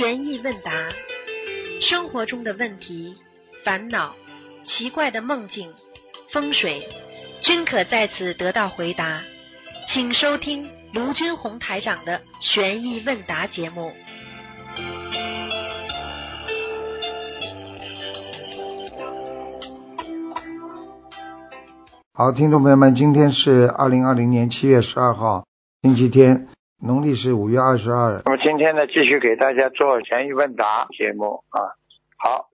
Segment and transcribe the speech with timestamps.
[0.00, 0.72] 悬疑问答，
[1.82, 3.14] 生活中的问题、
[3.66, 4.14] 烦恼、
[4.64, 5.74] 奇怪的梦境、
[6.32, 6.88] 风水，
[7.42, 9.20] 均可在此得到回答。
[9.92, 13.92] 请收听卢军红台长的悬疑问答节目。
[22.14, 25.44] 好，听众朋友们，今天是二零二零年七月十二号，
[25.82, 26.48] 星期天，
[26.82, 28.22] 农历是五月二十二。
[28.24, 31.76] 那么今天呢，继续给大家做悬疑问答节目啊。
[32.16, 32.48] 好，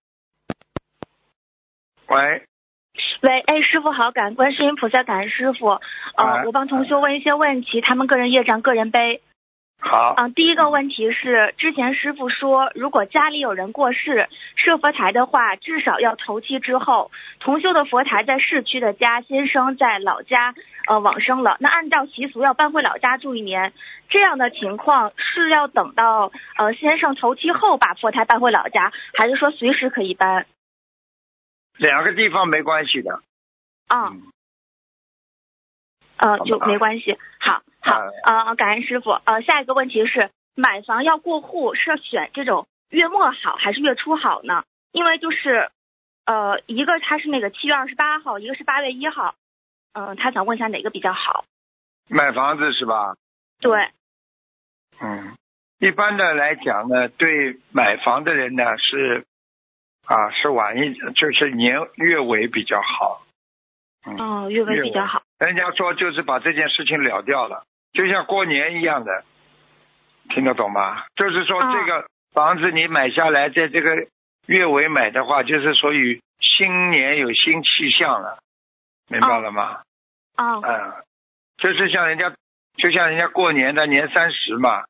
[2.09, 2.43] 喂，
[3.23, 5.69] 喂，哎，师傅好，感恩观世音菩萨，感恩师傅。
[5.69, 9.23] 哎呃，我帮同学问一些问题，他们个人业障个人背。
[9.79, 17.11] 好，嗯、第一个问题是，之前师傅说，如果家里有人过世，设佛台的话，至少要头七之后。
[17.39, 20.55] 同修的佛台在市区的家，先生在老家
[20.89, 23.73] 呃往生了，那按照习俗要搬回老家住一年。
[24.09, 30.47] 这样的情况是要等到呃先生头七后把佛台搬回老家，还是说随时可以搬？
[31.77, 33.21] 两个地方没关系的。
[33.88, 34.23] 啊、嗯
[36.19, 37.19] 呃，就没关系。
[37.39, 39.11] 好，好，呃，感恩师傅。
[39.11, 44.65] 呃，下一个问题是，买房要过户是要选这种月末好还是月初好呢？
[44.93, 45.71] 因为就是，
[46.25, 49.35] 呃，一个他是那个七月二十八号，一个是八月一号，
[49.93, 51.45] 嗯、他想问一下哪个比较好？
[52.09, 53.15] 买房子是吧？
[53.61, 53.91] 对，
[55.01, 55.37] 嗯，
[55.81, 59.27] 一般的来讲呢，对买房的人呢是
[60.07, 63.26] 啊是晚一，就是年月尾比较好。
[64.06, 65.22] 嗯，哦，月尾比较好。
[65.38, 69.25] 人家说就是把这件事情了掉了，就像过年一样的，
[70.31, 71.04] 听得懂吗？
[71.16, 74.06] 就是说啊这个房子你买下来，在这个
[74.47, 78.38] 月尾买的话，就是属于新年有新气象了，
[79.09, 79.81] 明白了吗？
[80.37, 80.93] 哦，嗯，
[81.59, 82.32] 就是像人家，
[82.76, 84.84] 就像人家过年的年三十嘛，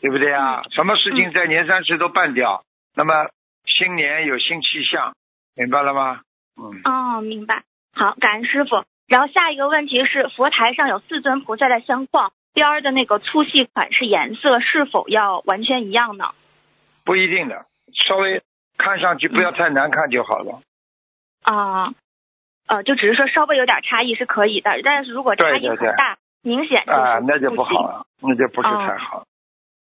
[0.00, 0.62] 对不对啊？
[0.70, 2.64] 什么事情在年三十都办掉，
[2.94, 3.28] 那么
[3.66, 5.14] 新年有新气象，
[5.54, 6.20] 明白了吗？
[6.56, 7.62] 嗯，哦，明白。
[7.94, 8.84] 好，感恩师傅。
[9.08, 16.30] 然后下一个问题是，佛台上有四尊菩萨的相框，边儿的那个粗细款式颜色是否要完全一样呢？
[17.04, 18.42] 不一定的，稍微
[18.78, 20.60] 看上去不要太难看就好了。
[21.42, 21.92] 啊，
[22.68, 29.24] 呃，就只是说稍微有点差异是可以的，但是如果差异对对对很大，明显就是啊，那就不好了，那就不是哦太好。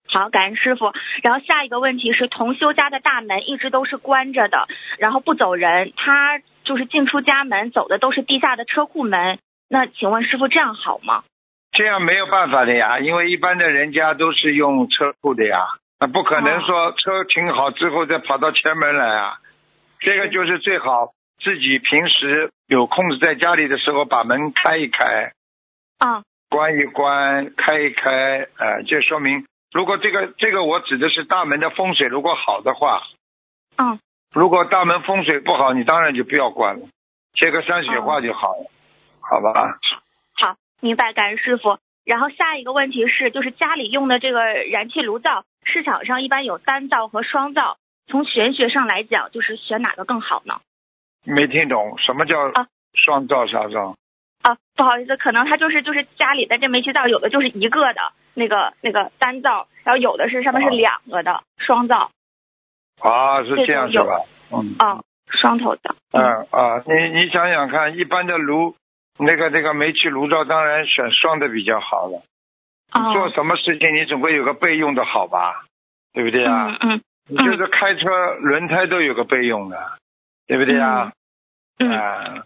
[0.07, 0.93] 好，感恩师傅。
[1.23, 4.67] 然后下一个问题是，同修家的大门一直都是关着的，
[4.99, 9.39] 然后不走人，他就是进出家门走的都是地下的车库门。
[9.69, 11.23] 那请问师傅这样好吗？
[11.71, 15.59] 这样没有办法的呀，因为一般的人家都是用车库的呀，
[15.99, 19.39] 那不可能说车停好之后再跑到前门来啊。
[19.99, 25.33] 这个就是最好自己平时有空在家里的时候把门开一开，
[25.97, 33.01] 啊，关一关，开一开，呃，这说明如果这个这个我指的是大门的风水如果好的话，
[33.77, 33.99] 嗯，
[34.35, 36.87] 如果大门风水不好，你当然就不要关了，
[37.35, 38.69] 贴个山水画就好了，
[39.21, 39.79] 好吧？
[40.35, 41.79] 好，明白，感恩师傅。
[42.03, 50.59] 然后下一个问题是，就是家里用的这个燃气炉灶，市场上一般有单灶和双灶，从玄学上来讲，就是选哪个更好呢？
[51.23, 53.95] 没听懂什么叫啊双灶啥灶？
[54.43, 62.11] 啊，不好意思，可能他就是就是家里的这煤气灶，有的就是一个的那个那个单灶，然后有的是上面是哦两个的双灶
[63.01, 64.21] 啊，是这样是吧？
[64.51, 65.95] 嗯啊，双头的。
[66.11, 68.75] 嗯啊，你你想想看，一般的炉，
[69.19, 72.23] 那个那个煤气炉灶，当然选双的比较好了。
[72.93, 75.65] 你做哦，什么事情，你总归有个备用的好吧？
[76.13, 76.77] 对不对啊？
[76.81, 79.77] 嗯嗯你就是开车轮胎都有个备用的，
[80.47, 81.11] 对不对啊？
[81.79, 82.43] 嗯，啊，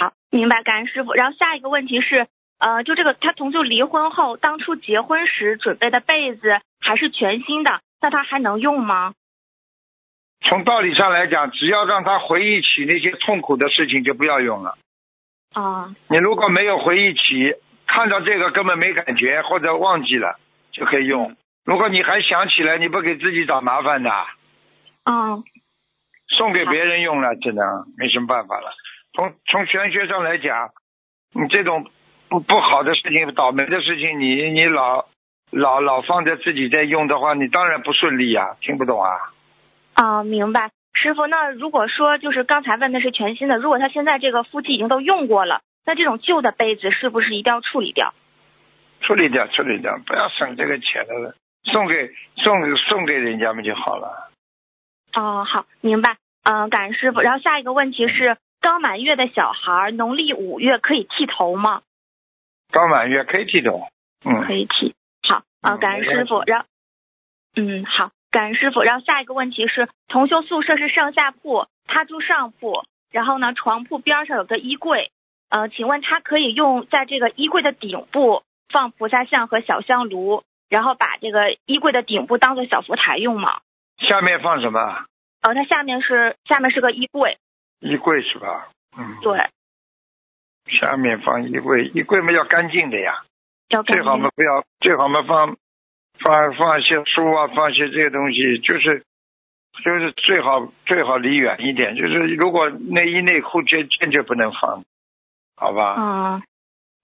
[0.00, 1.12] 好，明白，感恩师傅。
[1.14, 9.12] 然后下一个问题是，呃，就这个他同就离婚后，当初结婚时准备的被子还是全新的，那他还能用吗？
[10.48, 14.78] 从道理上来讲，只要让他回忆起那些痛苦的事情，就不要用了。
[15.54, 17.54] 啊，你如果没有回忆起，
[17.86, 20.38] 看到这个根本没感觉或者忘记了，
[20.70, 21.36] 就可以用。
[21.64, 24.10] 如果你还想起来，你不给自己找麻烦的，
[25.04, 25.42] 嗯，
[26.28, 27.64] 送给别人用了，只能
[27.96, 28.72] 没什么办法了。
[29.14, 30.70] 从从玄学上来讲，
[31.32, 31.90] 你这种
[32.28, 35.06] 不不好的事情、倒霉的事情，你你老
[35.50, 39.10] 老老放在自己在用的话，你当然不顺利呀、听不懂啊？
[39.96, 40.70] 啊，明白。
[40.92, 48.14] 师傅，那如果说就是刚才问的是全新的，如果他现在这个夫妻已经都用过了，那这种旧的杯子是不是一定要处理掉？
[49.00, 51.34] 处理掉，处理掉，不要省这个钱了，
[51.64, 54.30] 送给送给送给人家们就好了。
[55.14, 56.16] 哦，好，明白。
[56.44, 57.20] 嗯、感恩师傅。
[57.20, 61.82] 然后下一个问题是，刚满月的小孩，农历五月可以剃头吗？
[62.70, 63.88] 刚满月可以剃头，
[64.24, 64.94] 嗯，可以剃。
[65.22, 66.42] 好，啊、嗯感恩师傅。
[66.46, 66.66] 然后，
[67.56, 68.82] 嗯，好，感恩师傅。
[68.82, 75.10] 然后下一个问题是，同修宿舍是上下铺，他住上铺，然后呢，床铺边上有个衣柜，
[75.48, 83.60] 呃，请问他可以用在这个衣柜的顶部放菩萨像和小香炉，然后把这个衣柜的顶部当做小佛台用吗？
[83.98, 85.06] 下面放什么？
[85.40, 87.38] 呃，它下面是下面是个衣柜，
[87.80, 88.68] 衣柜是吧？
[88.98, 89.48] 嗯，对，
[90.78, 93.22] 下面放衣柜，衣柜嘛要干净的呀，
[93.68, 95.56] 要干净最好嘛不要，最好嘛放
[96.20, 99.04] 放放一些书啊，放一些这些东西，就是
[99.84, 104.84] 就是最好最好离远一点，就是如果内衣内裤坚坚决不能放，
[105.56, 105.96] 好吧？
[105.98, 106.42] 嗯，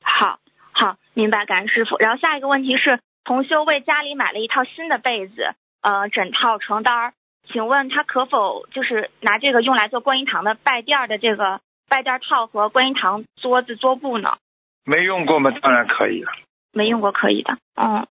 [0.02, 0.38] 好，
[0.72, 1.96] 好，明白，感恩师傅。
[1.98, 7.12] 然后下一个问题是，同修为家里买了一套新的被子、呃枕套、床单儿，
[7.48, 14.38] 请问他可否就是拿这个用来做观音堂的拜垫儿的这个拜垫儿套和观音堂桌子桌布呢？
[14.84, 16.32] 没用过嘛，当然可以了。
[16.72, 18.06] 没用过可以的，嗯，嗯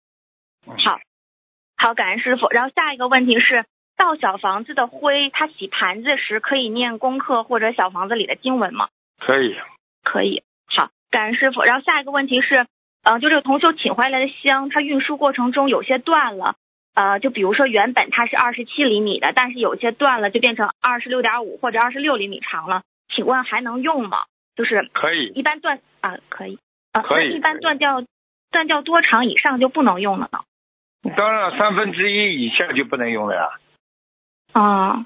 [0.66, 1.00] 好，
[1.78, 2.48] 好，感恩师傅。
[2.52, 3.66] 然后下一个问题是，
[3.98, 8.90] 倒小房子的灰，他洗盘子时可以念功课或者小房子里的经文吗？
[9.20, 9.56] 可以，
[10.04, 11.62] 可以，好，感恩师傅。
[11.64, 12.66] 然后下一个问题是，
[13.04, 16.56] 呃，就这个同修请回来的香，它运输过程中有些断了，
[16.94, 22.84] 呃，就比如说原本它是二十七厘米的，但是有些断了，就变成二十六点五或者二十六厘米长了，
[23.14, 24.26] 请问还能用吗？
[24.56, 26.60] 就是可以，一般断啊、可以，
[26.92, 28.04] 啊、可以一般断掉
[28.52, 30.40] 断掉多长以上就不能用了呢？
[31.16, 33.50] 当然三分之一以下就不能用了呀。
[34.52, 35.06] 啊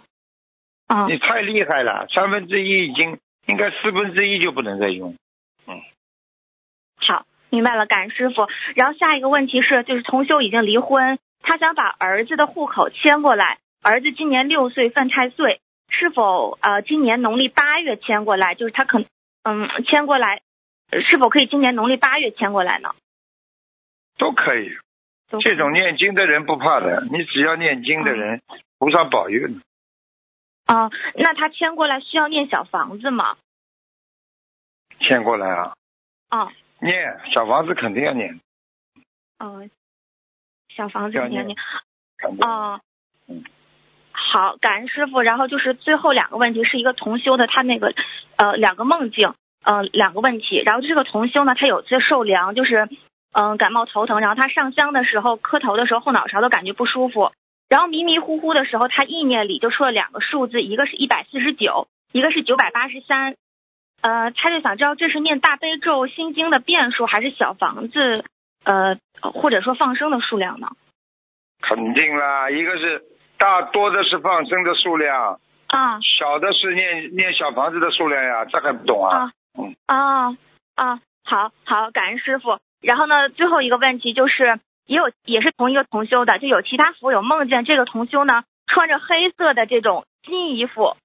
[0.88, 5.16] 啊你太厉害了，三分之一已经应该四分之一就不能再用。
[5.68, 5.81] 嗯
[6.98, 8.48] 好，明白了，感恩师傅。
[8.75, 18.56] 然后下一个问题是，就是同修已经离婚，他想把儿子的户口迁过来，儿子今年六岁犯太岁，是否呃今年农历八月迁过来？
[18.56, 19.04] 就是他可
[19.44, 20.42] 嗯迁过来，
[20.89, 22.96] 呃是否可以今年农历八月迁过来呢？
[24.18, 24.71] 都可以，
[25.42, 28.42] 这种念经的人不怕的，你只要念经的人，
[28.77, 29.62] 菩萨保佑你。
[30.65, 33.36] 啊、那他迁过来需要念小房子吗？
[35.00, 35.74] 迁过来啊，
[36.30, 38.39] 啊、念小房子肯定要念，
[39.39, 39.69] 嗯，
[40.69, 41.57] 小房子要念念念
[42.18, 42.48] 肯定。
[42.48, 42.80] 哦，
[43.27, 43.44] 嗯，
[44.12, 45.21] 好，感恩师傅。
[45.21, 47.94] 然后就是最后两个问题是一个同修的，他那个
[48.38, 49.33] 呃两个梦境，
[49.63, 50.62] 呃两个问题。
[50.63, 52.88] 然后这个同修呢，他有些受凉，就是
[53.34, 57.32] 嗯、呃感冒头疼，然后他上香的时候磕头的时候后脑勺都感觉不舒服，
[57.68, 63.36] 然后迷迷糊糊的时候，他意念里就出了两个数字，一个是一百四十九，一个是九百八十三。
[64.02, 68.26] 呃，他就想知道这是念大悲咒心经的变数，还是小房子
[68.64, 70.68] 呃或者说放生的数量呢？
[71.62, 73.04] 肯定啦，一个是
[73.38, 79.32] 大多的是放生的数量，啊小的是念念小房子的数量呀，这还不懂啊？
[79.86, 80.38] 啊啊
[80.76, 81.00] 啊！
[81.24, 82.60] 好好，感恩师傅。
[82.84, 90.98] 然后呢，最后一个问题就是，也有也是同一个同修的，就有其他佛友梦见这个同修呢穿着黑色的这种新衣服，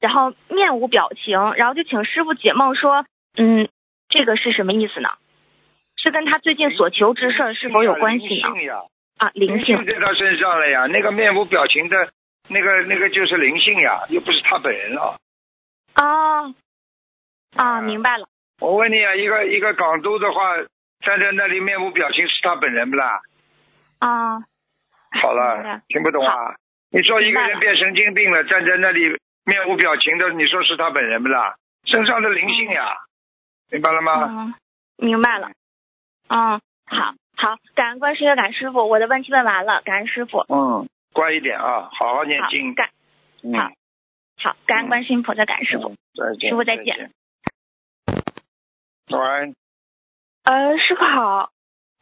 [0.00, 3.06] 然后面无表情，然后就请师傅解梦说，
[3.36, 3.68] 嗯，
[4.08, 5.08] 这个是什么意思呢？
[5.96, 8.54] 是跟他最近所求之事儿是否有关系呢灵？
[8.54, 8.82] 性呀，
[9.16, 12.10] 啊，灵性在他身上了呀，那个面无表情的，
[12.50, 15.16] 那个那个就是灵性呀，又不是他本人了。
[15.96, 16.54] 哦
[17.56, 18.26] 啊，明白了
[18.60, 20.58] 我问你啊，一个一个港督的话，
[21.04, 23.20] 站在那里面无表情，是他本人不啦？
[24.00, 24.38] 啊
[25.22, 26.56] 好了， 听不懂啊？
[26.90, 31.56] 你说一个人变神经病了，站在那里面无表情的，你说是他本人不啦？
[31.84, 32.96] 身上的灵性呀，
[33.70, 34.26] 明白了吗？
[34.28, 34.54] 嗯，
[34.96, 35.50] 明白了。
[36.28, 40.38] 嗯，好，好，感恩观世音，感恩师傅，我的问题问完了，感恩师傅。
[40.48, 42.74] 嗯，乖一点啊，好好念好，经。
[42.74, 42.88] 感
[43.42, 43.70] 嗯好
[44.42, 45.94] 好，感恩观世音菩萨，感恩师傅。
[46.16, 47.10] 再见，师傅再见。
[49.10, 49.54] 喂，
[50.44, 51.50] 呃，师傅好，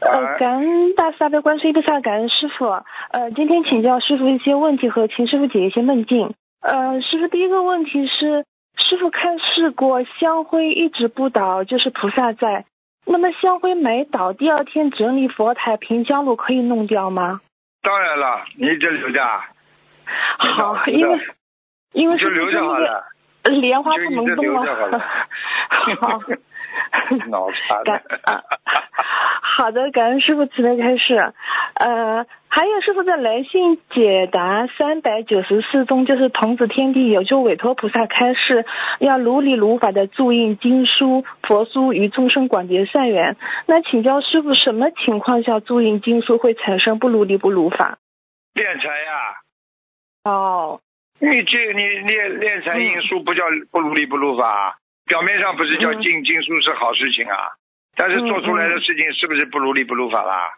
[0.00, 2.66] 呃，哎感恩大慈大悲观世音菩萨，感恩师傅。
[3.10, 6.34] 呃，今天请教师傅一些问题和请师傅解一些梦境。
[6.60, 8.44] 呃，师傅第一个问题是，
[8.76, 12.64] 师傅看试过香灰一直不倒，就是菩萨在。
[13.06, 17.40] 那么香灰没倒，第二天整理佛台平香炉可以弄掉吗？
[17.80, 19.44] 当然了，你就留着啊，
[20.36, 21.20] 好，因为
[21.92, 23.04] 因为你就是留着好了。
[23.44, 25.00] 呃莲花不能动了。
[25.68, 26.20] 好。
[27.30, 28.42] 脑残感啊，
[29.40, 31.32] 好的，感恩师傅慈悲开示。
[31.74, 38.64] 呃，还有师傅在来信解答三百九十四中，就是童子天地有就委托菩萨开示，
[38.98, 43.36] 要如理如法的注印经书、佛书与众生广结善缘。
[43.66, 47.98] 那请教师傅，什么情况下注印经书会产生不如理不如法？
[48.54, 49.36] 练财呀，
[50.24, 50.80] 哦，
[51.18, 54.76] 你这你练练财印书不叫不如理不如法，
[55.12, 57.36] 表面上不是叫嗯进经书是好事情啊，
[57.94, 60.54] 但是做出来的事情是不是不如理不如法啦？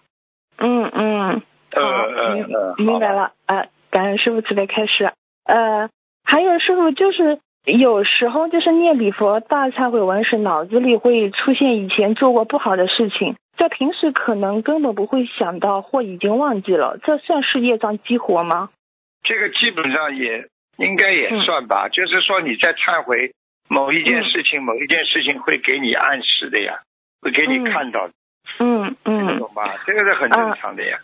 [0.59, 1.43] 嗯嗯，
[1.73, 3.33] 呃，呃明呃，明白了。
[3.47, 5.13] 呃，感恩师傅慈悲开示。
[5.45, 5.91] 呃，
[6.23, 18.71] 还有师傅就是有时候就是念礼佛大忏悔文时，脑子里会出现以前做过不好的事情，在平时可能根本不会想到或已经忘记了，这算是业障激活吗？
[19.25, 20.47] 这个基本上也
[20.77, 23.33] 应该也算吧，就是说你在忏悔
[23.69, 26.81] 某一件事情，某一件事情会给你暗示的呀，
[27.21, 28.15] 会给你看到的。
[28.59, 29.83] 嗯嗯，懂吧？
[29.87, 30.99] 这个是很正常的呀，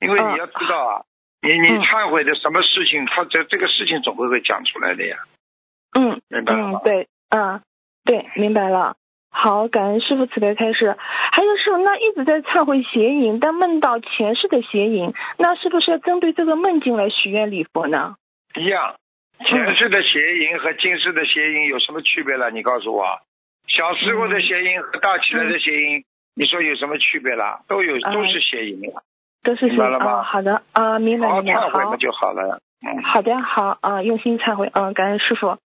[0.00, 1.02] 因为你要知道啊，
[1.42, 5.18] 你你忏悔的什么事情，他这这个事情总会会讲出来的呀。
[5.98, 6.80] 嗯，明白了吗？
[6.84, 7.60] 对，嗯，
[8.04, 8.96] 对，明白了。
[9.30, 10.96] 好，感恩师傅慈悲开示。
[11.32, 18.14] 还有师傅，那一直在忏悔邪淫，但梦到前世的邪淫，那是不是要针对这个梦境来许愿礼佛呢？
[18.54, 18.94] 一样，
[19.46, 22.50] 前世的邪淫和今世的邪淫有什么区别了？
[22.50, 23.04] 你告诉我，
[23.66, 26.04] 小时候的邪淫和大起来的邪淫。
[26.36, 27.60] 你说有什么区别了？
[27.68, 29.02] 都有，都是邪淫了，
[29.44, 30.22] 都是邪淫啊。
[30.22, 31.60] 好的啊，明白明白。
[31.60, 32.58] 好，忏悔就好了。
[32.84, 35.58] 嗯，好的好啊，用心忏悔嗯，感恩师傅。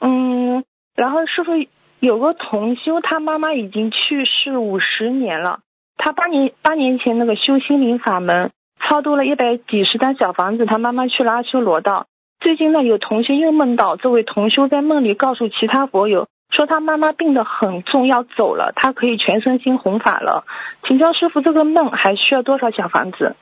[0.00, 0.64] 嗯，
[0.94, 1.52] 然后师傅
[2.00, 5.60] 有个同修，他妈妈已经去世五十年了。
[5.96, 8.50] 他八年八年前那个修心灵法门，
[8.80, 12.06] 超度了一百几十单小房子，他妈妈去了阿修罗道。
[12.42, 16.28] 最近呢，有同学又梦到这位同修在梦里告诉其他佛友。
[16.50, 20.44] 说他妈妈病得很重，要走了，他可以全身心弘法了。
[20.86, 23.36] 请教师傅，这个梦还需要多少小房子？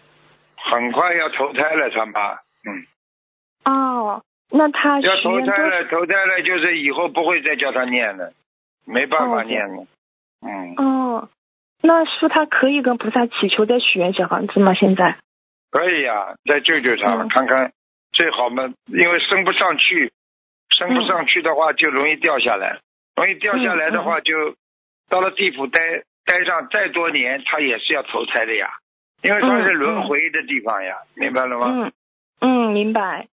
[0.56, 2.34] 很快要投胎了，他妈。
[2.62, 2.86] 嗯。
[3.64, 8.32] 哦，那他要投胎了，投胎了就是以后不会再叫他念了，
[8.86, 9.86] 没办法念了。
[10.46, 10.74] 嗯。
[10.76, 11.28] 哦，
[11.82, 14.74] 那是他可以跟菩萨祈求再许愿小房子吗？
[14.74, 15.16] 现在？
[15.72, 17.72] 可以呀，再救救他，看看
[18.12, 20.12] 最好嘛，因为升不上去，
[20.76, 22.80] 升不上去的话就容易掉下来。
[23.16, 24.56] 容易掉下来的话，就
[25.08, 25.80] 到了地府待
[26.24, 28.70] 待上再多年，他也是要投胎的呀，
[29.22, 31.66] 因为他是轮回的地方呀，明白了吗？
[31.68, 31.92] 嗯
[32.40, 33.28] 嗯，明白。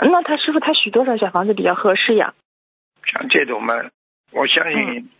[0.00, 2.34] 那他师傅他许多少小房子比较合适呀？
[3.06, 3.74] 像这种嘛，
[4.32, 5.10] 我相信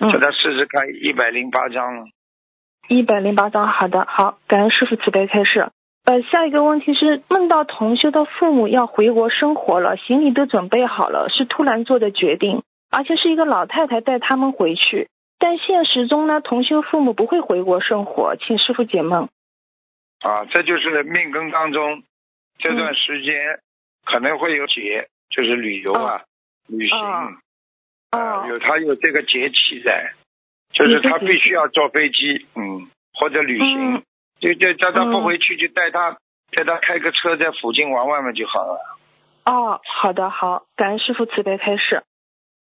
[0.00, 2.08] 叫他试试看一百零八张。
[2.88, 5.70] 一百零八张，好的，好，感恩师傅慈悲开示。
[6.08, 12.62] 呃，下一个问题是梦到同修的父母要回国生活了，行李都准备好了，是突然做的决定。
[12.88, 19.28] 而且是一个老太太带他们回去，但现实中呢，同修父母不会回国生活，请师傅解梦。
[20.20, 22.02] 啊，这就是命根当中
[22.56, 23.60] 这段时间
[24.06, 26.22] 可能会有节，就是旅游啊，
[26.68, 26.98] 旅行
[28.08, 30.14] 啊，有他有这个节气在，
[30.72, 34.02] 就是他必须要坐飞机，嗯，或者旅行，
[34.40, 36.18] 就就叫他不回去，就带他
[36.52, 38.80] 带他开个车在附近玩玩嘛就好了。
[39.44, 42.04] 哦，好的，好，感恩师傅慈悲开示。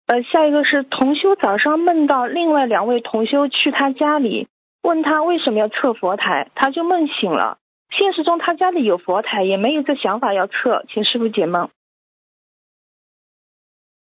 [0.07, 4.49] 呃，下一个是同修早上梦到另外两位同修去他家里，
[4.81, 7.59] 问他为什么要测佛台，他就梦醒了。
[7.91, 11.71] 现实中他家里有佛台，也没有这想法要测，请师傅解梦。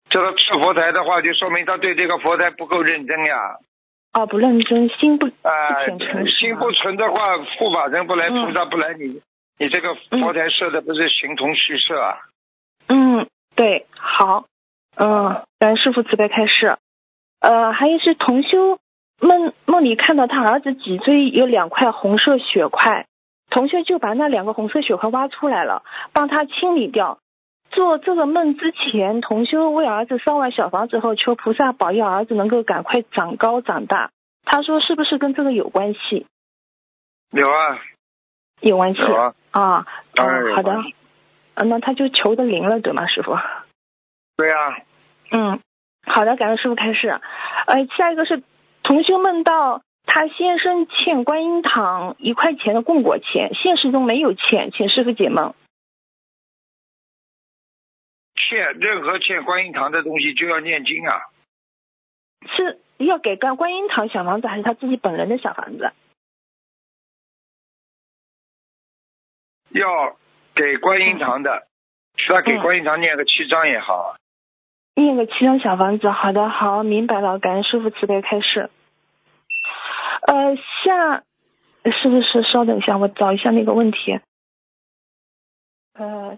[0.10, 3.36] 这个测佛台的话，就说明他对这个佛台不够认真呀。
[4.12, 9.22] 哦，不认真，心不啊，心不纯的话，护法神不来，菩萨不来，你
[9.60, 12.18] 你这个佛台设的不是形同虚设啊？
[12.88, 14.46] 嗯，对，好。
[14.96, 16.78] 嗯，感师傅慈悲开示。
[17.39, 18.80] 呃，还有是同修
[19.22, 23.06] 梦梦里看到他儿子脊椎有两块红色血块，
[23.50, 27.20] 同修就把那两个红色血块挖出来了，帮他清理掉。
[27.72, 34.12] 做这个梦之前，同修为儿子烧完小房子后，求菩萨保佑儿子能够赶快长高长大。
[34.44, 36.26] 他说是不是跟这个有关系？
[37.32, 37.80] 有啊，
[38.62, 39.86] 有关系啊啊。
[40.56, 40.84] 好的，
[41.56, 43.38] 那他就求的灵了，对吗，师傅？
[44.36, 44.56] 对呀。
[45.32, 45.60] 嗯，
[46.06, 47.20] 好的，感恩师傅开示。
[47.68, 48.42] 呃，下一个是
[48.82, 55.54] 同修梦到他先生欠观音堂一块钱的供果钱，现实中没有欠，请师傅解梦。
[58.39, 61.22] 欠任何欠观音堂的东西就要念经啊。
[62.48, 65.91] 是要给观观音堂小房子，还是他自己本人的小房子？
[69.69, 70.17] 要
[70.55, 71.67] 给观音堂的，
[72.15, 74.15] 是他给观音堂念个七章也好。
[74.96, 78.69] 念个七张小房子，好的，好，明白了，感恩师傅慈悲开示。
[80.22, 81.24] 呃，下
[81.91, 82.43] 是不是？
[82.43, 84.19] 稍等一下，我找一下那个问题。
[85.93, 86.38] 呃，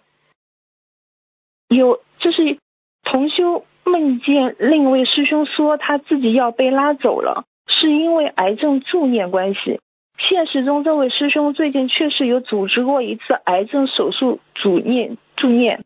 [1.77, 2.57] 有，就是
[3.03, 9.79] 同修梦见另一位师兄说他自己要被拉走了，是因为癌症助念关系。
[10.17, 15.83] 现实中，这位师兄最近确实有组织过一次癌症手术助念助念。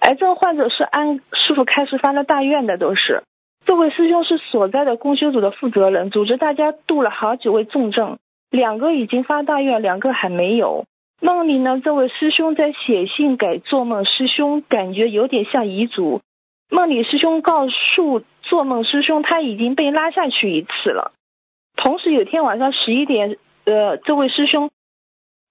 [0.00, 3.22] 癌症患者是按师傅开始发了大愿的，都是
[3.66, 8.18] 这位师兄是所在的公修组的负责人，组织大家度了好几位重症，
[8.50, 10.84] 两个已经发大愿，两个还没有。
[11.24, 16.20] 梦里呢，这位师兄在写信给做梦师兄，感觉有点像遗嘱。
[16.70, 21.12] 梦里师兄告诉做梦师兄，他已经被拉下去一次了。
[21.76, 24.68] 同时有天晚上十一点，呃，这位师兄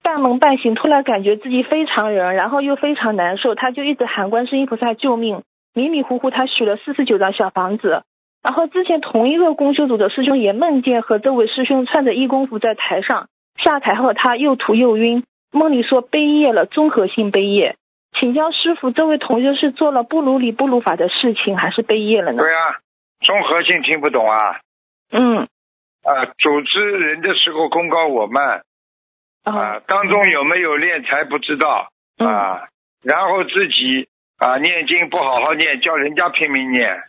[0.00, 5.42] 半梦半醒，突然感觉自己非常人，然后又非常难受，他就一直喊观世音菩萨救命。
[5.74, 8.04] 迷迷糊糊，他许了四十九张小房子。
[8.44, 13.26] 然后之前同一个公修组的师兄也梦见和这位师兄穿着义工服在台上，
[13.56, 15.24] 下台后他又吐又晕。
[15.54, 17.76] 梦里说背业了，综合性背业，
[18.18, 22.42] 请教师傅，这位同学是做了不如理不如法的事情，还是背业了呢？
[22.42, 22.78] 对啊，
[23.20, 24.58] 综合性听不懂啊。
[25.12, 25.46] 嗯。
[26.02, 28.62] 啊，组织人的时候功高我慢，
[29.44, 32.68] 啊，当中有没有练财不知道啊，
[33.02, 37.00] 然后自己啊念经不好好念，叫人家拼命念，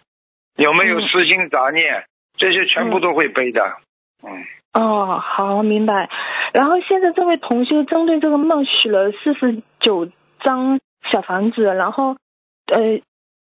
[0.56, 2.06] 有没有私心杂念，
[2.38, 3.76] 这些全部都会背的。
[4.24, 4.46] 嗯。
[4.76, 6.10] 哦，好，明白。
[6.54, 10.10] 然后现在这位同修针对这个梦许了四十九
[10.42, 12.18] 张小房子，然后
[12.68, 13.00] 呃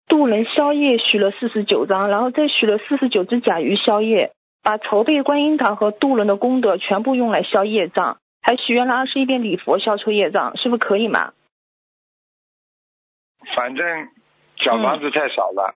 [0.06, 11.32] 渡人宵夜许了四十九张，然后再许了四十九只甲鱼宵夜，把筹备观音堂和渡人的功德全部用来消业障，还许愿了二十一遍礼佛消除业障，是不是可以嘛？
[13.56, 14.08] 反正
[14.56, 15.74] 小房子太少了，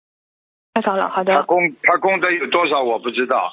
[0.75, 1.34] 太少了，好的。
[1.34, 3.52] 他功他功德有多少我不知道。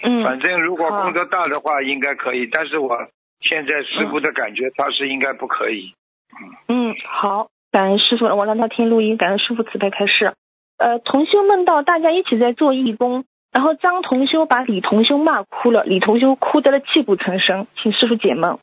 [0.00, 2.46] 嗯，反正如果功德大的话，应该可以。
[2.46, 2.96] 但是我
[3.40, 5.94] 现在师傅的感觉，他是应该不可以。
[6.68, 9.16] 嗯，好，感恩师傅，我让他听录音。
[9.16, 10.34] 感恩师傅慈悲开示。
[10.78, 18.58] 呃，同修梦到大家一起在做义工，然后张同修把李同修骂哭了，李同修哭得了泣不成声，请师傅解梦。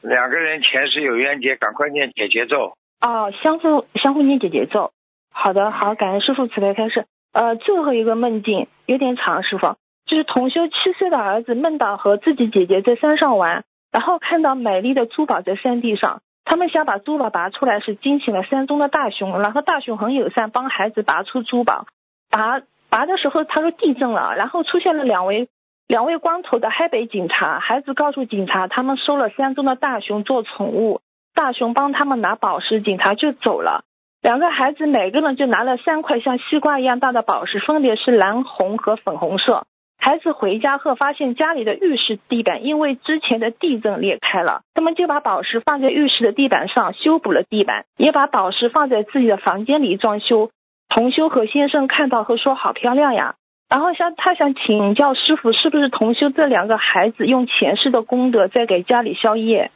[0.00, 2.76] 两个人前世有冤结，赶快念解结咒。
[3.00, 4.92] 哦，相互相互念解结咒。
[5.30, 7.04] 好的，好，感恩师傅慈悲开示。
[7.32, 9.76] 呃，最后一个梦境有点长，师傅。
[10.12, 21.86] 就是同修七岁的儿子梦到和自己姐姐在山上玩，然后看到美丽的珠宝在山地上，他们想把珠宝拔出来，是惊醒了山中的大熊，然后大熊很友善，帮孩子拔出珠宝。
[22.28, 22.60] 拔
[22.90, 25.48] 拔的时候，他说地震了，然后出现了两位
[25.88, 31.00] 两位光头的黑北警察，孩子告诉警察，他们收了山中的大熊做宠物，
[31.34, 33.84] 大熊帮他们拿宝石，警察就走了。
[34.20, 39.64] 两个孩子每个人就拿了三块像西瓜一样大的宝石，分别是蓝红和粉红色。
[40.04, 50.50] 孩子回家后发现家里的浴室地板因为之前的地震裂开了，他们就把宝石放在浴室的地板上修补了地板，也把宝石放在自己的房间里装修。
[50.88, 53.36] 同修和先生看到后说好漂亮呀，
[53.70, 59.70] 然后想他想请教师傅，是不是同修这两个孩子用前世的功德在给家里消业？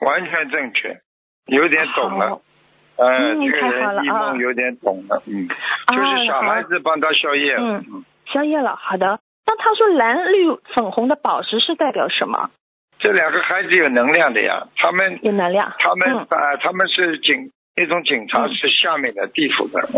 [0.00, 1.00] 完全正确，
[1.46, 2.42] 有点懂了。
[2.96, 9.20] 嗯，这个人一梦有点懂了，嗯，就是小孩子帮他消业了，嗯，消业了，好的。
[9.48, 12.50] 那他说蓝绿粉红的宝石是代表什么？
[12.98, 19.88] 这两个孩子有能量的呀，他们有能量，他们啊，他们是警那种警察是下面的地府的。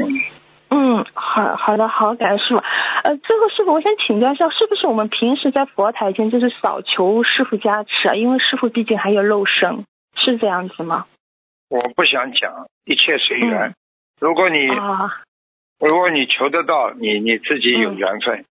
[0.69, 2.63] 嗯，好好的，好，感谢师傅。
[3.03, 8.15] 呃，最后师傅，我想请教一下，是不是我们平时在佛台前就是少求师傅加持啊？
[8.15, 9.85] 因为师傅毕竟还有肉身，
[10.15, 11.07] 是这样子吗？
[11.69, 13.75] 我不想讲，一切随缘。
[14.21, 14.67] 如果你
[15.81, 18.45] 如果你求得到，你你自己有缘分。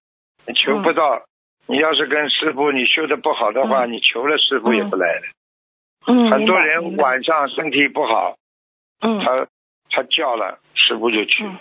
[0.56, 1.24] 求不到，
[1.68, 5.28] 你要是跟师傅你修的不好的话，你求了师傅也不来的。
[6.08, 8.38] 嗯，很多人晚上身体不好，
[9.02, 9.48] 嗯，他
[9.90, 11.60] 他叫了师傅就去了，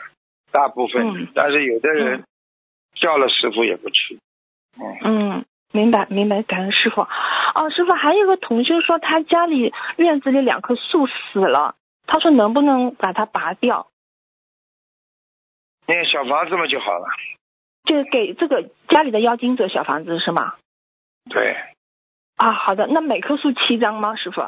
[0.52, 2.24] 大部分，但是有的人
[2.94, 4.18] 叫了师傅也不去。
[5.04, 7.02] 嗯，明白明白，感恩师傅。
[7.02, 11.74] 哦，师傅还有个同学说他家里院子里两棵树死了，
[12.06, 13.88] 他说能不能把它拔掉？
[15.86, 17.06] 念小房子嘛就好了。
[17.88, 20.54] 就给这个家里的妖精者小房子是吗？
[21.30, 21.56] 对。
[22.36, 24.42] 啊，好的，那每棵树七张吗，师傅？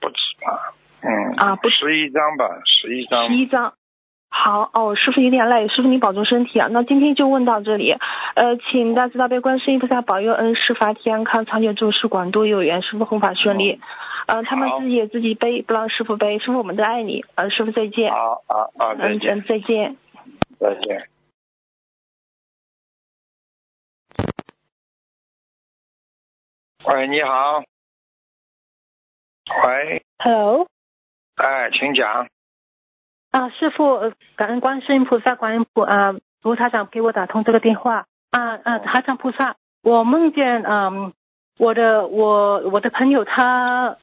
[0.00, 1.34] 不止吧，嗯。
[1.36, 3.26] 啊，不十一张吧，十一张。
[3.28, 3.74] 十一张。
[4.30, 6.68] 好哦，师傅有点累，师傅你保重身体啊。
[6.70, 7.92] 那今天就问到这里，
[8.34, 13.80] 呃，请大慈大悲观世音菩萨保佑恩师法体安康，长久住世，广度有缘，师傅弘法顺利。
[14.26, 16.38] 呃，他们自己也自己背，不让师傅背。
[16.38, 18.10] 师傅我们都爱你，呃，师傅再见。
[18.10, 19.38] 好好好，再见。
[19.38, 19.96] 嗯，再见。
[20.58, 21.13] 再见。
[26.86, 27.64] 喂，你好。
[29.66, 30.04] 喂。
[30.18, 30.66] Hello。
[31.36, 32.28] 哎，请讲。
[33.30, 38.04] 啊，师傅，感恩观世音菩萨、观音菩啊菩萨长给我打通这个电话。
[38.30, 41.14] 啊啊，海上菩萨，我梦见嗯，
[41.58, 43.96] 我的我我的朋友他，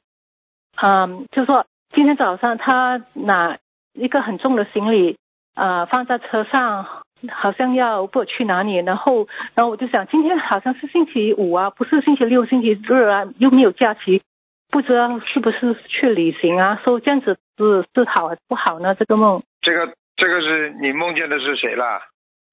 [0.82, 3.58] 嗯，就说今天早上他拿
[3.92, 5.18] 一个很重的行李
[5.54, 7.04] 啊放在车上。
[7.30, 14.22] 好像要不去哪里，然后，然后我就想，今天好像是星期五啊，不是星期六、星期日啊，又没有假期，
[14.70, 16.80] 不知道是不是去旅行啊？
[16.84, 18.94] 说这样子是是好还是不好呢？
[18.94, 22.02] 这个梦，这个这个是你梦见的是谁啦？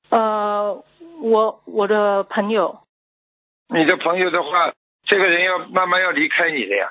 [0.10, 0.84] 呃，
[1.22, 2.80] 我我的朋友，
[3.68, 4.74] 你的朋友的话，
[5.06, 6.90] 这个人要慢慢要离开你的呀。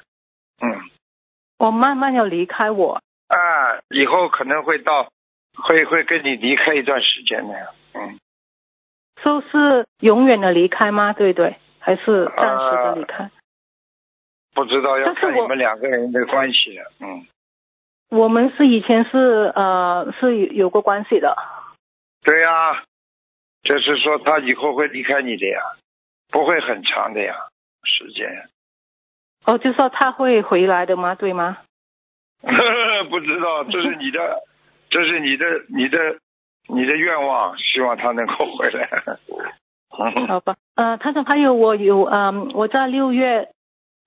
[0.61, 0.81] 嗯，
[1.59, 3.37] 我慢慢要离开我，啊，
[3.91, 5.11] 以后可能会到，
[5.63, 7.67] 会会跟你离开一段时间的呀。
[7.95, 8.19] 嗯，
[9.23, 11.13] 说是永远的离开吗？
[11.13, 11.57] 对不对？
[11.81, 13.31] 还是暂时的离开？
[14.55, 16.91] 不知道要看你们两个人的关系了。
[17.01, 17.27] 嗯，
[18.11, 21.37] 我们是以前是呃是有有过关系的，
[22.23, 22.83] 对呀、
[23.63, 25.61] 就是说他以后会离开你的呀，
[26.31, 27.35] 不会很长的呀，
[27.85, 28.49] 时间。
[29.45, 31.15] 哦，就说他会回来的吗？
[31.15, 31.59] 对吗？
[33.11, 34.43] 不知道，这是你的，
[34.91, 35.99] 这是你的，你的，
[36.69, 38.89] 你的愿望，希望他能够回来。
[40.27, 43.49] 好吧，呃，他说还有我有嗯、我在六月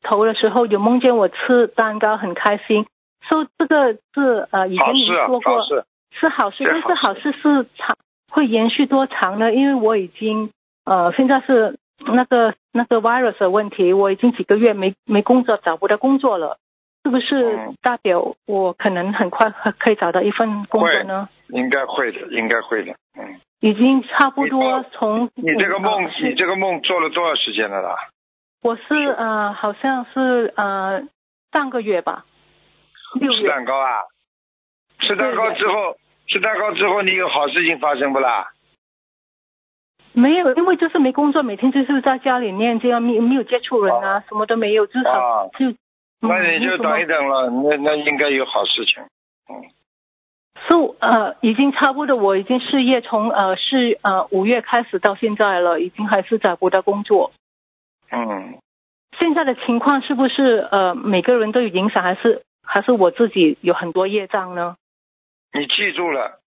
[0.02, 2.86] 头的时候有梦见我吃蛋糕很开心，
[3.28, 5.86] 说这个是呃以前你好事啊，说过好事。
[6.14, 7.98] 是好事，是但是好好事是长
[8.30, 9.54] 会延续多长呢？
[9.54, 10.52] 因为我已经
[10.84, 16.58] 呃现在是那个那个 virus 的问题，我已经几个月没没工作，找不到工作了，
[17.04, 21.30] 是不是嗯代表我可能很快可以找到一份工作呢？
[21.50, 22.94] 应该会的，应该会的。
[23.18, 27.96] 嗯，已经差不多从你这个梦你这个梦做了多少时间了啦？
[28.62, 28.84] 我是
[29.18, 31.02] 呃，好像是呃
[31.52, 32.26] 上个月吧，
[33.20, 34.04] 六吃蛋糕啊？
[35.00, 38.52] 吃蛋糕之后，吃蛋糕之后，你有好事情发生不啦？
[40.14, 45.78] 没有，因为就是没工作，每天就是在家里面这样，没没有接触人啊，什么都没有，至少啊就、嗯
[46.22, 49.04] 那你就等一等了，那那应该有好事情。
[49.50, 49.68] 嗯，
[50.70, 57.32] 是呃，已经差不多，我已经失业从呃是呃五月开始到现在了，已经还是找不到工作。
[58.12, 58.60] 嗯，
[59.18, 64.76] 现在的情况是不是呃每个人都有影响，还是还是我自己有很多业障呢？
[65.54, 66.40] 你记住了，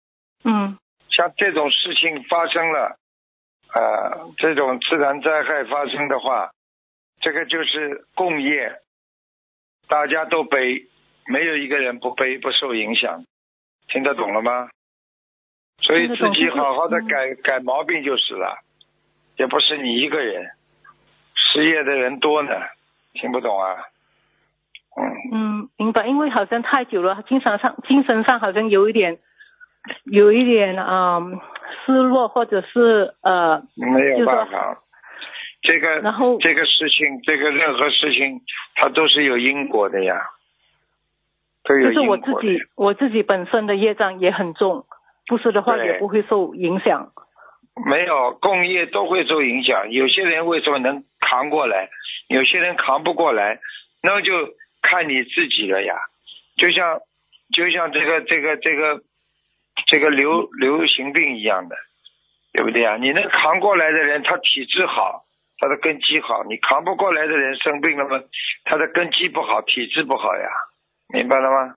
[0.43, 0.77] 嗯
[1.09, 2.97] 像这种事情发生了，
[3.73, 6.51] 呃，这种自然灾害发生的话，
[7.21, 8.79] 这个就是共业，
[9.87, 10.87] 大家都背，
[11.27, 13.23] 没有一个人不背不受影响，
[13.87, 14.69] 听得懂了吗？
[15.81, 18.59] 所以自己好好的改改毛病就是了，
[19.37, 20.51] 也不是你一个人，
[21.35, 22.51] 失业的人多呢，
[23.13, 23.75] 听不懂啊？
[24.95, 29.19] 嗯，嗯，明白，因为好像太久了，精神上精神上好像有一点
[30.05, 31.41] 有一点嗯
[31.85, 34.82] 失落，或者是呃没有办法，
[35.63, 38.41] 这个然后这个事情，这个任何事情，
[38.76, 40.15] 它都是有因果的呀，
[41.63, 42.17] 都有就是我。
[42.17, 44.86] 自己我自己本身的业障也很重，
[45.26, 47.12] 不是的话也不会受影响。
[47.89, 51.89] 没有共业都会受影响，有些人为什么能扛过来，
[52.28, 53.60] 有些人扛不过来，
[54.04, 54.32] 那就
[54.82, 55.95] 看你自己了呀。
[56.58, 56.99] 就像
[57.52, 59.02] 就像这个这个这个
[59.88, 61.76] 这个流流行病一样的，
[62.52, 62.97] 对不对啊？
[62.97, 65.23] 你能扛过来的人，他体质好，
[65.63, 68.21] 他的根基好；你扛不过来的人生病了嘛，
[68.65, 70.49] 他的根基不好，体质不好呀，
[71.08, 71.76] 明白了吗？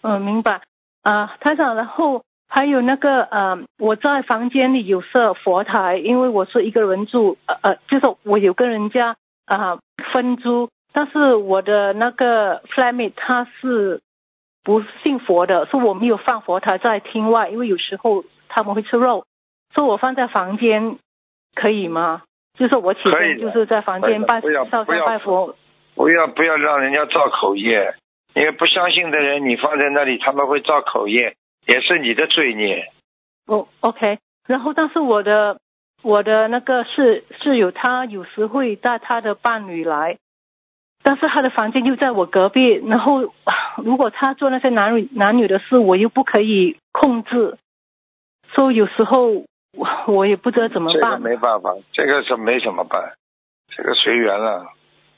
[0.00, 0.62] 嗯，明白。
[1.02, 9.78] 啊、台长，然后还有那个呃，我在房间里有设佛台，因为我是一个人住，呃呃，就是我有跟人家啊、
[10.14, 14.00] 分租，但是我的那个 flatmate 他是
[14.64, 19.26] 不信佛的，说我没有放佛台在厅外，因为有时候他们会吃肉，
[19.74, 20.96] 说我放在房间
[21.54, 22.22] 可以吗？
[22.58, 25.54] 就是我起身就是在房间拜烧香拜佛，
[25.94, 27.94] 不要不要让人家造口业，
[28.34, 32.90] 因为不相信的人，你放在那里，他们会造口业，也是你的罪孽。
[33.46, 34.18] 哦，OK。
[34.46, 35.60] 然后，但是我的
[36.02, 40.18] 我的那个室室友，他有时会带他的伴侣来，
[41.02, 42.74] 但是他的房间又在我隔壁。
[42.86, 43.32] 然后，
[43.84, 47.56] 如果他做那些男女男女的事，我又不可以控制，
[48.54, 49.44] 所以有时候
[49.76, 51.20] 我 我也不知道怎么办这个办。
[51.22, 53.14] 没办法，这个是没什么办，
[53.68, 54.66] 这个随缘了，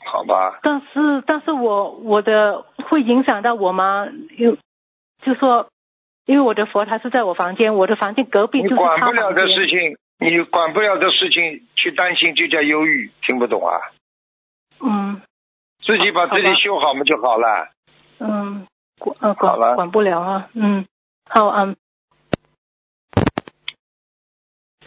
[0.05, 0.59] 好吧？
[0.63, 4.07] 但是，但是我我的会影响到我吗？
[4.37, 4.57] 因
[5.23, 5.69] 就说，
[6.27, 9.33] 因为我的佛台是在我房间，我的房间隔壁就是他管不了。
[9.33, 13.79] 的事情，你管不了的事情去担心，就叫忧郁，听不懂啊？
[14.83, 15.21] 嗯
[15.85, 17.69] 自己把自己修好嘛就好了。
[18.19, 18.67] 嗯，
[18.99, 20.87] 管呃好了管管不了啊，嗯，
[21.29, 21.77] 好嗯，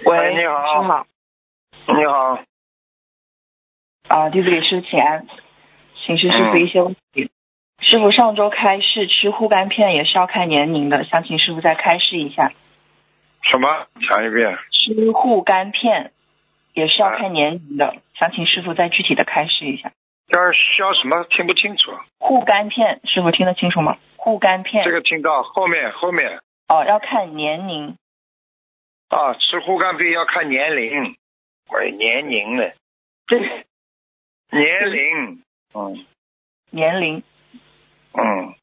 [0.06, 1.06] 喂，哎你好师傅好，
[1.98, 2.39] 你好，
[4.10, 5.26] 啊，弟子给师傅请安，
[6.06, 7.32] 请示师傅一些问题。
[7.80, 12.52] 师傅上周开示吃护肝片也是要看年龄的，想请师傅再开示一下。
[13.50, 13.88] 什么？
[14.10, 14.58] 讲一遍。
[14.72, 16.12] 吃护肝片
[16.74, 19.92] 也是要看年龄的，想请师傅再具体的开示一下。
[20.28, 21.24] 要要什么？
[21.30, 21.92] 听不清楚。
[22.20, 23.98] 护肝片，师傅听得清楚吗？
[24.18, 24.84] 护肝片。
[24.84, 26.39] 这个听到后面后面。
[26.68, 27.96] 哦，要看年龄。
[29.13, 31.15] 啊，吃护肝片要看年龄。
[31.69, 32.71] 喂，年龄呢？
[33.28, 33.39] 对。
[34.49, 35.43] 年龄。
[35.76, 36.06] 嗯。
[36.71, 37.23] 年龄。
[38.13, 38.56] 嗯。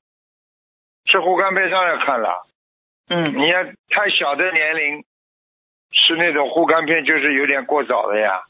[1.05, 2.47] 吃护肝片上要看了。
[3.09, 3.39] 嗯。
[3.39, 5.05] 你要太小的年龄，
[5.93, 8.43] 吃那种护肝片就是有点过早了呀。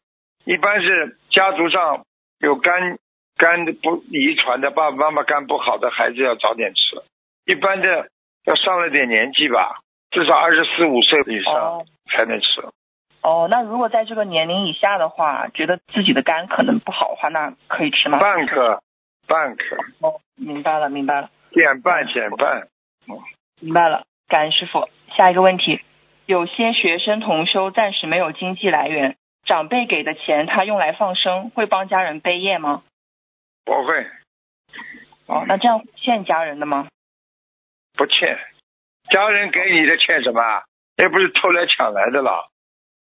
[0.44, 2.06] 一般是家族上
[2.38, 2.98] 有肝
[3.36, 7.02] 肝不遗传的，爸爸妈妈肝不好的孩子要早点吃。
[7.44, 8.08] 一般的
[8.44, 9.80] 要上了点年纪吧，
[10.10, 12.62] 至少二十四五岁以上才能吃。
[13.22, 18.18] 哦，那如果在这个年龄以下的话，觉得自己的肝可能不好的话，那可以吃吗？
[18.18, 18.82] 半颗，
[19.26, 19.76] 半颗。
[20.00, 21.30] 哦，明白了，明白了。
[21.52, 22.68] 减半，减半。
[23.08, 23.20] 嗯，
[23.60, 24.04] 明白了。
[24.26, 24.88] 感恩师傅。
[25.16, 25.80] 下一个问题，
[26.24, 29.16] 有些学生同修暂时没有经济来源。
[29.44, 32.82] 长辈给的钱，他用来放生，会帮家人背业吗？
[33.64, 34.06] 不会。
[35.26, 36.88] 哦，那这样欠家人的吗？
[37.94, 38.38] 不欠，
[39.08, 40.42] 家人给你的欠什么？
[40.96, 42.50] 又不是偷来抢来的了。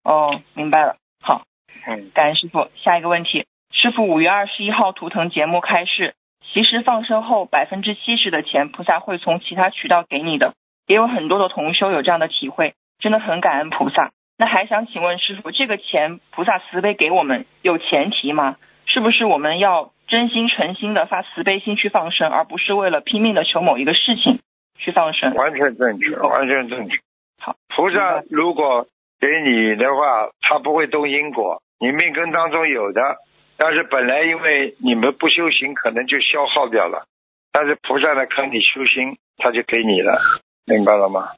[0.04, 0.96] 哦，明白了。
[1.20, 1.42] 好。
[1.86, 2.10] 嗯。
[2.14, 2.68] 感恩师傅。
[2.76, 6.14] 下一个问题，师傅五月二十一号图腾节目开示，
[6.52, 10.54] 其实放生后百分之七十的钱，菩萨会从其他渠道给你的。
[10.86, 14.12] 也有很多的同修有这样的体会，真的很感恩菩萨。
[14.38, 18.56] 那还想请问师傅，这个钱菩萨慈悲给我们有前提吗？
[18.84, 24.38] 是不是我们要真心诚心的发慈悲心去放生，而不是为了拼命的求某一个事情
[24.78, 25.34] 去放生？
[25.34, 26.98] 完全正确，完全正确。
[27.38, 28.86] 好，菩萨如果
[29.20, 33.16] 给你的话，他不会动因果，你命根当中有的，
[33.56, 37.06] 但是本来因为你们不修行，可能就消耗掉了。
[37.52, 40.20] 但是菩萨呢，看你修心，他就给你了，
[40.66, 41.30] 明白了吗？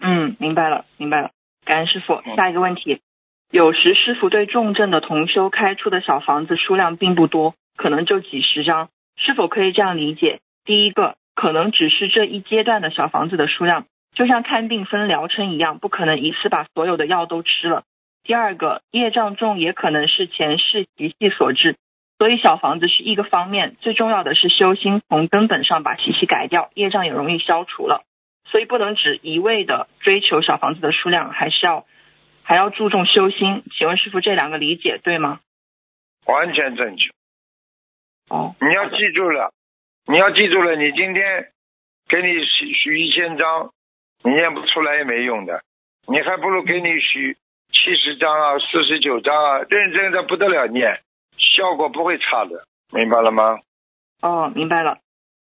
[0.00, 1.30] 嗯，明白了，明白了。
[1.64, 3.00] 感恩师傅，下一个问题，
[3.50, 10.40] 有时师傅对重症的同修开出的小房子数量并不多，可能就几十张，是否可以这样理解？
[10.64, 17.84] 第一个，可能只是这一阶段的小房子的数量，就像看病分疗程一样，不可能一次把所有的药都吃了。
[18.24, 21.76] 第二个，业障重也可能是前世习气所致，
[22.18, 28.04] 所以小房子是一个方面，最重要的是修心，从根本上把习气改掉，业障也容易消除了。
[28.44, 31.86] 所以不能只一味的追求小房子的数量，还是要
[32.42, 33.64] 还要注重修心。
[33.76, 35.40] 请问师傅这两个理解对吗？
[36.26, 37.10] 完全正确。
[38.28, 39.52] 哦，你要记住了，
[40.06, 41.48] 你要记住了，你今天
[42.08, 43.70] 给你许许一千张，
[44.24, 45.62] 你念不出来也没用的，
[46.06, 47.36] 你还不如给你许
[47.70, 51.00] 七十张啊，四十九张啊，认真的不得了念，
[51.38, 53.58] 效果不会差的，明白了吗？
[54.20, 54.98] 哦，明白了，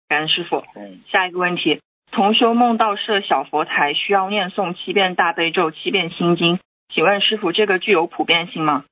[0.07, 0.63] 感恩师傅。
[0.75, 1.81] 嗯，下一个问题。
[2.11, 6.59] 同修梦到设小佛台，需要念诵七遍大悲咒、七遍心经，
[6.93, 8.85] 请问师傅，这个具有普遍性吗？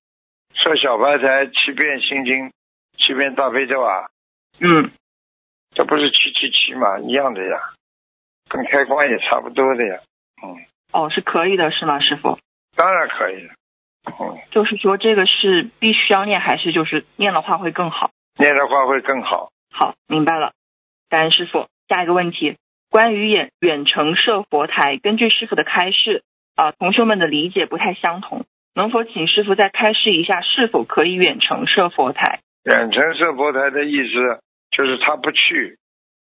[0.56, 2.52] 设小佛台七遍心经、
[2.98, 4.10] 七遍大悲咒啊？
[4.60, 4.92] 嗯，
[5.76, 7.00] 这不是七七七吗？
[7.00, 7.58] 一样的呀，
[8.50, 10.00] 跟开光也差不多的呀。
[10.44, 10.56] 嗯。
[10.92, 12.38] 哦，是可以的，是吗，师傅？
[12.76, 13.50] 当然可以。
[14.06, 14.38] 嗯。
[14.52, 18.12] 就是说，这个是必须要念，还是就是念的话会更好？
[18.38, 19.52] 念的话会更好。
[19.72, 20.54] 好，明白了。
[21.10, 21.68] 感恩师傅。
[21.90, 22.56] 下一个问题。
[22.90, 26.24] 关于远远程设佛台，根据师傅的开示，
[26.56, 32.40] 啊，同学们的理解不太相同，能否请师傅再开示一下，是否可以远程设佛台？
[32.64, 34.42] 远程设佛台的意思
[34.76, 35.78] 就是他不去，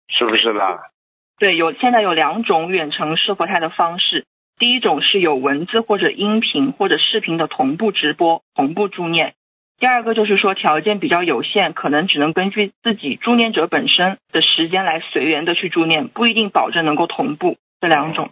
[0.10, 0.92] 是不是啦？
[1.40, 4.26] 对，有现在有两种远程设佛台的方式，
[4.60, 9.34] 第一种是有文字或者音频或者视频的同步直播、同步助念。
[9.80, 17.58] 第二个就是说条件比较有限，可能只能根据自己助念者本身的时间来随缘的去助念，不一定保证能够同步。
[17.82, 18.30] 这两种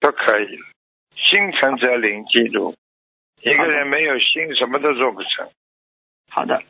[0.00, 0.46] 都可以，
[1.16, 2.74] 心诚则灵，记住，
[3.42, 5.50] 一个人没有心，什么都做不成。
[6.30, 6.62] 好的，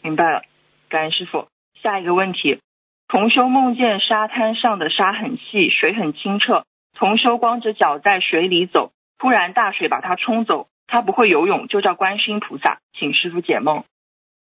[0.00, 0.42] 明白了，
[0.88, 1.48] 感恩师傅。
[1.82, 2.60] 下一个问题，
[3.08, 10.68] 同修梦见沙滩上的沙很细，水很清澈，同修光着脚在水里走，突然大水把他冲走。
[10.88, 13.82] 他不会游泳，就叫观世音菩萨，请师傅解梦。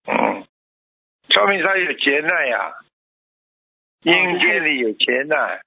[0.05, 0.43] 嗯，
[1.29, 2.73] 说明他有劫难呀，
[4.01, 5.61] 阴间里有劫难，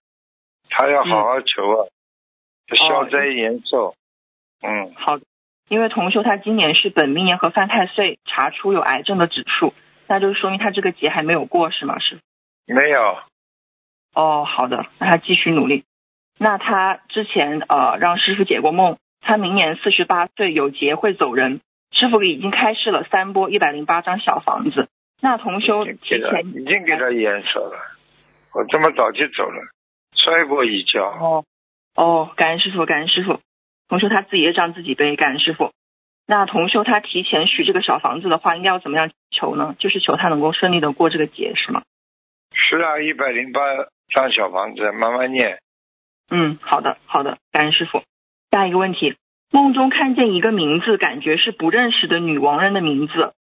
[0.69, 1.89] 他要好好求啊，
[2.77, 3.95] 消灾延寿。
[4.61, 5.19] 嗯，好，
[5.71, 9.73] 因为同修他今年是本命年和犯太岁查出有癌症的指数，
[10.09, 11.99] 那就说明他这个劫还没有过，是吗？
[11.99, 12.75] 师傅？
[12.75, 13.19] 没有。
[14.15, 15.85] 哦，好的，那他继续努力。
[16.39, 18.99] 那他之前呃让师傅解过梦。
[19.21, 24.89] 他明年四十八岁有劫会走人，师傅已经开示了三波一百零八张小房子。
[25.21, 27.97] 那同修提前已经给他颜色了，
[28.53, 29.67] 我这么早就走了，
[30.15, 31.03] 摔过一跤。
[31.03, 31.45] 哦
[31.97, 33.41] 哦，感恩师傅，感恩师傅。
[33.89, 35.73] 同修他自己也让自己背，感恩师傅。
[36.27, 39.77] 那同修他提前许这个小房子的话，应该要怎么样求呢？
[39.79, 41.83] 就是求他能够顺利的过这个节，是吗？
[42.53, 43.61] 是啊，一百零八
[44.09, 45.61] 张小房子，慢慢念。
[46.29, 48.03] 嗯，好的，好的，感恩师傅。
[48.51, 49.15] 下一个问题，
[49.53, 53.35] 梦中看见一个名字，感觉是不认识的女王人的名字，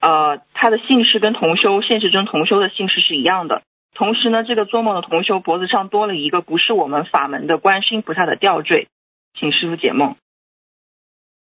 [0.00, 3.62] 呃，她的姓氏跟同修现实中同修的姓氏是一样的。
[3.94, 8.88] 同时呢，这个做梦的同修脖子上多了一个不是我们法门的观世音菩萨的吊坠，
[9.34, 10.16] 请师傅解梦。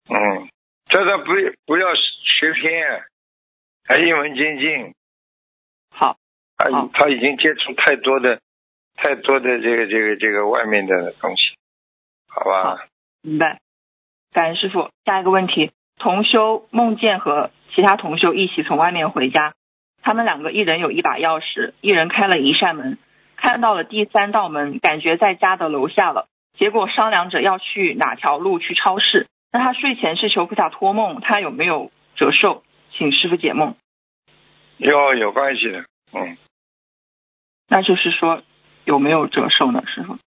[0.08, 0.48] 嗯，
[0.86, 1.32] 这个不
[1.66, 3.04] 不要学偏，
[3.86, 4.94] 还一门精进。
[5.90, 6.16] 好，
[6.56, 8.40] 他好他已经接触太多的
[8.94, 11.56] 太多的这个这个这个外面的东西，
[12.28, 12.86] 好吧？
[13.22, 13.60] 明白。
[14.32, 14.90] 感恩师傅。
[15.04, 19.54] 下一个问题，同修梦见和其他同修一起从外面回家，
[20.02, 22.98] 他们两个一人有一把钥匙，一人开了一扇门，
[23.36, 26.26] 看到了第三道门，感觉在家的楼下了。
[26.56, 29.26] 结果商量着要去哪条路去超市。
[29.54, 32.64] 那他睡前是求菩萨托梦，他有没有折寿？
[32.90, 33.76] 请师傅解梦。
[34.78, 36.36] 有有关系的，嗯，
[37.68, 38.42] 那就是说
[38.84, 39.84] 有没有折寿呢？
[39.86, 40.18] 师傅？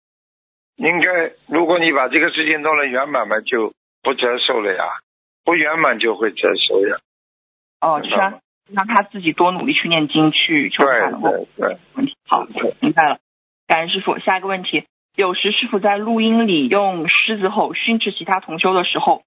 [0.76, 4.84] 应该如果你把这个事情弄了圆满嘛，就不折寿了呀；
[5.44, 6.96] 不圆满就会折寿呀。
[7.82, 8.40] 哦，就是让
[8.72, 12.16] 让他自己多努力去念经，去求菩萨对对对，问题。
[12.26, 12.46] 好，
[12.80, 13.18] 明白了。
[13.66, 14.18] 感恩师傅。
[14.20, 14.86] 下一个问题，
[15.18, 19.24] 有时师傅在录音里用狮子吼训斥其他同修的时候，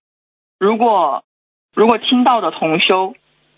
[0.57, 1.25] 如果
[1.75, 3.13] 如果听到的同修，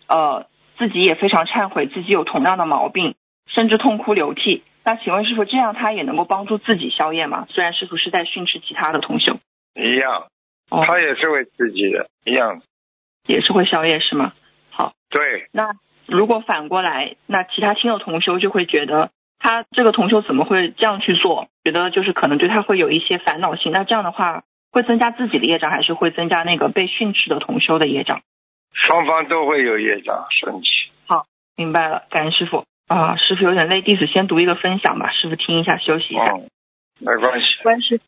[0.08, 0.48] 呃，
[0.80, 3.14] 自己也非常忏悔自己有同样的毛病，
[3.46, 7.46] 甚至痛哭流涕，那请问师傅，这样他也能够帮助自己消业吗？
[7.52, 9.38] 虽然师傅是在训斥其他的同修，
[9.76, 10.26] 一样，
[10.72, 12.64] 哦，他也是为自己的，一样。
[13.28, 14.34] 也是会消业是吗？
[14.72, 15.70] 好，对，那
[16.08, 19.12] 如果反过来，那其他听友同修就会觉得
[19.44, 21.50] 他这个同修怎么会这样去做？
[21.66, 23.74] 觉得就是可能对他会有一些烦恼心。
[23.74, 28.22] 那这样的话，会增加自己的业障，还是会增加那个被训斥的同修的业障？
[28.72, 30.70] 双方都会有业障升起。
[31.56, 36.32] 明白了，感恩师傅啊，师傅有点累，弟子先读一个分享吧，师傅听一下，休息一下。
[36.32, 36.48] 嗯，
[37.00, 37.46] 没关系。
[37.62, 38.00] 关师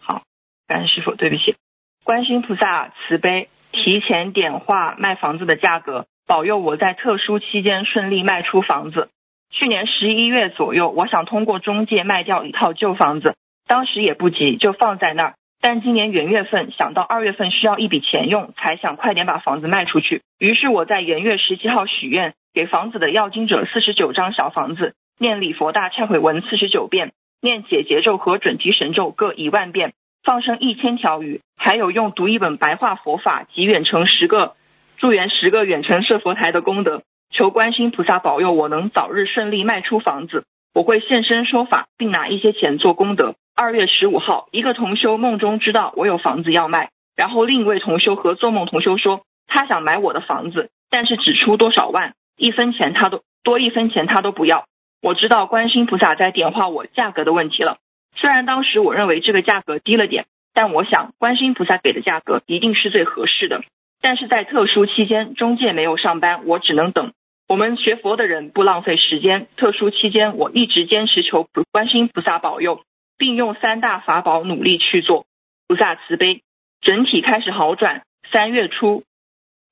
[0.00, 0.22] 好，
[0.68, 1.56] 感恩师傅，对不起，
[2.04, 9.10] 观世音菩萨慈悲，提前点化卖房子的价格，保佑我在特殊期间顺利卖出房子。
[9.50, 13.34] 去年十一月左右，我想通过中介卖掉一套旧房子，
[13.66, 15.34] 当时也不急，就放在那儿。
[15.60, 20.22] 但今年元月份想到二月份需要一笔钱用，才想快点把房子卖出去。
[20.38, 34.54] 于是我在元月十七号许愿，给房子的要经者四十九张小房子，念礼佛大忏悔文四十九遍，念解结咒和准提神咒各一万遍，放生一千条鱼，还有用读一本白话佛法及远程十个
[34.98, 40.44] 助缘十个远程设佛台的功德，求观世音菩萨保佑我能早日顺利卖出房子。
[40.74, 43.34] 我会现身说法，并拿一些钱做功德。
[43.56, 54.66] 二月十五号，一个同修梦中知道我有房子要卖，然后另一位同修和做梦同修说，他想买我的房子，但是只出多少万，一分钱他都多一分钱他都不要。
[55.02, 57.78] 我知道观世音菩萨在点化我价格的问题了。
[58.16, 63.62] 虽然当时我认为这个价格低了点，但我想观世音菩萨给的价格一定是最合适的。
[64.00, 67.12] 但是在特殊期间，中介没有上班，我只能等。
[67.48, 72.82] 我们学佛的人不浪费时间，特殊期间我一直坚持求菩观音菩萨保佑，
[73.16, 75.24] 并用三大法宝努力去做。
[75.66, 76.42] 菩萨慈悲，
[76.82, 78.02] 整体开始好转。
[78.30, 79.02] 三月初，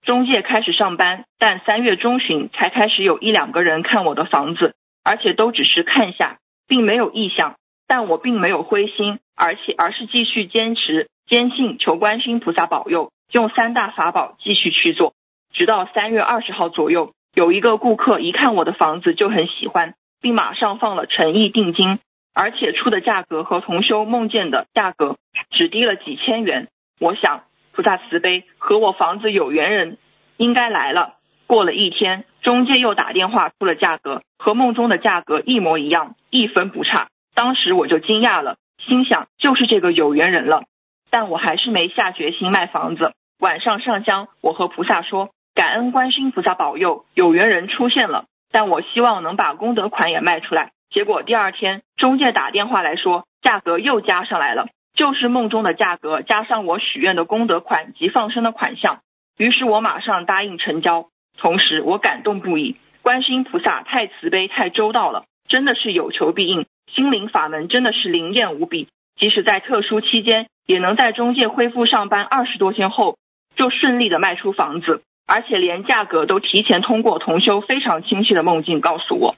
[0.07, 7.57] 中介开始上班，但三月中旬才开始有一两个人看我的房子，而且都只是看下，并没有意向。
[7.87, 15.13] 但我并没有灰心，而且而是继续坚持坚信求观世音菩萨保佑，用三大法宝继续去做，
[15.53, 17.13] 直到三月二十号左右。
[17.37, 21.99] 有一个顾客一看我的房子就很喜欢，并马上放了诚意定金，
[22.33, 25.19] 而且出的价格和同修梦见的价格
[25.51, 26.69] 只低了几千元。
[26.99, 29.99] 我想菩萨慈悲，和我房子有缘人
[30.39, 31.17] 应该来了。
[31.47, 37.09] 过了一天，中介又打电话出了价格，和梦中的价格一模一样，一分不差。
[37.35, 40.63] 当时我就惊讶了，心想就是这个有缘人了。
[41.11, 43.13] 但我还是没下决心卖房子。
[43.39, 45.29] 晚上上香，我和菩萨说。
[45.57, 50.73] 感恩观世音菩萨保佑，有缘人出现了，但我希望能把功德款也卖出来。
[50.91, 59.01] 结果第二天，中介打电话来说，价格又加上来了，就是梦中的价格加上我许愿的功德款及放生的款项。
[59.39, 61.07] 于是我马上答应成交，
[61.39, 62.77] 同时我感动不已。
[63.01, 68.89] 观世音菩萨太慈悲、太周到了，真的是有求必应，心灵法门真的是灵验无比。
[69.19, 73.17] 即使在特殊期间，也能在中介恢复上班二十多天后，
[73.57, 75.01] 就顺利的卖出房子。
[75.27, 79.37] 而且连价格都提前通过同修非常清晰的梦境告诉我，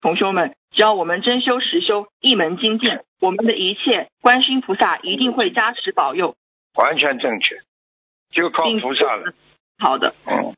[0.00, 6.36] 同修们，只要我们真修实修，一门精进，我们的一切观世音菩萨一定会加持保佑。
[6.74, 7.60] 完全正确。
[8.30, 9.34] 就靠菩萨了。
[9.78, 10.54] 好的，嗯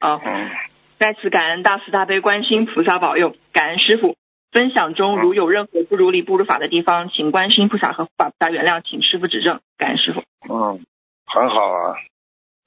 [0.00, 0.50] 啊，嗯，
[0.98, 4.16] 再次感恩大慈大悲观世音菩萨保佑，感恩师傅。
[4.52, 9.60] 分享中如有任何不如理不如法的地方，请观世音菩萨和护法菩萨原谅，请师傅指正。
[9.76, 10.20] 感恩师傅。
[10.52, 10.84] 嗯，
[11.26, 11.96] 很好啊。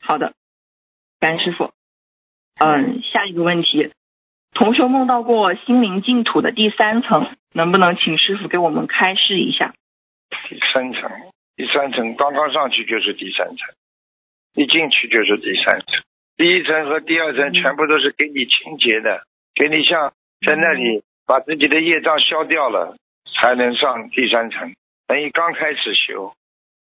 [0.01, 0.33] 好的，
[1.19, 1.71] 感恩师傅。
[2.59, 3.91] 嗯，下一个问题，
[4.53, 9.73] 同修梦到过心灵净土的第三层，能不能请师傅给我们开示一下？
[10.49, 11.09] 第三层，
[11.55, 13.57] 第三层刚刚上去就是第三层，
[14.55, 16.03] 一进去就是第三层。
[16.35, 19.23] 第一层和第二层全部都是给你清洁的，
[19.55, 20.13] 给你像
[20.45, 22.97] 在那里把自己的业障消掉了，
[23.39, 24.73] 才能上第三层。
[25.07, 26.33] 等于刚开始修，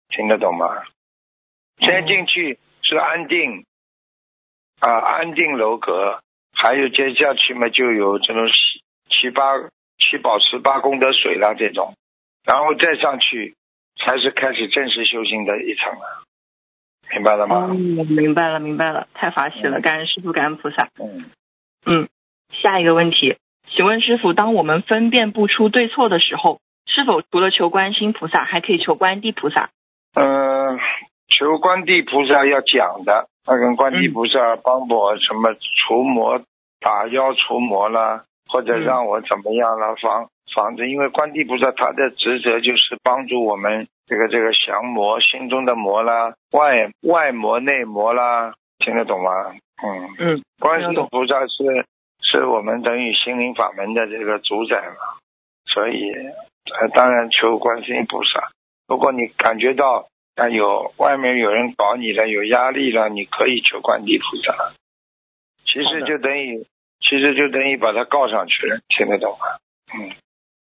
[0.09, 0.85] 听得懂吗？
[1.79, 3.64] 先进去是安定
[4.81, 6.20] 啊，安定楼阁，
[6.53, 8.55] 还有接下去嘛就有这种七
[9.09, 9.43] 七八
[9.99, 11.95] 七宝十八功德水啦这种，
[12.45, 13.57] 然后再上去
[13.99, 16.24] 才是开始正式修行的一层了，
[17.11, 17.68] 明白了吗？
[17.70, 18.07] 嗯？
[18.07, 20.89] 明白了，明白了，太法喜了，感恩师傅，感恩菩萨。
[21.01, 21.31] 嗯，
[21.87, 22.09] 嗯，
[22.51, 23.39] 下一个问题，
[23.74, 29.70] 请问师傅，当我们分辨不出对错的时候，是否除了求观世音菩萨，还可以求观地菩萨？
[30.14, 30.79] 嗯，
[31.29, 35.55] 求观地菩萨要讲的，要跟观地菩萨帮我什么
[35.86, 36.40] 除魔、
[36.80, 49.30] 打妖除魔啦，或者让我怎么样了防防着，因为观地菩萨他的职责就是帮助我们这个这个降魔心中的魔啦，外外魔内魔啦，听得懂吗？
[49.82, 51.86] 嗯，嗯，观世菩萨是
[52.22, 55.20] 是我们等于心灵法门的这个主宰嘛，
[55.66, 56.11] 所以
[56.80, 58.49] 呃当然求观世音菩萨。
[58.88, 60.07] 如果你感觉到
[60.37, 64.72] 啊有外面有人搞你了，有压力了，你可以求观地菩萨。
[65.64, 66.64] 其实就等于
[67.01, 69.47] 其实就等于把他告上去了，听得懂吗？
[69.95, 70.12] 嗯，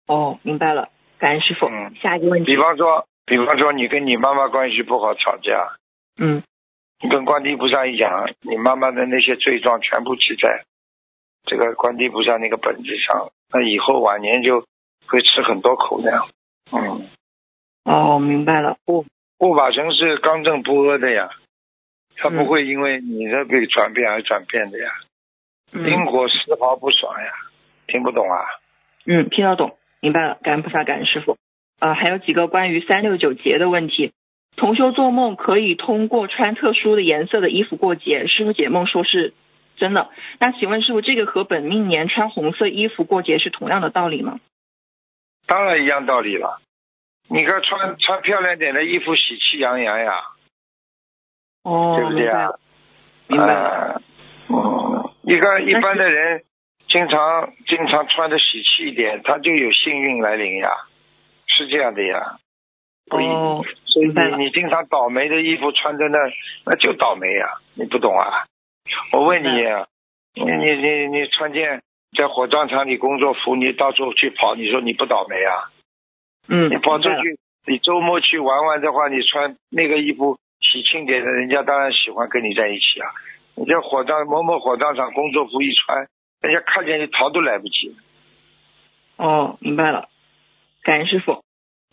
[0.08, 1.68] 哦，明白了，感恩师傅。
[1.68, 5.78] 嗯下一个问题比，方说比方说你跟你妈妈关系不好吵架，
[6.18, 6.44] 嗯，
[7.02, 10.66] 你跟观地菩萨一讲，你妈妈的那些罪状全部记在
[11.44, 14.66] 这个观地菩萨那个本子上，那以后晚年就
[15.08, 16.12] 会吃很多苦的。
[16.72, 17.08] 嗯，
[17.84, 18.78] 哦，明白了。
[19.42, 21.32] 护法神是刚正不阿的呀，
[22.16, 24.92] 他嗯不会因为你的被转变而转变的呀，
[25.74, 27.32] 因嗯果丝毫不爽呀，
[27.88, 28.46] 听不懂啊？
[29.08, 31.38] 嗯，听得懂，明白了，感恩菩萨，感恩师傅。
[31.80, 34.12] 啊，还有几个关于三六九节的问题。
[34.58, 39.34] 同修做梦可以通过穿特殊的颜色的衣服过节，师傅解梦说是
[39.76, 40.12] 真的。
[40.40, 44.40] 那请问师傅，这个和本命年穿红色衣服过节是同样的道理吗？
[45.48, 46.62] 当然一样道理了。
[47.32, 50.22] 你看穿穿漂亮点的衣服，喜气洋洋呀，
[51.64, 52.50] 哦，对不对啊
[53.28, 53.48] 明白了，？
[53.48, 54.02] 明白了。
[54.50, 56.44] 呃嗯，一个一般的人
[56.90, 60.72] 经常经常穿的喜气一点，他就有幸运来临呀，
[61.48, 62.38] 是这样的呀。
[63.10, 66.18] 不一哦，所以你你经常倒霉的衣服穿在那，
[66.66, 68.44] 那就倒霉呀，你不懂啊？
[69.14, 69.48] 我问你，
[70.34, 71.82] 你你你你穿件
[72.18, 75.72] 在火葬场里工作服，你到处去跑，你说你不倒霉啊？
[76.48, 83.08] 嗯，你跑出去，你周末去玩玩的话，你穿那个衣服喜庆点的，人家当然喜欢跟你在一起啊。
[83.56, 86.08] 你这火葬某某火葬场工作服一穿，
[86.42, 87.96] 人家看见你逃都来不及。
[89.18, 90.10] 哦，明白了，
[90.84, 91.44] 感恩师傅。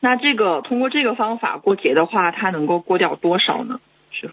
[0.00, 3.80] 那这个通过这个方法过节的话，它能够过掉多少呢？
[4.12, 4.28] 师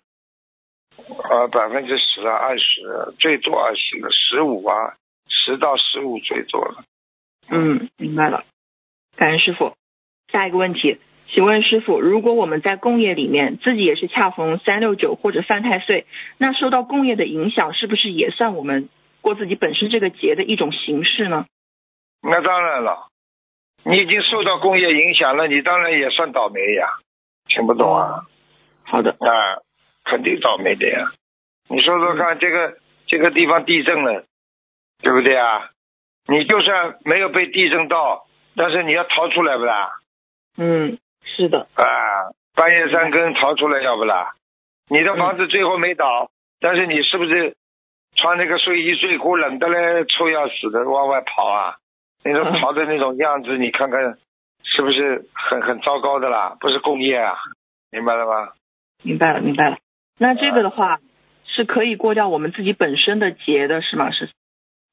[0.96, 4.96] 傅，呃，百分之十啊，二十，最多二十了，十五啊，
[5.28, 6.86] 十到十五最多了。
[7.50, 8.44] 嗯，明白了，
[9.18, 9.76] 感恩师傅。
[10.36, 16.06] 下一个问题，请问师傅，如果我们在共业里面自己也是恰逢三六九或者犯太岁，
[16.38, 18.90] 那受到共业的影响，是不是也算我们
[19.22, 21.46] 过自己本身这个节的一种形式呢？
[22.22, 23.08] 那当然了，
[23.86, 26.90] 你已经受到工业影响了，你当然也算倒霉呀。
[27.48, 28.26] 听不懂啊？
[28.84, 29.64] 好的，啊，
[30.04, 31.14] 肯定倒霉的呀。
[31.70, 32.74] 你说说看，这个
[33.08, 34.26] 这个地方地震了，
[35.02, 35.70] 对不对啊？
[36.28, 38.26] 你就算没有被地震到，
[38.58, 39.94] 但是你要逃出来不啦？
[40.58, 41.86] 嗯，是的，啊，
[42.56, 44.34] 半夜三更逃出来要不啦？
[44.88, 46.30] 你的房子最后没倒，
[46.60, 47.56] 但是你是不是
[48.16, 51.76] 穿那个睡衣睡裤冷的嘞，臭要死的往外跑啊？
[52.24, 54.18] 那种跑的那种样子，你看看
[54.64, 56.56] 是不是很很糟糕的啦？
[56.60, 57.36] 不是工业啊，
[57.92, 58.54] 明白了吗？
[59.04, 59.78] 明白了，明白了。
[60.18, 61.00] 那这个的话
[61.46, 64.12] 是可以过掉我们自己本身的劫的，是吗？
[64.12, 64.30] 是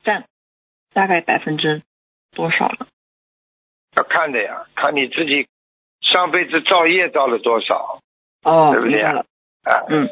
[0.03, 0.25] 占
[0.93, 1.83] 大概百分之
[2.35, 2.87] 多少呢？
[3.97, 5.47] 要看的呀，看你自己
[6.01, 7.99] 上辈子造业造了多少
[8.43, 9.25] 哦，对不对啊
[9.65, 9.85] 啊？
[9.89, 10.09] 嗯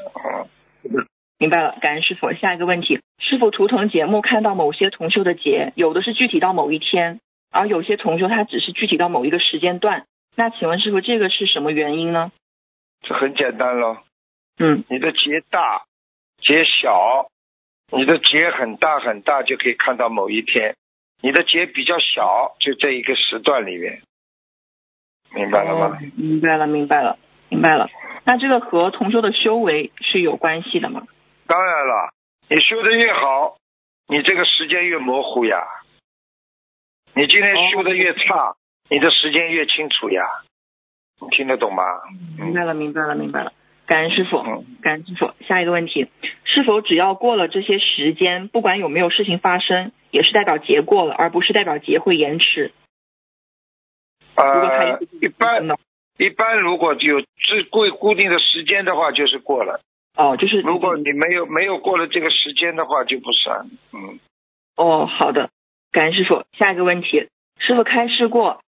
[0.85, 1.07] 嗯，
[1.39, 1.77] 明白了。
[1.81, 2.33] 感恩师傅。
[2.35, 7.21] 下一个问题，师傅图腾节目看到某些同修的节，有的是具体到某一天，
[7.51, 10.05] 而有些同修他只是具体到某一个时间段。
[10.37, 12.31] 那请问师傅，这个是什么原因呢？
[13.03, 14.05] 这很简单咯，
[14.59, 15.85] 嗯你的结大，
[16.43, 17.29] 结小，
[17.91, 20.77] 你的结很大很大就可以看到某一天，
[21.23, 24.03] 你的结比较小，就这一个时段里面，
[25.35, 25.87] 明白了吗？
[25.87, 27.19] 哦明白了，明白了，
[27.49, 27.89] 明白了。
[28.25, 31.07] 那这个和同修的修为是有关系的吗？
[31.47, 32.13] 当然了，
[32.49, 33.57] 你修的越好，
[34.07, 35.67] 你这个时间越模糊呀。
[37.15, 38.55] 你今天修的越差，
[38.89, 40.25] 你的时间越清楚呀。
[41.21, 41.83] 你听得懂吗？
[42.39, 43.53] 明白了，明白了，明白了。
[43.91, 45.33] 感恩师傅，嗯感恩师傅。
[45.49, 46.07] 下一个问题，
[46.45, 52.71] 是否只要过了这些时间，不管有没有事情发生，也是代表结过了，而不是代表结会延迟？
[54.37, 55.75] 呃，一般呢？
[56.19, 59.81] 一般如果有是固固定的时间的话，就是过了。
[60.17, 63.67] 哦，就是如果你没有没有过了这个时间的话，就不算。
[63.93, 64.21] 嗯，
[64.77, 65.51] 哦，好的，
[65.91, 66.45] 感恩师傅。
[66.57, 67.27] 下一个问题，
[67.59, 68.61] 师傅开示过，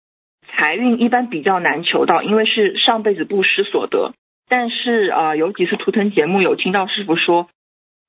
[0.58, 4.14] 财运一般比较难求到，因为是上辈子布施所得。
[4.50, 7.50] 但是啊、呃有几次图腾节目有听到师傅说，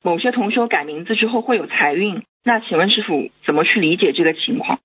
[0.02, 2.24] 某些同修改名字之后会有财运。
[2.44, 4.80] 那请问师傅怎么去理解这个情况？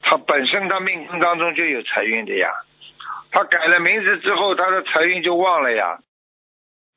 [0.00, 2.48] 他本身他命根当中就有财运的呀。
[3.30, 5.98] 他改了名字之后，他的财运就旺了呀。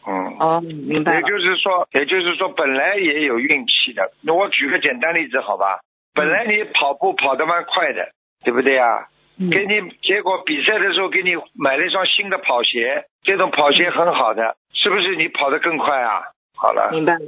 [0.07, 0.37] 嗯。
[0.39, 1.21] 哦，明白也。
[1.21, 4.11] 就是说，也就是说，本来也有运气的。
[4.21, 5.79] 那我举个简单例子，好吧？
[6.13, 8.11] 本来你跑步跑得蛮快的，
[8.43, 9.07] 对不对呀？
[9.37, 16.23] 嗯给你结果比赛的时候给你买了一双新的跑鞋，这种跑鞋很好的，是不是你跑得更快啊？
[16.55, 17.19] 好了，明白了，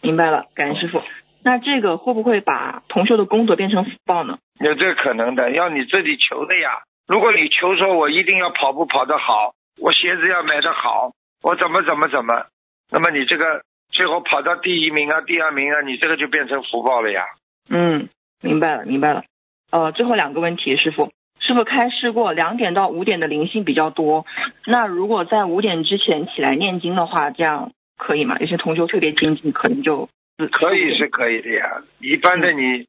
[0.00, 1.02] 明白了，感恩师傅。
[1.42, 4.38] 那这个会不会把同修的工作变成福报呢？
[4.60, 6.82] 有这个可能的，要你自己求的呀。
[7.06, 11.12] 如果你求说我一定要跑步跑得好，我鞋子要买得好，
[11.42, 12.46] 我怎么怎么怎么，
[12.90, 17.24] 那么你这个最后跑到第一名啊、第二名啊，你这个就变成福报了呀。
[17.68, 18.08] 嗯，
[18.40, 19.24] 明白了，明白了。
[19.70, 21.12] 呃，最后两个问题，师傅，
[21.46, 24.26] 师傅开示过两点到五点的灵性比较多，
[24.66, 28.36] 那如果在五点之前起来念经的话，这样可以吗？
[28.40, 30.08] 有些同修特别精进，可能就
[30.50, 31.82] 可以是可以的呀。
[32.00, 32.86] 一般的你，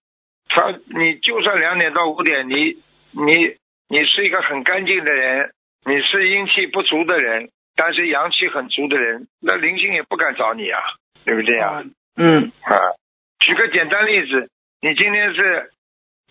[0.49, 2.78] 他你就算两点到五点，你
[3.12, 3.55] 你
[3.89, 5.51] 你是一个很干净的人，
[5.86, 10.82] 你是阴气不足的人，但是阳气很足的人，那灵性也不敢找你啊，
[11.26, 11.84] 对不对呀？
[12.16, 12.74] 嗯啊，
[13.39, 14.49] 举个简单例子，
[14.82, 15.70] 你今天是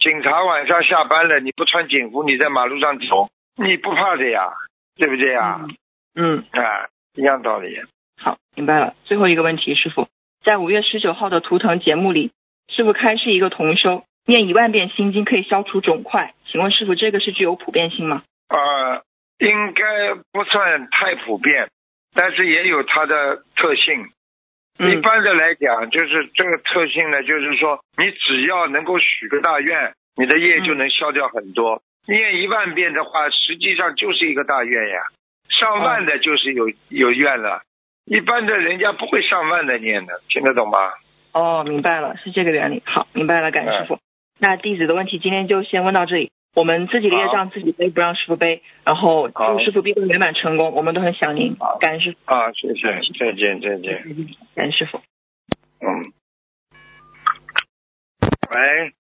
[0.07, 4.53] 警察晚上下班了，你不穿警服，你在马路上走，你不怕的呀，
[4.95, 5.67] 对不对呀？
[6.15, 6.87] 嗯，啊，
[7.17, 7.77] 一样道理。
[8.17, 8.95] 好，明白了。
[9.03, 10.07] 最后一个问题，师傅，
[10.45, 12.31] 在五月十九号的图腾节目里，
[12.69, 18.23] 师傅开示一个同修念一万遍心经可以消除肿块，请问师傅这个是具有普遍性吗？
[18.49, 19.03] 呃，
[19.41, 21.69] 应该不算太普遍，
[22.15, 24.09] 但是也有它的特性。
[24.79, 31.83] 一嗯般的来讲，就是这个特性呢，就是说你只要能够许个大愿，你的业就能消掉很多。
[32.07, 35.01] 念一万遍的话，实际上就是一个大愿呀。
[35.49, 37.63] 上万的就是有、有愿了，
[38.05, 40.79] 一般的人家不会上万的念的，听得懂吗？
[41.33, 42.83] 哦，明白了，是这个原理。
[42.85, 43.99] 好，明白了，感恩师傅。
[44.39, 46.31] 那弟子的问题今天就先问到这里。
[46.57, 48.63] 我们自己的业障自己背，不让师傅背。
[48.83, 51.55] 然后祝师傅毕业圆满成功，我们都很想您。
[51.81, 54.03] 感恩师傅，啊，谢谢，再见，再见。
[54.55, 55.03] 感恩师傅。
[55.81, 56.13] 嗯。
[58.55, 58.95] 喂，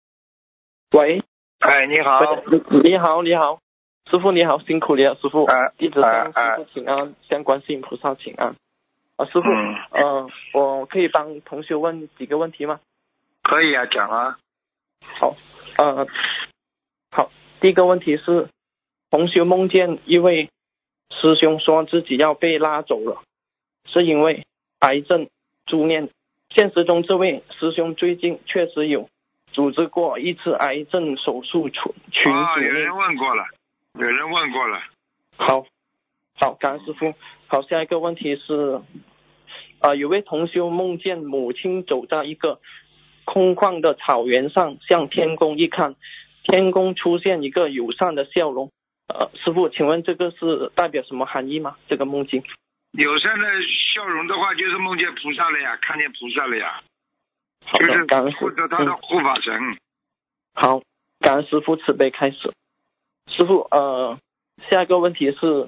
[0.97, 1.23] 喂，
[1.59, 2.19] 哎，你好。
[2.47, 3.59] 你你好，你好，
[4.09, 5.45] 师傅你好，辛苦你了，师傅。
[5.45, 8.55] 啊弟子向啊师傅请安，向观世音菩萨请安。
[9.17, 12.79] 啊，师傅，嗯呃，我可以帮同学问几个问题吗？
[13.43, 14.39] 可以啊，讲啊。
[15.19, 15.35] 好，
[15.77, 16.07] 呃，
[17.15, 17.29] 好，
[17.61, 18.49] 第一个问题是，
[19.11, 20.49] 同学梦见一位
[21.11, 23.21] 师兄说自己要被拉走了，
[23.85, 24.47] 是因为
[24.79, 25.29] 癌症
[25.67, 26.09] 住院。
[26.49, 29.09] 现实中，这位师兄最近确实有
[29.51, 33.43] 组织过一次癌症手术群群啊，组有人问过了，
[33.93, 34.81] 有人问过了。
[35.37, 35.67] 好，
[36.33, 37.13] 好，感恩师傅。
[37.45, 38.81] 好，下一个问题是，
[39.81, 42.59] 呃，有位同修梦见母亲走在一个
[43.23, 45.95] 空旷的草原上，向天空一看，
[46.43, 48.69] 天宫出现一个友善的笑容。
[49.07, 51.77] 呃，师傅，请问这个是代表什么含义吗？
[51.87, 52.43] 这个梦境？
[52.91, 53.45] 友善的
[53.93, 56.81] 笑容的话，就是梦见菩萨了呀，看见菩萨了呀，
[57.65, 59.53] 好的，就是感恩师或者他的嗯护法神。
[60.53, 60.81] 好，
[61.19, 62.53] 感恩师傅慈悲开始。
[63.27, 64.19] 师傅，呃，
[64.69, 65.67] 下一个问题是，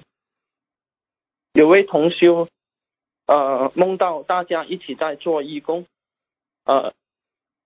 [1.53, 2.47] 有位同修，
[3.27, 5.85] 呃，梦到大家一起在做义工，
[6.65, 6.93] 呃，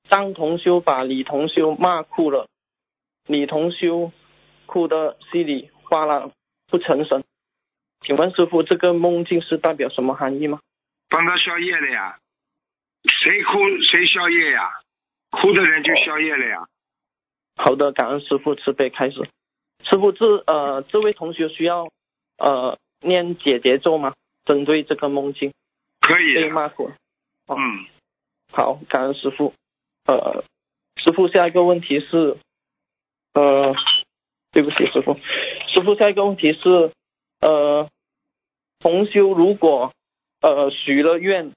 [0.09, 2.47] 张同修把李同修骂哭了，
[3.29, 4.11] 李同修
[4.65, 6.31] 哭得稀里哗啦
[6.67, 7.23] 不成声。
[8.01, 10.59] 请问师傅，这个梦境是代表什么含义吗？
[11.09, 12.17] 帮他消业了呀，
[13.03, 14.71] 谁哭谁消业呀，
[15.29, 16.67] 哭的人就消业了呀。
[17.55, 19.29] 好的，感恩师傅慈悲开始。
[19.83, 21.87] 师傅，这呃这位同学需要
[22.39, 24.15] 呃念解结咒吗？
[24.43, 25.53] 针对这个梦境。
[26.01, 26.41] 可以的。
[26.41, 26.91] 被骂过。
[27.47, 27.85] 嗯，
[28.51, 29.53] 好，感恩师傅。
[30.07, 30.43] 呃，
[30.95, 32.37] 师傅，下一个问题是，
[33.33, 33.75] 呃，
[34.51, 35.17] 对不起，师傅，
[35.73, 36.91] 师傅，下一个问题是，
[37.41, 37.89] 呃，
[38.79, 39.93] 同修如果
[40.41, 41.53] 呃许了愿，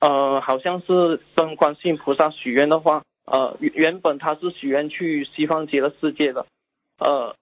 [0.00, 6.46] 呃，好像是跟观世音菩萨许愿的话，呃，原本他是许愿去西方极乐世界的，
[6.98, 7.36] 呃，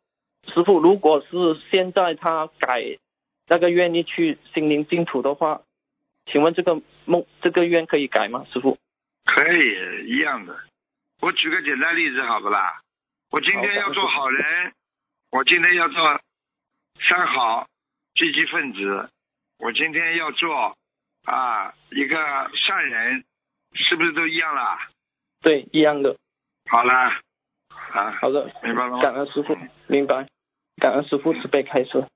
[0.54, 2.96] 师傅，如果是现在他改
[3.46, 5.60] 那个愿意去心灵净土的话，
[6.26, 8.78] 请问这个梦这个愿可以改吗，师傅？
[9.26, 10.56] 可以一样的。
[11.20, 12.80] 我举个简单例子，好不啦？
[13.34, 14.72] 我今天要做好人，
[15.32, 16.20] 我今天要做
[17.00, 17.66] 三好
[18.14, 19.10] 积极分子，
[19.58, 20.76] 我今天要做
[21.24, 22.16] 啊一个
[22.54, 23.24] 善人，
[23.72, 24.78] 是不是都一样啦？
[25.42, 26.16] 对，一样的。
[26.70, 27.20] 好啦，
[27.90, 29.00] 啊，好的，明白了吗？
[29.02, 29.58] 感恩师傅，
[29.88, 30.28] 明白。
[30.80, 32.06] 感恩师傅慈悲开示。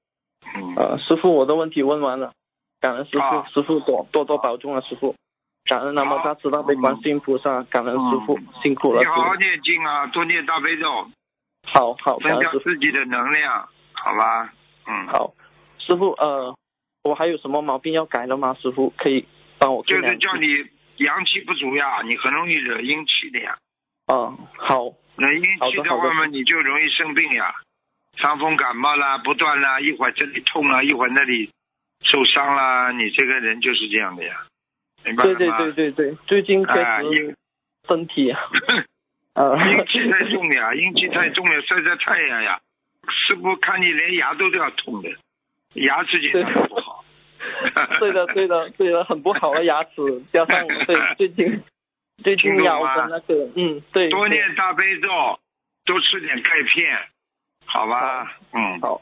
[0.55, 2.33] 嗯，呃，师傅，我的问题问完了，
[2.79, 5.16] 感恩师傅，啊师傅多多多保重啊，师傅。
[5.69, 9.35] 感恩南无大慈大悲观世音菩萨，感恩师傅，辛苦了，你好好。
[9.35, 11.11] 念经啊，多念大悲咒，
[11.66, 12.51] 好好，感增加。
[12.64, 14.51] 自己的能量，好吧？
[14.87, 15.35] 嗯，好，
[15.79, 16.57] 师傅，呃，
[17.05, 18.57] 我还有什么毛病要改的吗？
[18.62, 19.27] 师傅可以
[19.59, 20.47] 帮我就是叫你
[21.05, 23.59] 阳气不足呀，你很容易惹阴气的呀。
[24.11, 24.85] 嗯，好，
[25.16, 27.55] 那阴气的好的好的话嘛，你就容易生病呀，
[28.16, 31.51] 伤风感冒啦，不断啦，一会儿这里痛啦，一会儿那里
[32.05, 34.35] 受伤啦，你这个人就是这样的呀，
[35.05, 35.34] 明白对？
[35.34, 37.36] 对对对对，最近确啊阴实
[37.88, 38.40] 身体啊，
[39.34, 42.61] 呃， 阴气太重呀，阴气太重了，晒晒太阳呀，
[43.09, 45.09] 师傅看你连牙都都要痛的，
[45.74, 47.05] 牙齿检查不好。
[48.01, 49.92] 对的，对的，对的，很不好的牙齿，
[50.32, 51.62] 加上 对最近
[52.22, 52.96] 最近腰听懂吗？
[52.96, 55.09] 的那个，嗯，对，多对念大悲咒，
[55.84, 56.99] 多吃点钙片，
[57.64, 58.36] 好吧？
[58.53, 59.01] 嗯，好，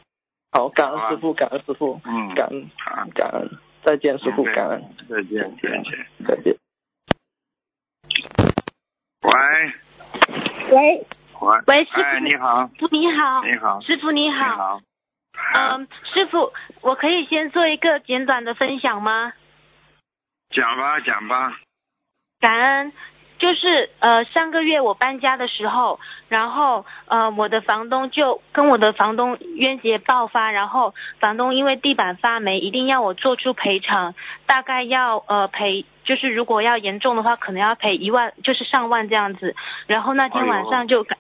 [0.53, 2.35] 好，感恩师傅，感恩师傅，嗯。
[2.35, 3.51] 感恩好，感恩，
[3.87, 6.07] 再见师傅，嗯感恩，再见，再见。
[6.27, 6.57] 再见。
[9.23, 9.31] 喂
[10.73, 11.07] 喂
[11.41, 14.81] 喂喂师傅哎，你好，师傅你好，你好，师傅你你，好。
[15.55, 19.35] 嗯，师傅，我可以先做一个简短的分享吗？
[20.51, 21.61] 讲吧，讲吧。
[22.41, 22.93] 感恩。
[23.39, 34.15] 就是呃上个月我搬家的时候，然后呃我的房东就跟我的房东冤结爆发，然后房东因为地板发霉，一定要我做出赔偿，
[34.47, 39.55] 大概要呃赔，就是如果要严重的话，可能要赔一万，就是上万这样子。
[39.87, 41.19] 然后那天晚上就赶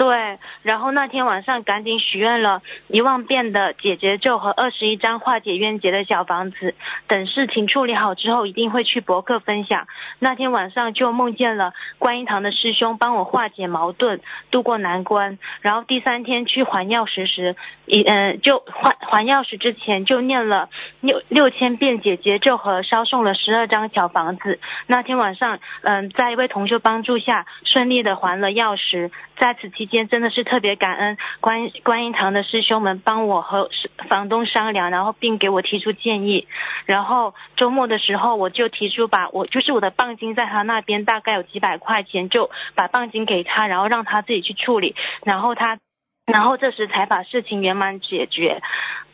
[0.00, 6.74] 对，然后那天晚上赶紧许愿了一万遍的姐姐咒和二十一张化解冤结的小房子，
[7.06, 9.86] 等事情处理好之后，一定会去博客分享。
[10.18, 15.38] 那天晚上就梦见了观音堂的师兄帮我化解矛盾，渡过难关。
[15.60, 20.70] 然后第三天去还钥匙时，一呃就还还钥匙之前就念了
[21.02, 24.60] 六六千遍姐姐咒和烧送了十二张小房子。
[24.86, 29.10] 那天晚上，嗯、在一位同学帮助下，顺利的还了钥匙。
[29.36, 33.68] 在此期间，真的是特别感恩观观音堂的师兄们帮我和
[34.08, 36.48] 房东商量，然后并给我提出建议。
[36.86, 44.94] 然后周末的时候，我就提出把我就是我的棒金在他那边大概有几百块钱，就把棒金给他，然后让他自己去处理。
[45.24, 45.78] 然后他，
[46.26, 48.62] 然后这时才把事情圆满解决。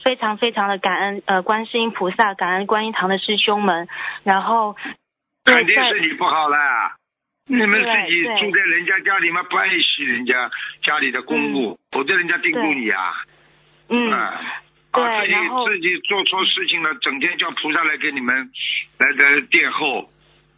[0.05, 3.89] 非常非常的感恩呃观世音菩萨，感恩观音堂的师兄们。
[4.23, 4.77] 然后
[5.45, 6.95] 肯定是你不好啦。
[7.47, 10.51] 你们自己住在人家家里嘛，不爱惜人家
[10.83, 13.13] 家里的公物，否则人家盯住你啊。
[13.89, 14.11] 嗯。
[14.11, 14.41] 啊
[14.97, 15.35] 自己
[15.67, 18.51] 自己做错事情了，整天叫菩萨来给你们
[18.97, 20.11] 来来垫后，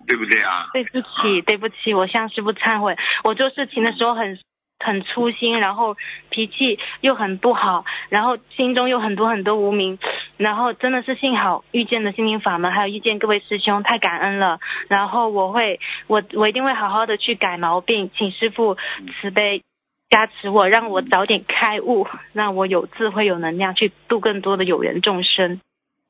[0.06, 0.68] 对不对啊？
[0.72, 2.96] 对不起，对不起，我向师傅忏悔。
[3.24, 4.38] 我做事情的时候很
[4.78, 5.96] 很粗心，然后
[6.30, 9.98] 脾气又很不好，然后心中有很多很多无名，
[10.36, 14.60] 然后真的是幸好遇见了心灵法门，还有遇见各位师兄，太感恩了。
[14.88, 18.76] 然后我会，我我一定会好好的去改毛病，请师傅
[19.20, 19.62] 慈悲。
[20.10, 25.60] 加持我，让我早点开悟，让我有智慧、有能量去度更多的有缘众生。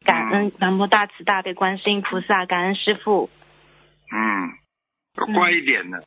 [0.05, 3.29] 感恩南无大慈大悲观世音菩萨，感恩师傅。
[4.13, 6.05] 嗯，乖一点的，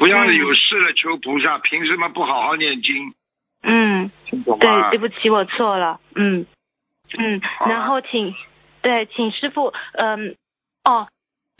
[0.00, 3.12] 不要有事了求菩萨，凭什么不好好念经？
[3.62, 4.98] 嗯，对，对？
[4.98, 6.00] 不起，我错了。
[6.14, 6.46] 嗯
[7.18, 8.34] 嗯，然后请
[8.80, 10.36] 对，请师傅，嗯，
[10.84, 11.06] 哦，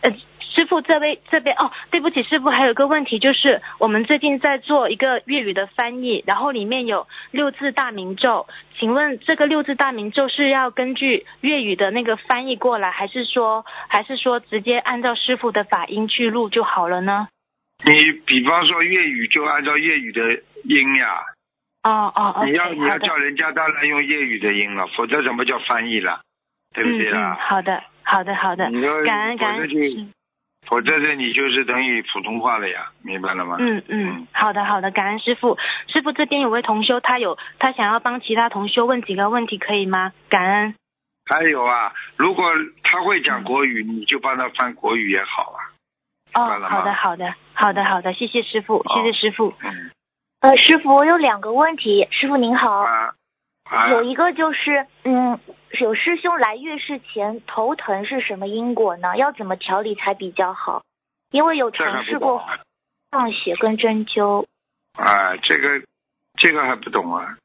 [0.00, 0.10] 呃，
[0.40, 8.46] 师傅这位这边哦，对不起，师傅还有个问题，就是我们最近在做一个粤语的翻译，然后里面有六字大明咒，
[8.78, 17.28] 请问这个六字大明咒是要根据粤语的那个翻译过来，还是说还是说直接按照师傅的法音去录就好了呢？
[17.84, 21.22] 你比方说粤语就按照粤语的音呀，
[21.82, 26.20] 哦哦哦你要你要叫人家当然用粤语的音了，否则怎么叫翻译了？
[26.74, 27.38] 对不对嗯嗯，啊？
[27.40, 30.12] 好的，好的好的你说，感恩感恩。
[30.68, 33.56] 否则这你就是等于普通话了呀，明白了吗？
[33.58, 35.58] 嗯嗯，好的好的，感恩师傅。
[35.88, 40.12] 师傅这边有位同修，他有他想要帮其他同修问几个问题，可以吗？
[40.28, 40.74] 感恩。
[41.24, 42.44] 还有啊，如果
[42.84, 45.58] 他会讲国语，你就帮他翻国语也好啊。
[46.32, 49.52] 哦好的好的好的好的，谢谢师傅，谢谢师傅。
[49.60, 49.90] 嗯
[50.40, 52.08] 呃，师傅，我有两个问题。
[52.10, 53.12] 师傅您好，啊
[53.64, 55.38] 啊，有一个就是，嗯，
[55.78, 59.18] 有师兄来月事前头疼是什么因果呢？
[59.18, 60.82] 要怎么调理才比较好？
[61.30, 62.42] 因为有尝试过？
[63.10, 64.46] 放血跟针灸。
[64.94, 65.82] 啊，这个
[66.38, 67.36] 这个还不懂啊？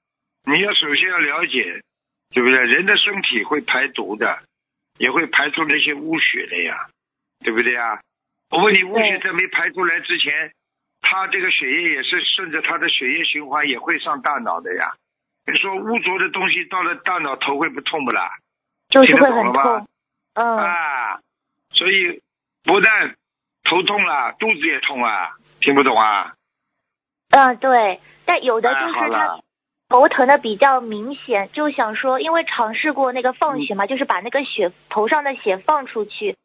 [0.45, 1.81] 你要首先要了解，
[2.29, 2.57] 对不对？
[2.59, 4.39] 人的身体会排毒的，
[4.97, 6.87] 也会排出那些污血的呀，
[7.43, 7.99] 对不对啊？
[8.55, 10.53] 我问你，污血在没排出来之前，
[11.01, 14.93] 他这个血液也是顺着他的血液循环，也会上大脑的呀。
[15.45, 18.31] 你说污浊的东西到了大脑，头会不痛不啦？
[18.87, 19.87] 就是会很痛。
[20.35, 21.19] 嗯，啊，
[21.71, 22.21] 所以
[22.63, 23.15] 不但
[23.63, 26.33] 头痛了，肚子也痛啊，听不懂啊？
[27.31, 27.99] 嗯，对。
[28.25, 29.39] 但有的就是他
[29.89, 36.37] 头疼的比较明显，就想说，因为尝试过那个放血嘛，就是把那个血头上的血放出去，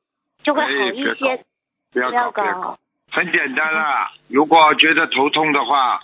[0.42, 1.44] 就会好一些。
[1.92, 2.78] 不要搞，不要搞搞。
[3.12, 6.00] 很简单啦，如果觉得头痛的话，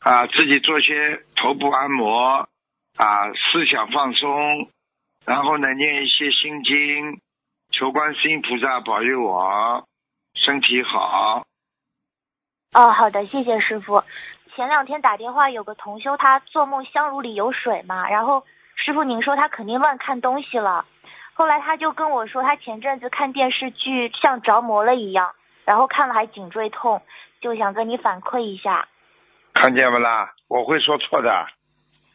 [0.00, 2.48] 啊，自己做些头部按摩，
[2.96, 4.68] 啊，思想放松，
[5.26, 7.20] 然后呢，念一些心经，
[7.72, 9.84] 求观世音菩萨保佑我
[10.34, 11.44] 身体好。
[12.72, 14.02] 哦，好的，谢谢师傅。
[14.54, 18.44] 前两天打电话有个同修，他做梦香炉里有水嘛，然后
[18.76, 20.84] 师傅您说他肯定乱看东西了。
[21.34, 25.32] 后来他就跟我说，他前阵子看电视剧像着魔了一样，
[25.64, 27.02] 然后看了还颈椎痛，
[27.40, 28.88] 就想跟你反馈一下。
[29.52, 30.32] 看见不啦？
[30.48, 31.46] 我会说错的。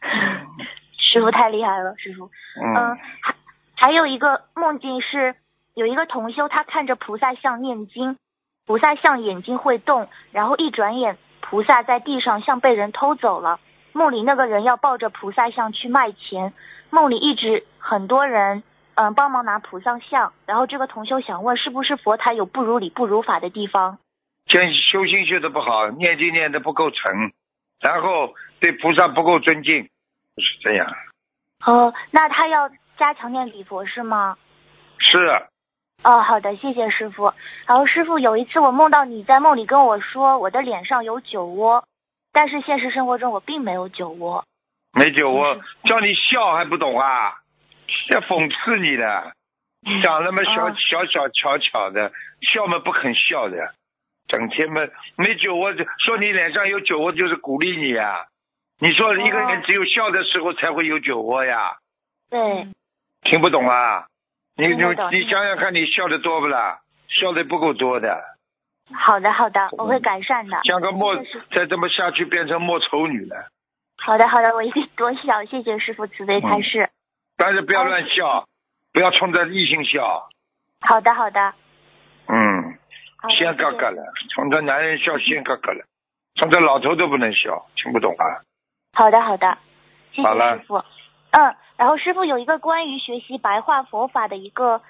[0.96, 2.30] 师傅太厉害了，师傅。
[2.62, 3.34] 嗯嗯，，还
[3.76, 5.34] 还有一个梦境是，
[5.74, 8.16] 有一个同修他看着菩萨像念经，
[8.66, 13.58] 菩萨像眼睛会动，然后一转眼，菩萨在地上像被人偷走了。
[13.92, 16.52] 梦里那个人要抱着菩萨像去卖钱，
[16.90, 18.62] 梦里一直很多人
[19.00, 23.98] 嗯帮忙拿菩萨像，然后这个同修想问是不是佛台有不如理不如法的地方？
[24.46, 27.32] 先修心修的不好，念经念的不够诚，
[27.80, 29.84] 然后对菩萨不够尊敬，
[30.36, 30.86] 是这样。
[31.64, 34.36] 哦，那他要加强念礼佛是吗？
[34.98, 35.46] 是。
[36.04, 37.32] 哦，好的，谢谢师傅。
[37.66, 41.84] 然后师傅有一次我梦到你在梦里跟我说我的脸上有酒窝，
[42.32, 44.44] 但是现实生活中我并没有酒窝。
[44.92, 47.39] 没酒窝，叫你笑还不懂啊？
[48.08, 49.32] 在讽刺你的，
[50.02, 52.12] 长那么小、哦小小巧巧的，
[52.52, 53.74] 笑嘛不肯笑的，
[54.28, 54.80] 整天嘛
[55.16, 58.26] 没酒窝，就说你脸上有酒窝就是鼓励你啊。
[58.78, 61.76] 你说一个人哦只有笑的时候才会有酒窝呀，
[62.30, 62.68] 对，
[63.22, 64.06] 听不懂啊？
[64.56, 66.80] 你你你想想看，你笑的多不啦？
[67.08, 68.22] 笑的不够多的，
[68.94, 70.60] 好的好的，我会改善的。
[70.64, 71.16] 像个莫
[71.50, 73.48] 再这么下去变成莫愁女了。
[73.98, 76.88] 好的好的，我一定多笑，谢谢师傅慈悲开示。
[77.40, 78.44] 但是不要乱哦笑，
[78.92, 80.28] 不要冲着异性笑。
[80.82, 81.54] 好的好的，
[82.28, 82.78] 嗯，
[83.38, 85.86] 先嘎嘎了，冲着男人笑先嘎嘎了，
[86.34, 88.44] 冲着老头都不能笑，听不懂啊？
[88.92, 89.56] 好的好的，
[90.12, 90.84] 谢谢好了师傅。
[91.30, 94.82] 嗯，然后师傅有一个关于学习白话佛法的一个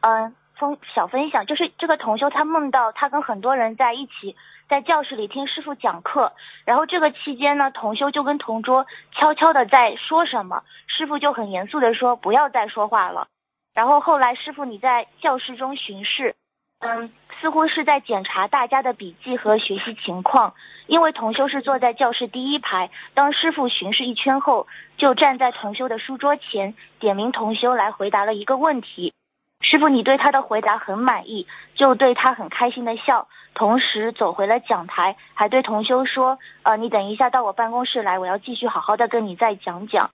[0.00, 4.36] 嗯分小分享，就是这个同修他梦到他跟很多人在一起
[4.68, 6.32] 在教室里听师傅讲课，
[6.64, 13.28] 然后这个期间呢，同修就跟同桌悄悄的在说什么，师傅就很严肃的说不要再说话了。
[13.72, 16.34] 然后后来师傅你在教室中巡视，
[16.80, 20.54] 嗯，似乎是在检查大家的笔记和学习情况。
[20.88, 29.12] 因为同修是坐在教室第一排，当师傅巡视一圈后，就站在同修的书桌前，点名同修来回答了一个问题。
[29.60, 40.10] 师傅，你对他的回答很满意，就对他很开心的笑，同时走回了讲台，还对同修说：“呃，你等一下到我办公室来，我要继续好好的跟你再讲讲。”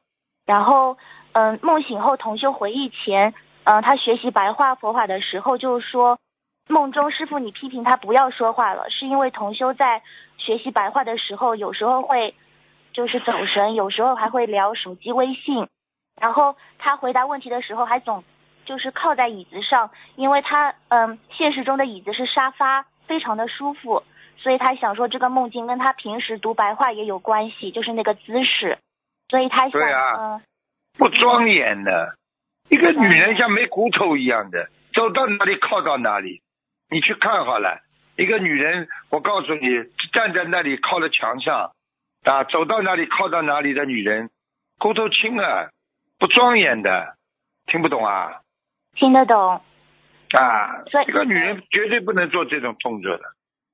[0.47, 0.97] 然后，
[1.33, 3.35] 嗯、梦醒后，同修回忆前，
[3.65, 6.19] 嗯、他学习白话佛法的时候就说，
[6.69, 10.03] 梦中师傅你批评他不要说话了，是因为同修在
[10.39, 12.35] 学习白话的时候，有时候会
[12.93, 15.69] 就是走神，有时候还会聊手机微信，
[16.19, 18.25] 然后他回答问题的时候还总
[18.65, 24.03] 就是靠在椅子上，因为他嗯现实中的椅子是沙发，非常的舒服，
[24.39, 28.79] 所以他想说这个梦境跟他平时读白话也有关系，就是那个姿势，
[29.29, 30.43] 所以他想嗯
[30.99, 32.17] 不庄严的，
[32.69, 36.41] 一个女人像没骨头一样的，走到哪里靠到哪里。
[36.91, 37.81] 你去看好了，
[38.17, 39.69] 一个女人，我告诉你，
[40.13, 41.73] 站在那里靠在墙上，
[42.25, 44.31] 啊，走到哪里靠到哪里的女人，
[44.79, 45.71] 骨头轻啊，
[46.19, 47.17] 不庄严的，
[47.67, 48.43] 听不懂啊？
[48.95, 49.61] 听得懂，
[50.33, 53.23] 啊所个女人绝对不能做这种动作的。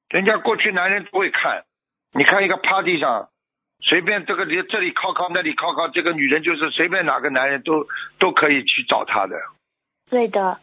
[0.08, 1.64] 人家过去男人不会看，
[2.12, 3.28] 你看一个 party 上，
[3.80, 7.86] 随便这个里这里靠靠那里靠靠，这个女人就是随便哪个男人都
[8.18, 9.36] 都可以去找她的。
[10.10, 10.58] 对的，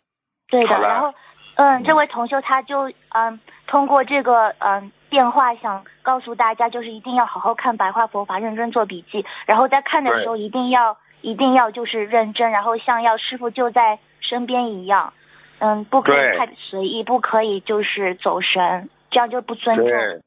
[0.50, 0.80] 对的。
[0.82, 1.14] 然后，
[1.56, 15.14] 嗯，这位同修他就嗯通过这个嗯电话想告诉大家，就是一定要好好看白话佛法，认真做笔记，然后在看的时候一定要一定要就是认真，然后像要师傅就在身边一样，
[15.60, 19.86] 嗯，不可以太随意，不可以就是走神，这样就不尊重。
[19.86, 20.22] 对，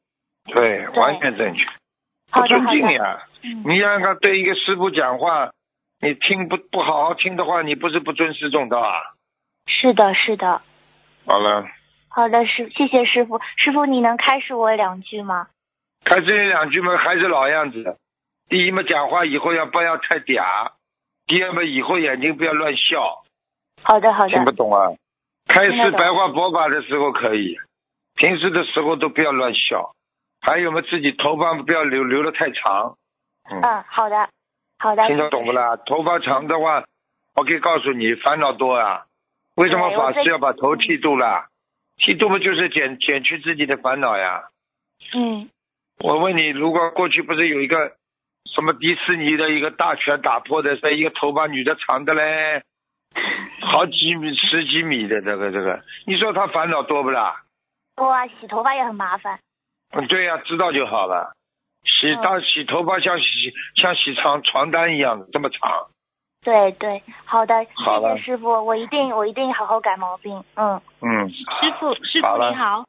[0.53, 1.65] 对，完全正确。
[2.31, 3.23] 不尊敬呀！
[3.43, 5.51] 嗯，你想想看，对一个师傅讲话，
[6.01, 8.93] 你听不不好好听的话，你不是不尊师重道啊？
[9.67, 10.61] 是的，是的。
[11.27, 11.67] 好了，
[12.09, 13.39] 好的，师，谢谢师傅。
[13.57, 15.47] 师傅，你能开示我两句吗？
[16.03, 17.97] 开始你两句嘛，还是老样子。
[18.49, 20.71] 第一嘛，讲话以后要不要太嗲；
[21.27, 23.20] 第二嘛，以后眼睛不要乱笑。
[23.83, 24.51] 好的，好的听不。
[24.51, 24.91] 懂啊？
[25.47, 27.57] 开听得懂示白话佛法的时候可以，
[28.15, 29.93] 平时的时候都不要乱笑。
[30.41, 32.95] 还有嘛，自己头发不要留留的太长。
[33.49, 34.29] 嗯，嗯，好的，
[34.79, 35.05] 好的。
[35.07, 35.75] 听得懂不啦？
[35.85, 36.83] 头发长的话，
[37.35, 39.05] 我可以告诉你，烦恼多啊。
[39.55, 41.47] 为什么法师要把头剃度了？
[41.97, 44.45] 剃度嘛，就是减减去自己的烦恼呀。
[45.13, 45.49] 嗯，
[45.99, 47.93] 我问你，如果过去不是有一个
[48.55, 52.63] 什么迪士尼的一个大拳打破的，是一个头发女的长的嘞，
[53.61, 57.43] 好几米、十几米的这个这个，你说他烦恼多不啦？
[57.95, 59.39] 多啊，洗头发也很麻烦。
[59.93, 61.33] 嗯，对呀、知道就好了。
[61.83, 63.25] 洗嗯当洗头发像洗
[63.75, 65.87] 像洗床床单一样的这么长，
[66.43, 70.43] 对对，好的，好谢谢师傅，我一定我一定好好改毛病。
[70.55, 72.85] 嗯，嗯，师傅，师傅你好，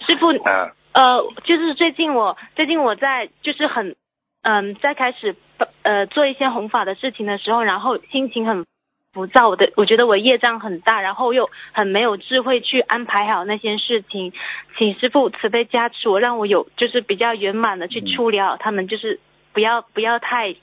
[0.00, 3.94] 师傅，啊，呃，就是最近我最近我在就是很
[4.42, 5.36] 嗯在开始
[5.82, 8.66] 呃做一些弘法的事情的时候，然后心情很
[9.12, 14.32] 浮躁，我的我觉得我业障很大，然后又很没有智慧去安排好那些事情，
[14.78, 19.20] 请师傅慈悲加持我，让我有就是比较圆满的去嗯处理好他们，就是
[19.52, 20.56] 不要不要太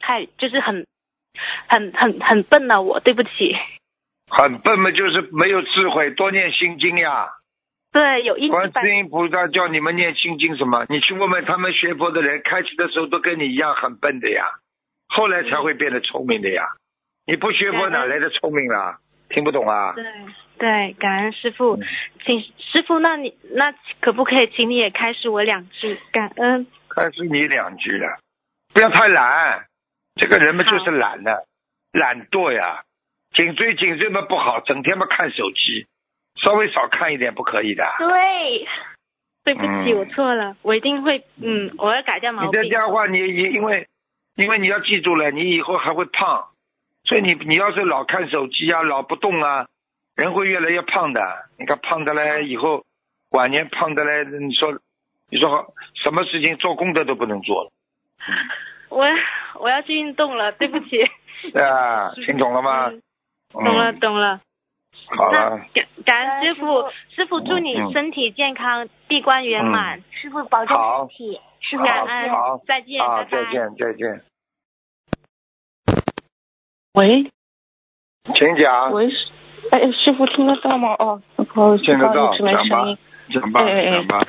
[0.00, 0.86] 太就是很
[1.68, 3.54] 很很很笨了、我对不起。
[4.30, 7.28] 很笨嘛，就是没有智慧，多念心经呀。
[7.92, 10.86] 对，有一观世音菩萨叫你们念心经什么？
[10.88, 14.46] 你去问问他们学佛的人，开始的时候都跟你一样很笨的呀，
[15.08, 16.64] 后来才会变得聪明的呀。
[17.26, 18.98] 你不学佛哪来的聪明啦？
[19.28, 19.92] 听不懂啊？
[19.94, 20.04] 对
[20.58, 21.82] 对，感恩师傅，嗯
[22.24, 25.98] 请师傅，那你那可不可以请你也开示我两句？
[26.12, 26.66] 感恩。
[26.94, 28.18] 开始你两句了，
[28.74, 29.64] 不要太懒，
[30.16, 31.46] 这个人们就是懒的，
[31.92, 32.82] 懒惰呀，
[33.32, 35.86] 颈椎颈椎嘛不好，整天嘛看手机，
[36.36, 37.84] 稍微少看一点不可以的。
[37.98, 38.68] 对，
[39.44, 42.70] 对不起，嗯我错了，我一定会，嗯，我要改掉毛你再病。
[42.70, 43.88] 这样的话，你你因为
[44.36, 46.48] 因为你要记住了，你以后还会胖，
[47.04, 49.66] 所以你你要是老看手机啊，老不动啊，
[50.16, 51.20] 人会越来越胖的。
[51.58, 52.84] 你看胖的嘞，以后
[53.30, 54.78] 晚年胖的嘞，你说
[55.30, 57.70] 你说什么事情做功德都不能做了
[58.90, 59.06] 我
[59.60, 61.02] 我要去运动了， 对不起。
[61.58, 62.12] 啊？
[62.26, 62.88] 听懂了吗？
[62.88, 63.02] 嗯
[63.52, 64.40] 懂了嗯，懂了。
[65.16, 70.02] 好那了，感感恩师傅，师傅祝你嗯身体健康，闭关圆满。
[70.10, 71.40] 师傅保重身体。
[71.60, 72.30] 师傅恩，
[72.66, 73.30] 再见，啊，拜拜。
[73.30, 74.22] 再见再见，
[76.94, 77.30] 喂
[78.34, 79.28] 请讲，喂，师
[79.70, 80.94] 哎，师傅听得到吗？
[80.98, 82.98] 哦，不好意思，听得到，不好意思，没讲吧声音。，
[83.30, 84.20] 讲吧，哎哎哎讲吧。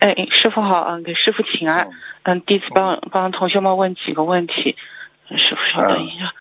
[0.00, 1.90] 哎，师傅好，嗯，给师傅请安。
[2.24, 4.76] 嗯，弟子帮帮同学们问几个问题。
[5.28, 6.34] 师傅稍等一下，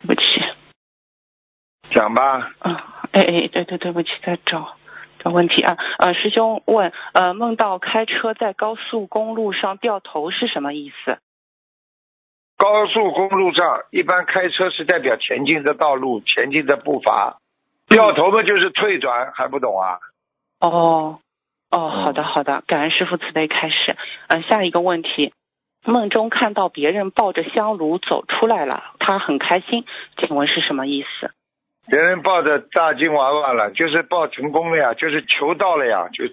[0.00, 0.22] 对不起。
[1.90, 2.76] 讲吧，嗯，
[3.10, 4.76] 哎哎，对对，对不起，在找
[5.18, 5.76] 找问题啊。
[5.98, 11.18] 呃，师兄问，呃，梦到开车在高速公路上掉头是什么意思？
[12.64, 17.36] 高速公路上一般开车是代表前进的道路，前进的步伐，
[17.90, 19.98] 掉头嘛就是退转，还不懂啊？
[20.60, 21.18] 哦，
[21.70, 23.94] 哦，嗯好的好的，感恩师傅慈悲开始。
[24.28, 25.34] 嗯、下一个问题，
[25.84, 29.84] 梦中看到别人抱着香炉走出来了，他很开心，
[30.16, 31.32] 请问是什么意思？
[31.90, 36.24] 别人抱着大金娃娃了，就是抱成功了呀，就是求到了呀，就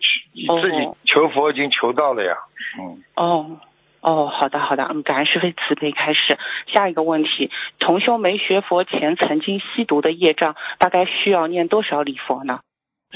[0.47, 2.37] 哦自己求佛已经求到了呀。
[2.79, 3.59] 嗯，哦。
[4.01, 6.37] 哦，好的好的，嗯，感恩师父慈悲开始。
[6.67, 12.61] 下一个问题，同修没学佛前曾经吸毒的业障，大概需要念多少礼佛呢？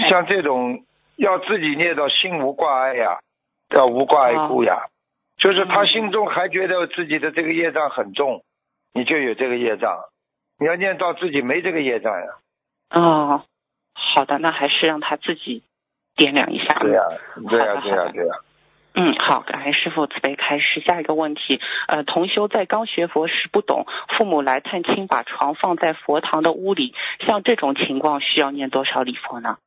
[0.10, 0.84] 像这种
[1.16, 3.20] 要自己念到心无挂碍呀，
[3.70, 4.86] 要无挂碍故呀，
[5.38, 8.44] 就是他心中还觉得自己的这个业障很重，
[8.94, 9.98] 你就有这个业障。
[10.60, 12.28] 你要念到自己没这个业障呀。
[12.92, 13.44] 哦，
[13.94, 15.64] 好的，那还是让他自己
[16.16, 16.78] 掂量一下。
[16.80, 17.02] 对呀、
[17.50, 18.36] 对呀、对呀、对呀、
[18.98, 20.80] 嗯，好，感恩师傅慈悲开示。
[20.80, 23.86] 下一个问题，呃，同修在刚学佛时不懂，
[24.18, 26.94] 父母来探亲，把床放在佛堂的屋里，
[27.26, 29.58] 像这种情况需要念多少礼佛呢？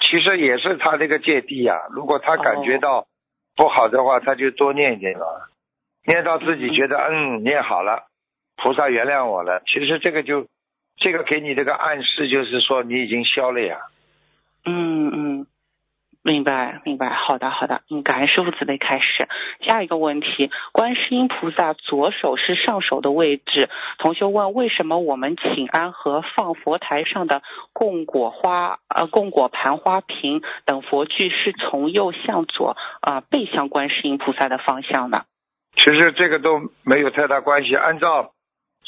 [0.00, 3.06] 其实也是他这个芥蒂呀、如果他感觉到
[3.54, 5.48] 不好的话，他就多念一点了，
[6.04, 8.08] 念到自己觉得嗯念好了，
[8.56, 9.62] 菩萨原谅我了。
[9.66, 10.48] 其实这个就
[10.96, 13.78] 这个给你这个暗示，就是说你已经消了呀。
[14.64, 15.46] 嗯嗯，
[16.24, 19.28] 明白明白，好的好的，嗯，感恩师傅慈悲开始。
[19.60, 23.68] 下一个问题，观世音菩萨左手是上手的位置，
[23.98, 27.42] 同学问为什么我们请安和放佛台上的
[27.72, 35.24] 供果花呃供果盘花瓶等佛具是从右向左啊、背向观世音菩萨的方向呢？
[35.74, 37.74] 其实这个都没有太大关系。
[37.74, 38.30] 按照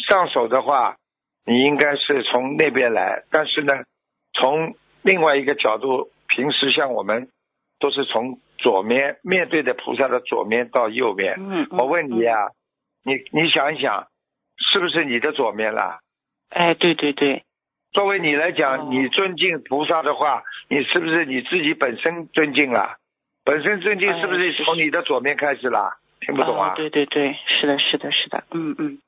[0.07, 0.97] 上手的话，
[1.45, 3.72] 你应该是从那边来，但是呢，
[4.35, 7.28] 从另外一个角度，平时像我们
[7.78, 11.37] 都是从左面面对着菩萨的左面到右面。
[11.39, 12.49] 嗯，我问你呀、
[13.05, 14.09] 你你想一想，
[14.59, 16.01] 是不是你的左面啦？
[16.51, 17.45] 哎，对对对，
[17.93, 22.97] 作为你来讲，哦你尊敬菩萨的话，你是不是你自己本身尊敬了？
[23.45, 25.99] 本身尊敬哎是不是是从你的左面开始啦？
[26.20, 26.70] 听不懂啊？
[26.70, 28.99] 哦对对对，是的，是的，是的，嗯嗯，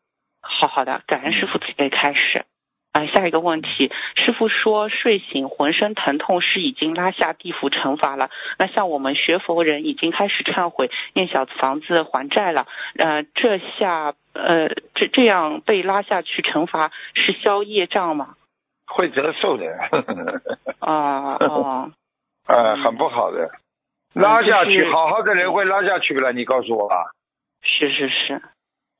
[0.42, 2.44] 好好的，感恩师傅慈悲开始。
[2.96, 8.30] 啊、下一个问题，师傅说睡醒浑身疼痛是已经拉下地府惩罚了。
[8.58, 12.66] 那像我们学佛人已经开始忏悔，念小房子还债了，
[12.96, 18.34] 呃，这下呃这这样被拉下去惩罚是消业障吗？
[18.86, 19.66] 会折寿的。
[20.78, 21.90] 啊 哦，
[22.48, 23.50] 呃，很不好的，
[24.14, 26.32] 拉下去，嗯就是好好的人会拉下去了？
[26.32, 27.12] 你告诉我吧，
[27.60, 28.40] 是是是，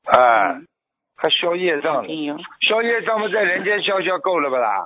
[0.05, 0.67] 哎、嗯
[1.17, 2.05] 还消业障
[2.61, 4.85] 消业障嘛，在人间消消够了不啦？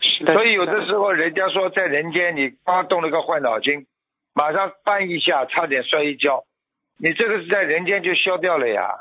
[0.00, 3.86] 是的，所以有的时候人家说，在人间你刚动了个坏脑筋，
[4.34, 6.44] 马上绊一下，差点摔一跤，
[6.98, 8.94] 你这个是在人间就消掉了呀。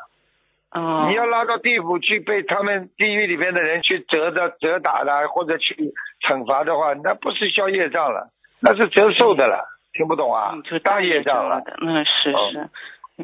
[0.71, 5.93] 哦，你要拉到地府去被他们地狱里边的人去折的、折打的，或者去
[6.27, 9.69] 惩罚的话，那不是消业障了，那是折寿的了。
[9.93, 10.63] 听不懂啊嗯，？
[10.63, 11.61] 就大业业障了。
[11.61, 12.69] 的，嗯，是哦是，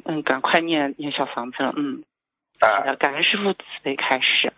[0.05, 2.03] 嗯，赶快念念小房子了，嗯，
[2.62, 4.53] 的，感恩师傅慈悲开始。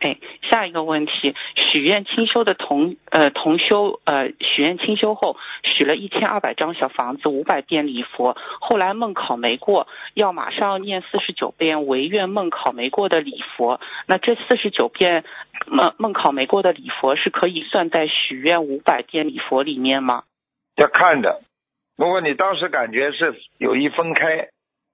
[0.00, 0.16] 哎，
[0.48, 13.80] 下一个问题，许愿清修的同呃同修呃许愿清修后，许了一千二百张小房子，五百遍礼佛，后来梦考没过，要马上念四十九遍唯愿梦考没过的礼佛。
[14.06, 15.24] 那这四十九遍
[15.66, 20.22] 梦梦考没过的礼佛是可以算在许愿五百遍礼佛里面吗？
[20.76, 21.42] 要看的。
[21.96, 24.50] 如果你当时感觉是有意分开，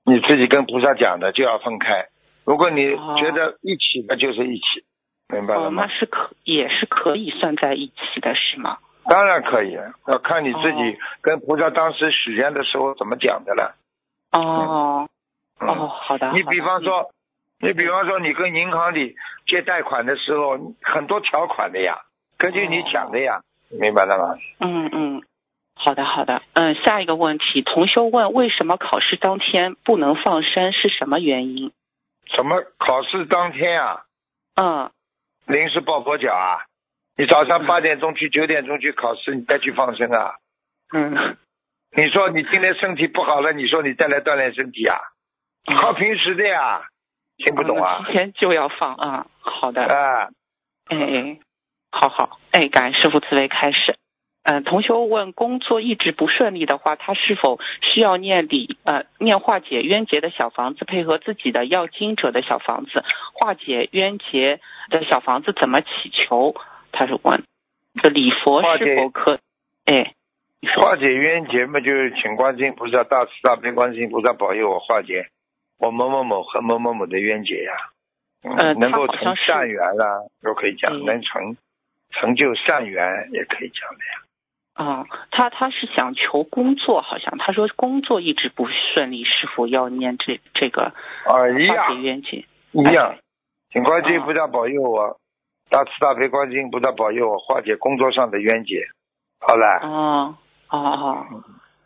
[0.06, 2.08] 你自己跟菩萨讲的就要分开。
[2.44, 4.84] 如果你哦觉得一起，那就是一起，
[5.28, 5.92] 明白了哦，吗那？
[5.92, 8.78] 是可也是可以算在一起的，是吗？
[9.06, 9.76] 当然可以，
[10.06, 13.76] 要看你自己哦跟菩萨当时许愿的时候怎么讲的了。
[14.32, 15.08] 哦
[15.60, 16.32] 嗯哦，好的。
[16.32, 17.10] 你比方说，
[17.60, 19.14] 你比方说，你跟银行里
[19.46, 21.98] 借贷款的时候，很多条款的呀，
[22.36, 23.40] 根据你讲的呀，
[23.70, 24.38] 明白了吗？
[24.60, 25.22] 嗯嗯，
[25.76, 26.42] 好的好的。
[26.54, 31.72] 嗯，下一个问题，同修问为什么考试当天不能放生，是什么原因？
[32.26, 34.04] 什么考试当天啊，
[34.56, 34.90] 嗯
[35.46, 36.64] 临时抱佛脚啊？
[37.16, 40.34] 你早上八点钟去，九点钟去考试，你再去放生啊？
[40.92, 41.36] 嗯
[41.96, 44.98] 你说你今天身体不好了，你说你再来锻炼身体啊？
[45.80, 46.88] 靠平时的呀，
[47.36, 48.04] 听不懂啊嗯？
[48.06, 49.82] 提前就要放啊、好的。
[49.84, 50.28] 啊，
[50.86, 51.38] 哎哎，
[51.92, 53.96] 好好，哎，感恩师傅慈悲开始。
[54.44, 66.54] 嗯、同学问，工作一直不顺利的话，他是否需要念礼呃念化解冤结的小房子，配合自己的要经者的小房子，化解冤结的小房子怎么祈求？
[66.92, 67.42] 他是问，
[68.02, 69.38] 这礼佛是否可？
[69.86, 70.12] 哎，
[70.76, 75.26] 化解冤结嘛，就是请观世音菩萨大慈大悲观世音菩萨保佑我化解
[75.78, 77.72] 我某某某和某某某的冤结呀、
[78.42, 81.56] 嗯呃能够成善缘啦、都可以讲，嗯能成
[82.10, 84.20] 成就善缘也可以讲的呀。
[84.74, 90.92] 啊、他他是想求工作，好像他说工作一直不顺利，是否要念这这个
[91.24, 92.44] 啊，解样冤结？
[92.72, 93.14] 一样，
[93.70, 95.16] 请观世音啊菩萨保佑我，
[95.70, 98.88] 大慈大悲观世音菩萨保佑我化解工作上的冤结。
[99.38, 100.36] 好了，哦
[100.70, 101.44] 哦哦，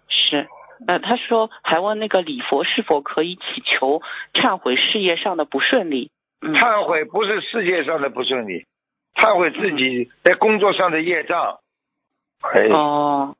[0.08, 0.48] 是。
[0.86, 4.00] 呃，他说还问那个礼佛是否可以祈求
[4.32, 6.10] 忏悔事业上的不顺利？
[6.40, 8.64] 嗯，忏悔不是事业上的不顺利，
[9.14, 11.58] 忏悔自己在工作上的业障。
[12.40, 13.36] 哎，哦，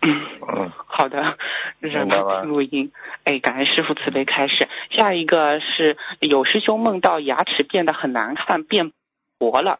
[0.00, 1.36] 嗯，嗯， 好的，
[1.80, 2.92] 让他听录音。
[3.24, 4.68] 哎，感恩师傅慈悲开始。
[4.90, 8.92] 下一个是有师兄梦到牙齿变得很难看，变
[9.38, 9.78] 薄了，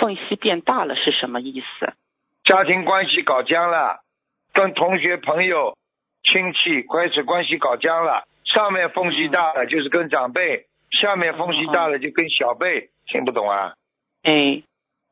[0.00, 1.92] 缝隙变大了，是什么意思？
[2.44, 4.00] 家庭关系搞僵了，
[4.52, 5.76] 跟同学朋友、
[6.22, 13.74] 亲戚开始关系搞僵了，上面缝隙大了就是跟长辈，下面缝隙大了就跟小辈，听不懂啊？
[14.22, 14.62] 哎，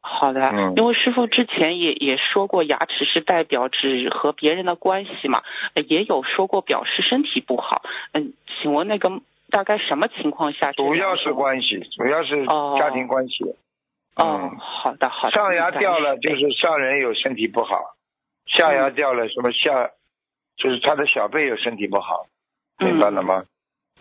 [0.05, 5.43] 好的，嗯因为师傅之前也也说过，牙齿是代表指和别人的关系嘛，
[5.75, 7.83] 呃也有说过表示身体不好。
[8.13, 9.11] 嗯，请问那个
[9.51, 10.73] 大概什么情况下？
[10.73, 12.45] 主要是关系，主要是
[12.79, 13.45] 家庭关系。
[14.17, 15.35] 哦，好的好的。
[15.35, 17.95] 上牙掉了，就是上人有身体不好；
[18.47, 19.91] 下牙掉了，什么下，
[20.57, 22.27] 就是他的小辈有身体不好，
[22.79, 23.45] 明白了吗？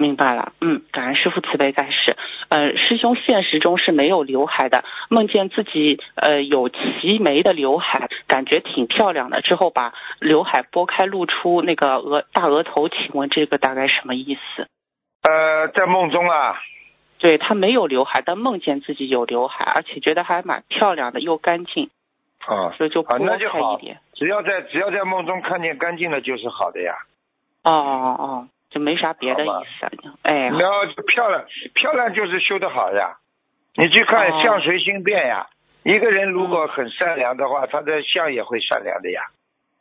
[0.02, 2.18] 明白了，嗯，感恩师傅慈悲开示。
[2.50, 14.68] 呃，师兄现实中是没有刘海的，梦见自己呃有齐眉的刘海，感觉挺漂亮的，之后把刘海拨开露出那个额大额头，请问这个大概什么意思？
[15.24, 16.60] 呃，在梦中啊，
[17.20, 21.90] 对他没有刘海，但梦见自己有刘海，而且觉得还蛮漂亮的，又干净，
[22.48, 24.00] 啊，所以就拨开一点。。
[24.16, 26.96] 只要在只要在梦中看见干净的，就是好的呀。
[27.64, 29.92] 哦哦哦，就没啥别的意思啊。
[30.24, 31.46] 哎，然后漂亮，
[31.76, 33.18] 漂亮就是修得好呀。
[33.76, 35.48] 你去看哦相随心变呀。
[35.84, 39.22] 一个人如果很善良的话，他的相也会善良的呀。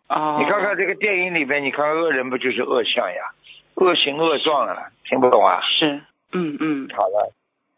[0.08, 3.32] 哦，你看看这个电影里面，你看看恶人不就是恶相呀？
[3.74, 5.60] 恶行恶状啊，听不懂啊？
[5.62, 7.32] 是，嗯嗯，好了，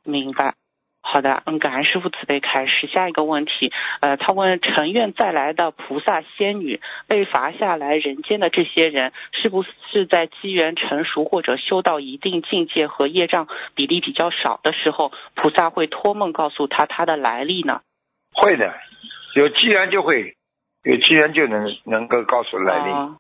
[0.05, 0.55] 明白。
[1.03, 2.87] 好的，嗯，感恩师傅慈悲开始。
[2.87, 17.83] 下一个问题，呃，他问成愿再来的菩萨仙女被罚下来人间的这些人，是不是在机缘成熟或者修到一定境界和业障比例比较少的时候，菩萨会托梦告诉他他的来历呢？
[18.33, 18.73] 会的，
[19.35, 20.37] 有机缘就会，
[20.85, 22.91] 有机缘就能能够告诉来历。
[22.91, 23.17] 哦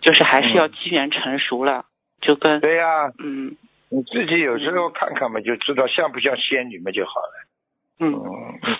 [0.00, 1.86] 就是还是要机缘成熟了，
[2.20, 3.56] 就跟对呀、嗯
[3.94, 7.46] 你自己有时候看看嘛，就知道像不像仙女嘛就好了。
[8.00, 8.12] 嗯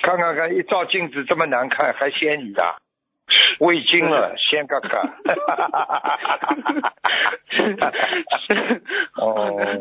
[0.02, 2.74] 看看看，一照镜子这么难看，还仙女的，
[3.60, 5.14] 味精了，仙嘎嘎。
[9.14, 9.78] 哦，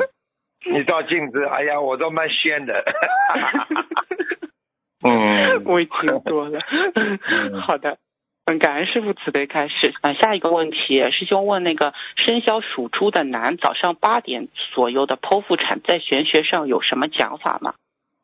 [0.72, 2.84] 你照镜子，哎呀，我都蛮仙的。
[5.04, 6.60] 嗯，我已经多了。
[7.66, 7.98] 好的。
[8.46, 9.94] 嗯，感恩师傅慈悲开示。
[10.02, 17.74] 嗯、下一个问题，师兄问那个生肖属猪的男，早上八点左右的剖腹产，在玄学上有什么讲法吗？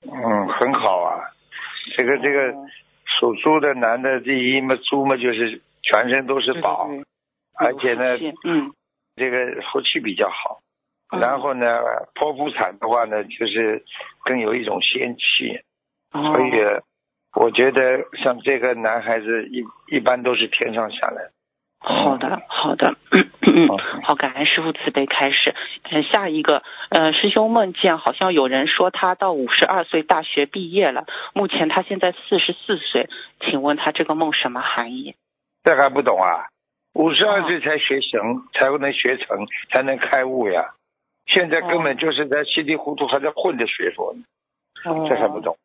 [0.04, 1.24] 嗯，很好啊。
[1.98, 2.54] 这个这个
[3.20, 6.90] 属猪的男的，第一嘛，猪嘛就是全身都是宝，
[7.58, 8.72] 而且呢，嗯，
[9.16, 10.60] 这个福气比较好。
[11.12, 11.66] 嗯然后呢，
[12.14, 13.84] 剖腹产的话呢，就是
[14.24, 15.60] 更有一种仙气，
[16.12, 16.52] 哦所以
[17.36, 17.82] 我觉得
[18.24, 19.64] 像这个男孩子一
[19.96, 21.30] 一般都是天上下来。
[21.82, 25.56] 好的，好的，嗯嗯， 好，感恩师傅慈悲开始。
[25.90, 33.08] 嗯，下一个，呃，师兄梦见好像有人说他到五十二岁大学毕业了，目前他现在四十四岁，
[33.40, 35.16] 请问他这个梦什么含义？
[35.64, 36.48] 这还不懂啊？
[36.96, 40.74] 五十二岁才学成，才能学成，才能开悟呀。
[41.28, 44.24] 现在根本就是在稀里糊涂还在混着学佛呢，
[44.84, 45.56] 哦这还不懂。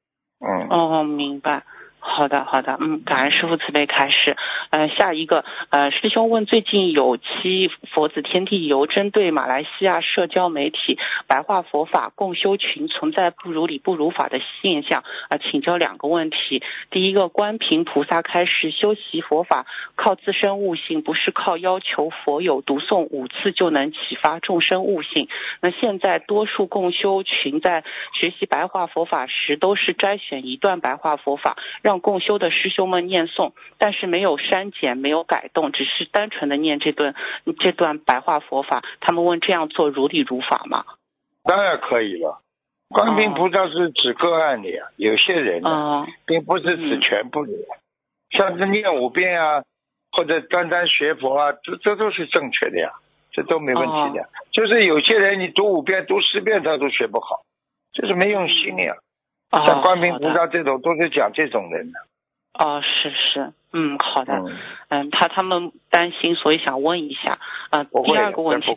[0.44, 1.62] 嗯，哦，明白。
[2.06, 4.36] 好的，好的，嗯，感恩师傅慈悲开示。
[4.68, 16.62] 呃，下一个，呃，师兄问，最近有期佛子天地游针对马来西亚社交媒体白话佛法共修群存在不如理不如法的现象，啊、请教两个问题。
[16.90, 25.28] 第一个，观平菩萨开示，修习佛法靠自身悟性，不是靠要求佛友读诵五次就能启发众生悟性。
[25.62, 27.82] 那现在多数共修群在
[28.20, 37.14] 学习白话佛法时，都是摘选一段白话佛法，让共修的师兄们念诵，但是没有删减，没有改动，只是单纯的念这段
[37.58, 38.82] 这段白话佛法。
[39.00, 40.84] 他们问这样做如理如法吗？
[41.42, 42.40] 当然可以了。
[42.88, 47.66] 观音菩萨是指个案的呀，有些人呢，哦并不是指全部的呀。
[48.30, 49.64] 像是念五遍啊，
[50.12, 52.92] 或者单单学佛啊，这这都是正确的呀，
[53.32, 54.28] 这都没问题的。
[54.52, 57.42] 就是有些人你读五遍、读十遍他都学不好，
[57.92, 58.94] 就是没用心呀。
[59.54, 61.98] 哦像观世音菩萨这种都是讲这种人的。
[62.54, 64.32] 哦，是是，嗯，好的，
[64.88, 67.38] 嗯，他他们担心，所以想问一下，
[67.70, 68.76] 呃，第二个问题。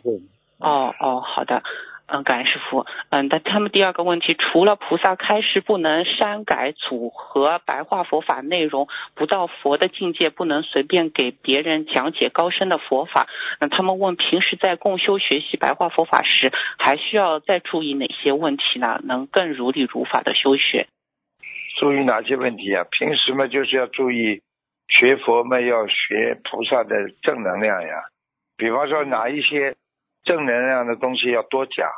[0.58, 1.62] 哦哦，好的，
[2.10, 2.86] 嗯，感恩师傅。
[3.10, 13.28] 嗯，但他们第二个问题，除了菩萨开示不能删改组合白话佛法内容，不到佛的境界不能随便给别人讲解高深的佛法。
[13.60, 18.98] 那他们问，平时在共修学习白话佛法时，还需要再注意哪些问题呢？
[19.04, 20.86] 能更如理如法的修学？
[21.78, 22.84] 注意哪些问题啊？
[22.90, 24.40] 平时嘛，就是要注意
[24.88, 28.04] 学佛嘛，要学菩萨的正能量呀。
[28.56, 29.76] 比方说，哪一些
[30.28, 31.88] 正能量的东西要多讲，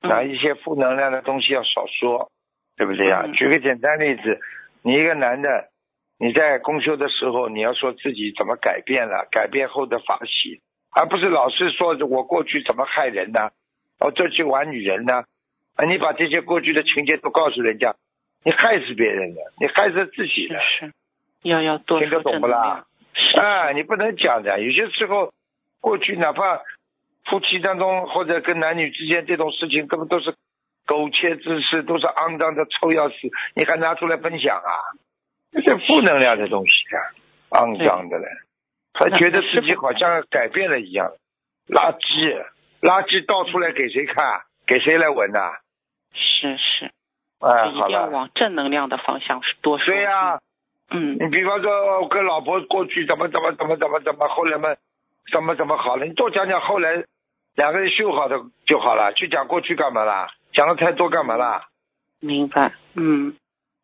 [0.00, 2.30] 哪一些负能量的东西要少说，
[2.76, 3.26] 对不对呀？
[3.34, 4.40] 举个简单例子，
[4.82, 5.68] 你一个男的，
[6.18, 13.50] 你在公休的时候，你要说自己怎么改变了，改变后的法喜，而不是老是说我过去怎么害人呢？
[14.00, 15.24] 我这去玩女人呢？
[15.74, 17.94] 啊，你把这些过去的情节都告诉人家，
[18.42, 20.58] 你害死别人的，你害死自己的。
[20.60, 20.92] 是，
[21.42, 22.86] 要要多听得懂不啦？
[23.36, 24.60] 啊，你不能讲的。
[24.60, 25.32] 有些时候，
[25.80, 26.62] 过去哪怕
[27.28, 30.34] 夫妻当中或者跟男女之间这种事情，根本都是
[30.86, 33.16] 苟且之事，都是肮脏的臭要死，
[33.54, 34.70] 你还拿出来分享啊？
[35.52, 36.98] 这是负能量的东西啊，
[37.50, 38.26] 肮脏的嘞。
[38.92, 41.10] 他觉得自己好像改变了一样，
[41.68, 42.44] 垃圾，
[42.80, 44.42] 垃圾倒出来给谁看？
[44.66, 45.52] 给谁来闻呐？
[46.12, 46.90] 是是，
[47.40, 49.86] 哎，一定要往正能量的方向多说。
[49.86, 50.40] 对呀，
[50.90, 54.74] 嗯，你比方说我跟老婆过去怎么怎么怎么怎么怎么，后来嘛
[55.32, 57.04] 怎么怎么好了，你多讲讲后来
[57.56, 60.28] 两个人修好的就好了，去讲过去干嘛啦？
[60.52, 61.68] 讲的太多干嘛啦？
[62.20, 63.36] 明白，嗯，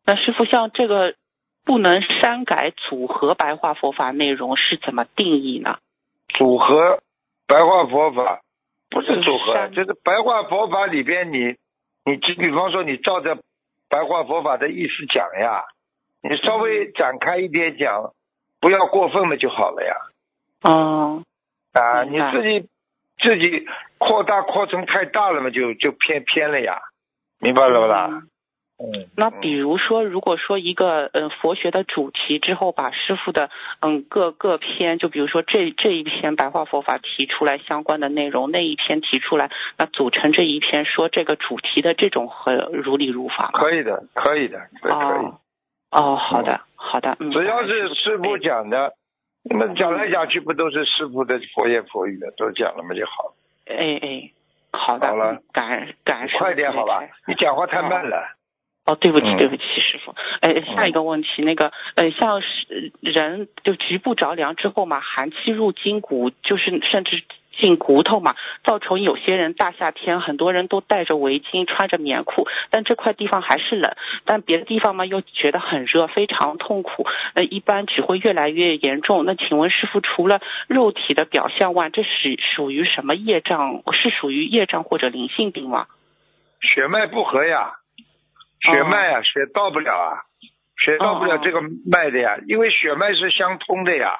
[0.05, 1.15] 那师傅像这个
[1.65, 5.77] 不能删改组合白话佛法内容是怎么定义呢？
[6.29, 7.01] 组合
[7.47, 8.41] 白话佛法
[8.89, 11.55] 不是组合，就是白话佛法里边你
[12.05, 13.37] 你就比方说你照着
[13.89, 15.63] 白话佛法的意思讲呀，
[16.21, 18.13] 你稍微展开一点讲，
[18.59, 19.95] 不要过分了就好了呀。
[20.63, 21.23] 哦，
[21.73, 22.67] 啊，你自己
[23.21, 23.65] 自己
[23.97, 26.77] 扩大扩充太大了嘛，就就偏偏了呀，
[27.39, 28.23] 明白了不啦？
[28.79, 33.49] 嗯，那比如说，如果说一个嗯佛学的主题之后，把师傅的
[33.81, 43.59] 嗯各各篇，就比如说这这一篇白话佛法提出来相关的内容，那一篇提出来，那组成这一篇说这个主题的这种和如理如法吗？
[43.59, 45.25] 可以的，可以的，对可以。
[45.25, 45.39] 哦
[45.91, 48.95] 哦，好的好的，嗯，只要是师傅讲的，
[49.43, 53.35] 那讲来讲去不都是师傅的佛言佛语的，都讲了嘛就好了。
[53.65, 54.31] 哎哎，
[54.71, 58.35] 好的，好了嗯感恩感恩快点好吧，你讲话太慢了。
[58.85, 60.13] 哦，对不起，嗯对不起，师傅。
[60.41, 67.23] 哎，下一个问题，那个，呃，像是人就局部着凉之后嘛，寒气入筋骨，就是甚至
[67.57, 77.05] 进骨头嘛，造成有些人大夏天很多人都戴着围巾，穿着棉裤，但这块地方还是冷，但别的地方嘛又觉得很热，非常痛苦。
[77.35, 79.23] 那，一般只会越来越严重。
[79.25, 82.09] 那请问师傅，除了肉体的表象外，这是
[82.55, 83.81] 属于什么业障？
[83.93, 85.87] 是属于业障或者灵性病吗？
[86.61, 87.73] 血脉不和呀，
[88.59, 90.23] 血脉呀，血到不了啊，
[90.77, 94.15] 血到不了这个脉的呀，因为血脉是相通的呀。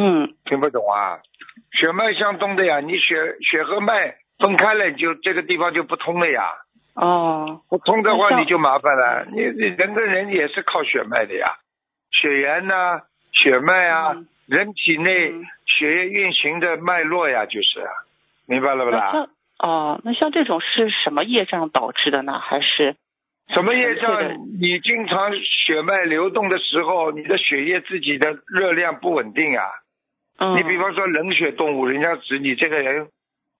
[0.00, 1.20] 嗯，听不懂啊？
[1.72, 6.42] 血脉相通的呀，你血血和脉分开了，你就这个地方就不通了呀。
[6.94, 11.56] 哦，不通的话你就麻烦了，你你人跟人也是靠血脉的呀，
[12.10, 13.02] 血缘呐、
[13.32, 15.32] 血脉啊，嗯人体内
[15.64, 17.92] 血液运行的脉络呀，就是啊，
[18.46, 19.12] 明白了不啦？
[19.12, 22.40] 那哦，那像这种是什么业障导致的呢？
[22.40, 22.96] 还是
[23.54, 24.10] 什么业障？
[24.60, 29.62] 你经常血脉流动的时候，你的血液自己的热量不稳定啊。
[30.40, 33.08] 嗯，你比方说冷血动物，人家指你这个人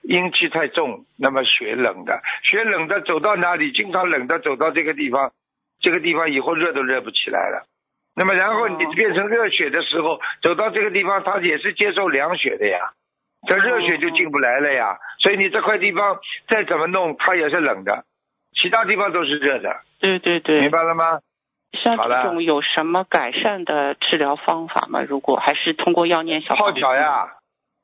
[0.03, 5.33] 阴气太重，那么血冷的，血冷的走到哪里，经常冷的走到这个地方，
[5.81, 7.67] 这个地方以后热都热不起来了。
[8.17, 12.79] 那么然后你哦变成热血的时候，走到这个地方，它也是接受凉血的呀，
[13.47, 14.99] 这热血就进不来了呀。
[15.19, 18.05] 所以你这块地方再怎么弄，它也是冷的，
[18.61, 21.21] 其他地方都是热的，对对对，明白了吗？
[21.73, 25.03] 像这种有什么改善的治疗方法吗？
[25.03, 27.33] 如果还是通过药念小泡脚呀，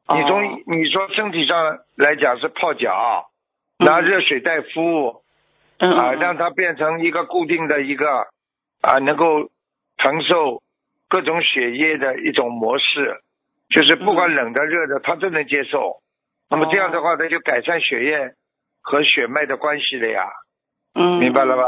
[0.07, 0.17] 哦。
[0.17, 0.43] 你从
[0.77, 3.27] 你说身体上来讲是泡脚，
[3.79, 5.23] 拿热水袋敷，
[5.79, 6.19] 嗯啊，嗯。
[6.19, 8.27] 让它变成一个固定的一个
[8.83, 9.51] 啊，能够
[9.99, 10.63] 承受
[11.09, 13.21] 各种血液的一种模式，
[13.71, 16.03] 就是不管冷的热的，它都能接受。
[16.51, 18.35] 那么这样的话，它就改善血液
[18.83, 20.29] 和血脉的关系了呀，
[20.95, 21.63] 嗯，明白了吧？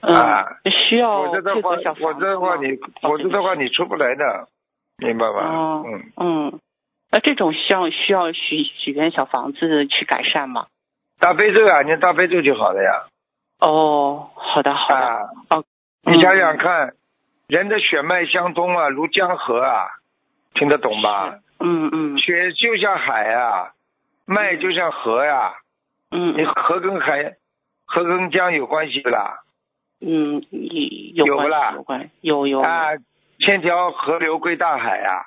[0.00, 0.46] 嗯，啊
[0.88, 4.48] 需要否则的话配合小，否房则的话你，否则的话你出不来的，
[4.98, 5.40] 明白吗？
[5.42, 6.60] 哦嗯，嗯，
[7.10, 10.66] 那这种需要需要许许愿小房子去改善吗？
[11.18, 13.06] 大悲咒啊，你大悲咒就好了呀。
[13.60, 15.18] 哦，好的好的，啊，
[15.50, 15.64] 哦，
[16.02, 16.94] 你想想嗯看，
[17.48, 19.88] 人的血脉相通啊，如江河啊，
[20.54, 21.40] 听得懂吧？
[21.58, 23.72] 嗯嗯血就像海啊，
[24.26, 25.54] 脉就像河呀、
[26.12, 27.34] 嗯你河跟海、
[27.84, 29.40] 河跟江有关系不啦？
[30.00, 30.42] 嗯，
[31.14, 32.90] 有有关有不啦有关有有啊，
[33.40, 35.26] 千条河流归大海啊，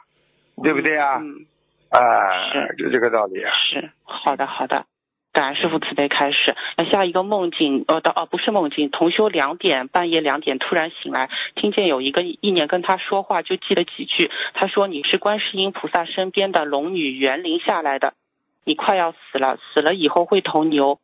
[0.63, 1.17] 对不对啊？
[1.19, 1.45] 嗯，
[1.89, 3.51] 啊，是就这个道理啊。
[3.69, 4.85] 是好的好的。
[5.33, 6.55] 感恩师傅慈悲开始。
[6.75, 14.29] 那下一个梦境，呃，到哦，不是梦境，同修两点半夜两点突然醒来，听见有一个意念跟他说话，就记了几句。
[14.53, 18.13] 他说：“你是观世音菩萨身边的龙女园林下来的，
[18.65, 20.99] 你快要死了，死了以后会投牛。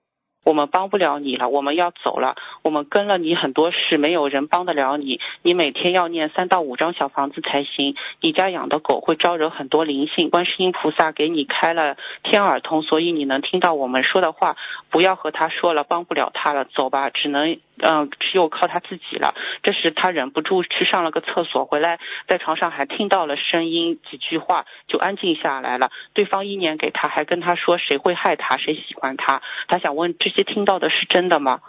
[0.48, 7.98] 我们帮不了你了，我们要走了，我们跟了你很多事，没有人帮得了你，你每天要念三到五张小房子才行。
[8.22, 14.56] 你家养的狗会招惹很多灵性，观世音菩萨给你开了天耳通，所以你能听到我们说的话。
[14.90, 19.36] 不要和他说了，帮不了他了，走吧，只能嗯，只有靠他自己了。
[19.62, 25.92] 这时他忍不住去上了个厕所，回来在床上还听到了声音，几句话就安静下来了。
[26.14, 29.42] 对方一年给他，还跟他说谁会害他，谁喜欢他。
[29.68, 31.60] 他想问这些听到的是真的吗？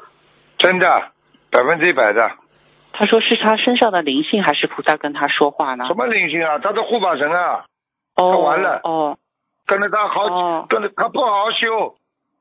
[0.56, 1.12] 真的，
[1.50, 2.32] 百分之一百的。
[2.92, 5.86] 他说是他身上的灵性，还是菩萨跟他说话呢？
[5.88, 6.58] 什么灵性啊？
[6.58, 7.66] 他的护法神啊！
[8.16, 9.18] 哦，他完了哦，
[9.66, 11.96] 跟着他好，哦跟着他不好好修，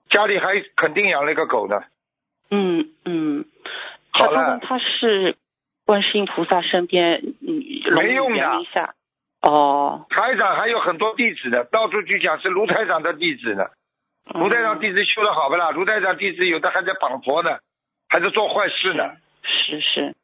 [0.09, 1.81] 家里还肯定养了一个狗呢。
[2.49, 3.45] 嗯嗯。
[4.17, 5.35] 他他是
[5.85, 7.63] 观世音菩萨身边嗯
[7.95, 8.63] 没用的
[9.41, 13.65] 哦台长还有很多弟子的，到处去讲是卢台长的弟子呢。
[14.33, 15.71] 卢台长弟子修的好不啦？
[15.71, 17.59] 卢台长弟子有的还在绑佛呢，
[18.09, 19.03] 还在做坏事呢。
[19.43, 20.15] 是是。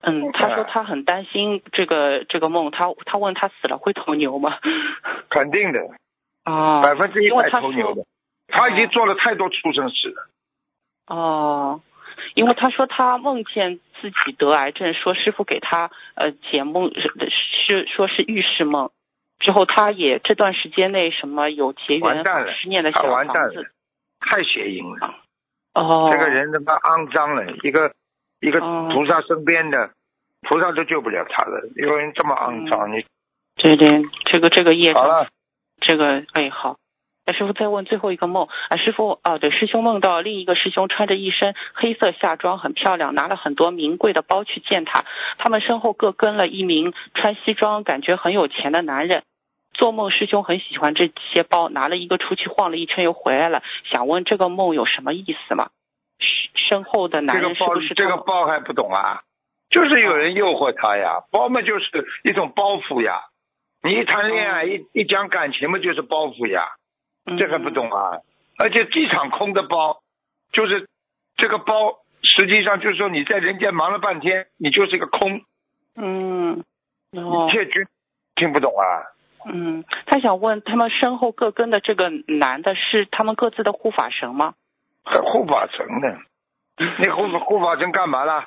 [0.00, 4.58] 嗯，他说他很担心这个这个梦，他他问他死了会投牛吗？
[5.30, 5.80] 肯定的，
[6.44, 8.02] 哦，百分之一百头牛的。
[8.48, 10.28] 他已经做了太多畜生事了。
[11.06, 11.80] 哦，
[12.34, 18.90] 因为他说他梦见自己得癌症，说师傅给他呃解梦是是说是预示梦，
[19.38, 22.24] 之后他也这段时间内什么有结缘
[22.60, 23.64] 十年的小他完蛋房子了，
[24.20, 25.14] 太邪淫了。
[25.74, 27.92] 哦，这个人他妈肮脏了，一个
[28.40, 29.90] 一个哦菩萨身边的，
[30.42, 31.68] 菩萨都救不了他了。
[31.76, 33.04] 一个人这么肮脏，你
[33.56, 35.28] 对对，这个这个业障好了，
[35.80, 36.83] 这个哎好，那
[37.32, 45.04] 师傅再问最后一个梦啊，师傅啊，对，师兄梦到另一个师兄穿着一身黑色夏装，很漂亮，拿了很多名贵的包去见他，
[45.38, 49.22] 他们身后各跟了一名穿西装、感觉很有钱的男人。
[49.72, 55.70] 做梦师兄很喜欢这些包，拿了一个出去晃了一圈又回来了，想问这个梦有什么意思吗？
[56.20, 59.22] 身身后的男人是不是这个包还不懂啊？
[59.70, 63.22] 就是有人诱惑他呀，包嘛就是一种包袱呀。
[63.82, 66.68] 你一谈恋爱，一一讲感情嘛，就是包袱呀。
[67.38, 68.18] 这还不懂啊？
[68.58, 70.00] 而且机场空的包，
[70.52, 70.88] 就是
[71.36, 75.42] 这个包，实际上就是说你在人间忙了半天，你就是一个空，
[75.96, 76.62] 嗯，
[77.12, 77.86] 哦一，切均
[78.36, 79.10] 听不懂啊？
[79.46, 84.54] 嗯，他想问他们身后各跟的这个男的是他们各自的护法神吗？
[85.04, 86.18] 还护法神呢？
[86.98, 88.46] 那护护法神干嘛啦？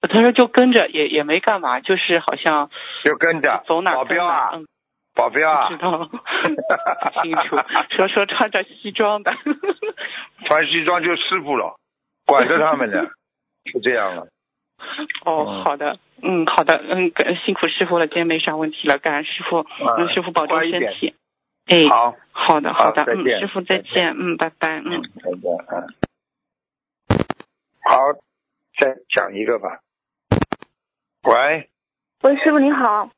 [0.00, 2.70] 他说就跟着，也也没干嘛，就是好像
[3.04, 4.66] 就跟着走哪保镖啊嗯，
[5.18, 7.56] 保镖啊不知，道，不清楚。
[7.90, 9.32] 说说穿着西装的，
[10.46, 11.74] 穿西装就师傅了，
[12.24, 13.04] 管着他们呢，
[13.72, 14.28] 是这样了。
[15.24, 17.10] 哦，嗯好的，嗯，好的，嗯，
[17.44, 19.66] 辛苦师傅了，今天没啥问题了，感恩师傅，
[19.98, 21.16] 嗯，师傅保重身体。
[21.66, 25.02] 哎，好，好的，好的，嗯，师傅再见，嗯，拜拜，嗯。
[25.20, 25.88] 再见，嗯。
[27.82, 27.98] 好，
[28.78, 29.80] 再讲一个吧。
[31.24, 31.68] 喂，
[32.22, 33.10] 喂，师傅你好。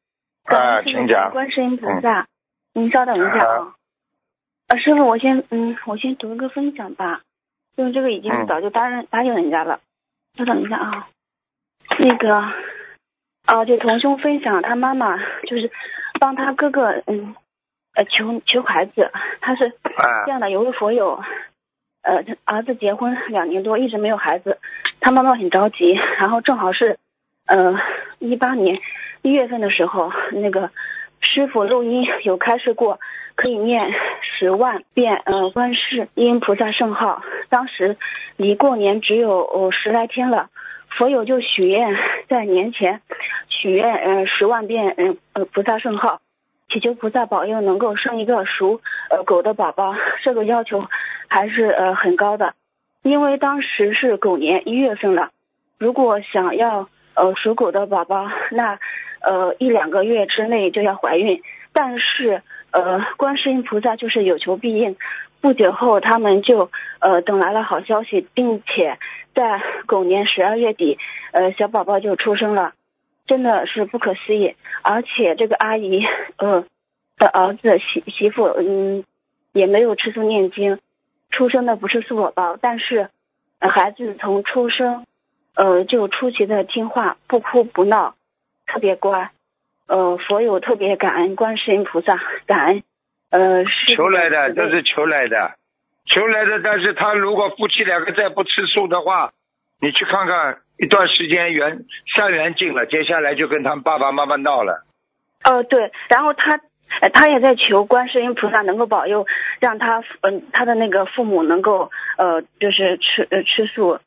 [0.57, 1.31] 啊，感谢请讲。
[1.31, 2.27] 观世音菩萨，
[2.75, 3.75] 您稍等一下啊。
[4.69, 7.23] 啊，师傅，我先嗯，我先读一个分享吧，
[7.77, 8.47] 因为这个已经嗯。
[8.47, 9.81] 早就答应、答应人家了。
[10.37, 11.09] 稍等一下啊，
[11.99, 12.35] 那个，
[13.47, 15.71] 啊，就同兄分享他妈妈就是
[16.19, 17.35] 帮他哥哥嗯
[17.95, 19.11] 呃求求孩子，
[19.41, 19.67] 他是
[19.97, 20.25] 啊。
[20.27, 21.23] 这样的，有位佛友，
[22.03, 24.59] 呃，儿子结婚两年多，一直没有孩子，
[25.01, 26.99] 他妈妈很着急，然后正好是，
[27.47, 27.75] 呃，
[28.21, 28.79] 一八年
[29.23, 30.71] 一月份的时候，那个
[31.21, 33.01] 师傅录音有开示过，
[33.35, 33.93] 可以念
[34.23, 37.97] 十万遍呃观世音菩萨圣号，当时
[38.37, 40.49] 离过年只有、十来天了。
[40.99, 41.97] 佛友就许愿，
[42.29, 43.01] 在年前
[43.49, 45.17] 许愿，呃，十万遍，嗯、
[45.53, 46.21] 菩萨圣号，
[46.69, 49.95] 祈求菩萨保佑能够生一个属呃狗的宝宝，
[50.25, 50.85] 这个要求
[51.29, 52.55] 还是呃很高的，
[53.03, 55.31] 因为当时是狗年一月份了，
[55.79, 58.81] 如果想要呃属狗的宝宝，那
[59.21, 61.43] 呃一两个月之内就要怀孕，
[61.73, 64.97] 但是呃观世音菩萨就是有求必应，
[65.41, 68.99] 不久后他们就呃等来了好消息，并且
[69.35, 70.99] 在狗年十二月底，
[71.33, 72.73] 呃小宝宝就出生了。
[73.27, 76.05] 真的是不可思议，而且这个阿姨，
[76.37, 76.65] 呃，
[77.17, 79.05] 的儿子媳媳妇，嗯，
[79.53, 80.81] 也没有吃素念经，
[81.31, 83.09] 出生的不是素宝宝，但是、
[83.61, 85.07] 孩子从出生，
[85.55, 88.17] 呃，就出奇的听话，不哭不闹，
[88.73, 89.31] 特别乖，
[89.89, 92.83] 呃，佛友特别感恩观世音菩萨，感恩，
[93.31, 93.65] 呃，
[93.97, 95.57] 求来的，这是求来的，
[96.07, 96.61] 求来的。
[96.63, 99.33] 但是他如果夫妻两个再不吃素的话，
[99.81, 101.85] 你去看看，一段时间缘
[102.15, 104.85] 善缘尽了，接下来就跟他们爸爸妈妈闹了。
[105.43, 106.61] 呃，对，然后他
[107.01, 109.27] 呃，他也在求观世音菩萨能够保佑，
[109.59, 113.99] 让他嗯、他的那个父母能够呃就是吃呃吃素，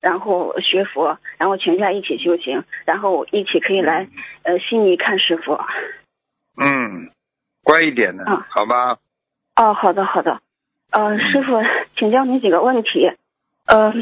[0.00, 4.08] 然后学佛，然后全家一起修行，然后一起可以来
[4.42, 5.58] 呃悉尼看师傅。
[6.56, 7.10] 嗯，
[7.62, 8.98] 乖一点的，嗯好吧？
[9.56, 10.40] 哦，好的好的，
[10.90, 11.60] 呃，师傅，
[11.96, 13.12] 请教你几个问题，
[13.66, 13.92] 呃，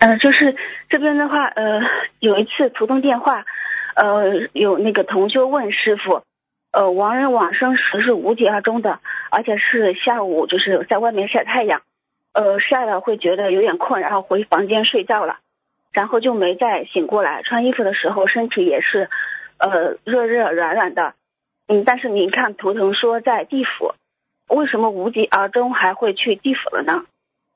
[0.00, 0.56] 呃，就是
[0.88, 1.80] 这边的话，呃，
[2.18, 3.44] 有一次途通电话，
[3.94, 6.22] 呃，有那个同修问师傅，
[6.72, 8.98] 呃，亡人往生时是无疾而终的，
[9.30, 11.82] 而且是下午就是在外面晒太阳，
[12.32, 15.38] 呃，晒了会觉得有点困，然后回房间睡觉了，
[15.92, 19.10] 然后就没再醒过来，穿衣服的时候身体也是，
[19.58, 21.14] 呃，热热软软的，
[21.68, 23.94] 嗯，但是你看图腾说在地府。
[24.48, 27.04] 为什么无疾而终还会去地府了呢？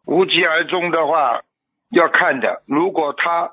[0.06, 1.42] 无疾而终的话，
[1.90, 2.62] 要看的。
[2.66, 3.52] 如果他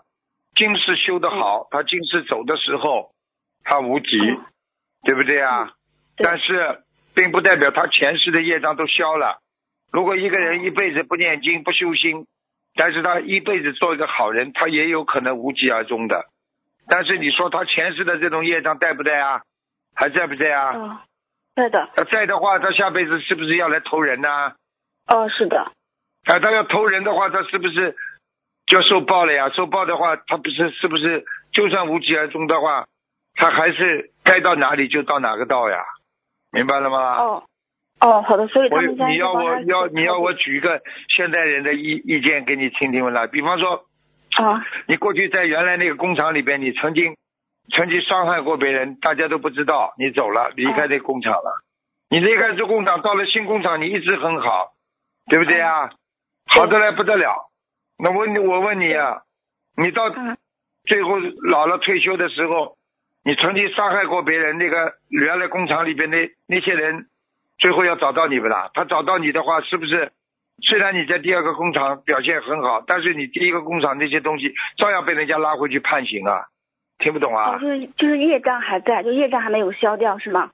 [0.55, 3.11] 今世修得好，他今世走的时候，
[3.65, 4.17] 他无疾，
[5.03, 5.73] 对不对啊？
[6.15, 6.83] 但是
[7.13, 9.41] 并不代表他前世的业障都消了。
[9.93, 12.25] 如果一个人一辈子不念经、不修心，
[12.75, 16.25] 但是他一辈子做一个好人，他也有可能无疾而终的。
[16.87, 19.43] 但是你说他前世的这种业障在不在啊？
[19.95, 20.75] 还在不在啊？
[20.75, 20.97] 哦，
[21.55, 21.89] 在的。
[21.95, 24.27] 他在的话，他下辈子是不是要来投人呢、
[25.07, 25.71] 哦，是的。
[26.25, 27.95] 啊，他要投人的话，他是不是
[28.65, 29.49] 就受报了呀？
[29.51, 32.87] 受报的话，他不是是不是就算无疾而终的话，
[33.35, 35.77] 他还是该到哪里就到哪个道呀？
[36.51, 37.17] 明白了吗？
[37.19, 37.43] 哦，
[38.05, 43.85] 哦，好的，所以他我们家你要我要你要我举一个现代人的意意见给你听听了，比方说，
[44.35, 47.15] 啊，你过去在原来那个工厂里边，你曾经
[47.73, 51.63] 曾经伤害过别人，大家都不知道，你走了，离开这工厂了，
[52.09, 54.73] 你离开这工厂，到了新工厂，你一直很好，
[55.29, 55.89] 对不对啊？
[56.47, 57.49] 好的来不得了。
[57.97, 59.21] 那问你，我问你啊，
[59.77, 60.09] 你到
[60.83, 61.19] 最后
[61.49, 62.75] 老了退休的时候，
[63.23, 67.07] 你曾经伤害过别人，那个原来工厂里边那那些人，
[67.63, 68.69] 最后要找到你不啦？
[68.73, 70.11] 他找到你的话，是不是？
[70.67, 76.47] 虽然你在第二个工厂表现很好，但是你第一个工厂那些东西照样被人家拉回去判刑啊！
[76.99, 77.55] 听不懂啊？
[77.55, 80.49] 哦，就是就是业障还在，就业障还没有消掉是吗？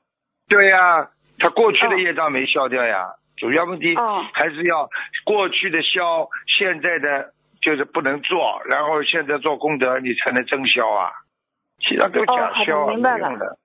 [0.48, 1.10] 对呀、
[1.40, 3.16] 他过去的业障没消掉呀。
[3.38, 4.88] 主要问题哦还是要
[5.26, 6.30] 过去的消，
[6.60, 11.10] 现在的就是不能做，然后现在做功德，你才能增消啊。
[11.80, 13.58] 其他都假消啊，明白了没用的。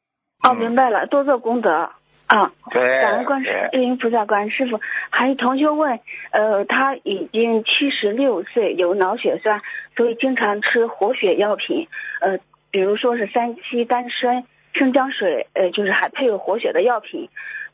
[0.42, 1.90] 哦，明白了，多做功德
[2.26, 2.52] 啊。
[2.70, 4.80] 对感恩观世音菩萨，观师傅。
[5.10, 6.00] 还有同学问，
[6.32, 9.62] 呃，他已经七十六岁，有脑血栓，
[9.96, 11.88] 所以经常吃活血药品，
[12.20, 12.38] 呃，
[12.70, 17.28] 比如说是三七丹参、生姜水，呃，就是还配有活血的药品，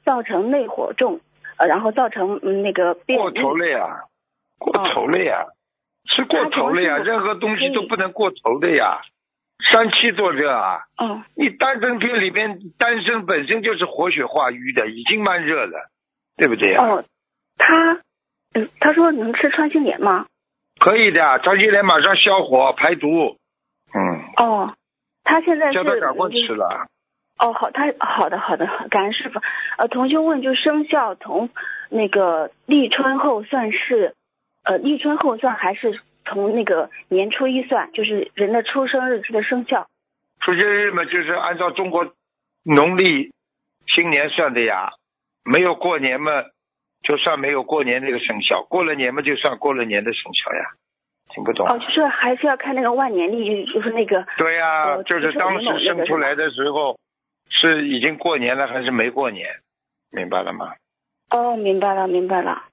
[0.05, 1.21] 造成内火重，
[1.57, 3.41] 呃，然后造成嗯那个便过秘。
[3.41, 4.05] 头了呀，
[4.59, 5.47] 过头了呀，
[6.05, 9.01] 是过头了呀，任何东西都不能过头的呀。
[9.73, 15.91] 三七做热啊，嗯，你丹参片里边丹参本身就是活血化瘀的，已经蛮热了，
[16.37, 16.83] 对不对呀？
[16.83, 17.05] 哦，
[17.59, 18.01] 他，
[18.55, 20.27] 嗯，他说能吃穿心莲吗？
[20.79, 23.37] 可以的，穿心莲马上消火排毒。
[23.93, 24.75] 嗯，哦，
[25.25, 26.87] 他现在是叫他赶快吃了。
[27.39, 29.41] 哦，好，他好的好的，感恩师傅。
[29.79, 31.51] 呃，同学问，就生肖从
[31.89, 34.15] 那个立春后算是，
[34.63, 36.01] 呃，立春后算还是
[36.31, 39.89] 从那个年初一算，就是人的出生日期的生肖？
[40.41, 42.15] 出生日嘛，就是按照中国
[42.65, 43.33] 农历
[43.87, 44.93] 新年算的呀，
[45.45, 46.31] 没有过年嘛，
[47.03, 50.71] 就算没有过年那个生肖；过了年嘛，就算过了年的生肖呀。
[51.33, 51.67] 听不懂？
[51.69, 54.27] 哦，就是还是要看那个万年历，就是那个。
[54.37, 56.99] 对呀、呃就是当时生出来的时候，
[57.49, 59.47] 是已经过年了还是没过年？
[60.11, 60.75] 明白了吗？
[61.31, 62.65] 哦，明白了，明白了。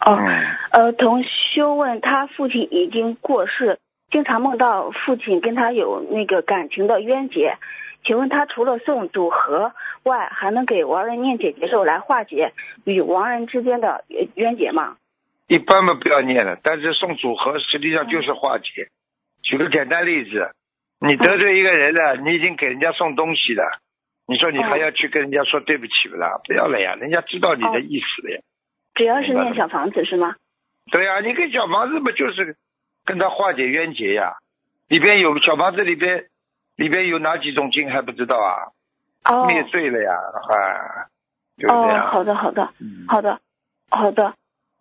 [0.00, 0.26] 哦，嗯
[0.70, 3.78] 呃，同修问他父亲已经过世，
[4.10, 7.56] 经常梦到父亲跟他有那个感情的冤结，
[8.04, 9.72] 请问他除了送组合
[10.04, 12.52] 外，还能给亡人念解结咒来化解
[12.84, 14.96] 与亡人之间的冤冤结吗？
[15.48, 18.88] 一般嘛不要念了，但是送组合实际上就是化解。
[19.42, 20.50] 举个简单例子，
[21.00, 23.80] 你得罪一个人了，你已经给人家送东西了，
[24.26, 26.38] 你说你还要去跟人家说对不起不啦？
[26.46, 28.40] 不要了呀，人家知道你的意思了呀。
[28.98, 30.34] 只要是念小房子是吗？
[30.90, 32.56] 对呀、你跟小房子不就是
[33.04, 34.34] 跟他化解冤结呀？
[34.88, 36.24] 里边有小房子里边
[36.76, 38.72] 里边有哪几种经还不知道啊？
[39.24, 41.06] 哦灭罪了呀，啊？
[42.10, 42.66] 好的，好的，
[43.06, 43.40] 好的，
[43.88, 44.34] 好的。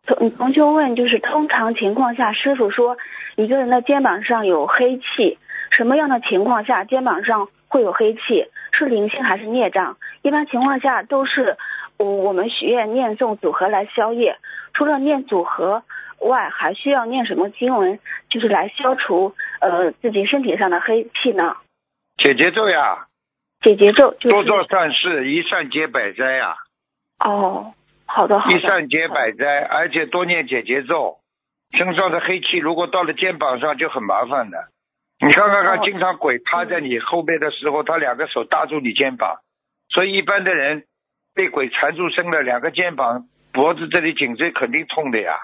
[0.08, 2.98] 同同学问，就是通常情况下，师傅说
[3.36, 5.38] 一个人的肩膀上有黑气，
[5.70, 8.48] 什么样的情况下肩膀上会有黑气？
[8.72, 9.98] 是灵性还是孽障？
[10.22, 11.58] 一般情况下都是
[11.98, 14.38] 我我们许愿念诵组合来消业。
[14.74, 15.84] 除了念组合
[16.20, 18.00] 外，还需要念什么经文，
[18.30, 21.56] 就是来消除呃自己身体上的黑气呢？
[22.18, 23.08] 解结咒呀，
[23.62, 26.56] 解结咒就是多做善事，一善解百灾啊！
[27.24, 27.74] 哦，
[28.06, 28.56] 好的好的。
[28.56, 31.18] 一善解百灾，而且多念解结咒。
[31.76, 34.58] 身上的黑气如果到了肩膀上就很麻烦的。
[35.20, 39.40] 你看看看，哦经常鬼趴在你后背的时候，他两个手搭住你肩膀，
[39.90, 40.86] 所以一般的人
[41.38, 45.38] 被鬼缠住身了，两个肩膀、脖子这里、颈椎肯定痛的呀。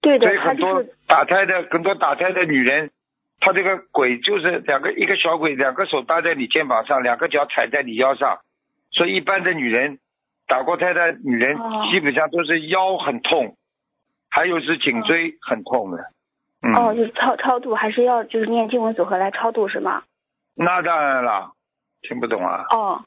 [0.00, 2.90] 对的所以，很多打胎的很多打胎的女人，
[3.38, 8.40] 她这个鬼就是两个一个小鬼，两个手搭在你肩膀上，两个脚踩在你腰上，
[8.90, 9.98] 所以一般的女人
[10.48, 13.56] 打过胎的女人哦基本上都是腰很痛，
[14.28, 15.98] 还有是颈椎很痛的。
[16.62, 20.02] 嗯，哦，就是超超度，还是要就是念经文组合来超度是吗？
[20.54, 21.52] 那当然了，
[22.02, 22.64] 听不懂啊？
[22.70, 23.04] 哦，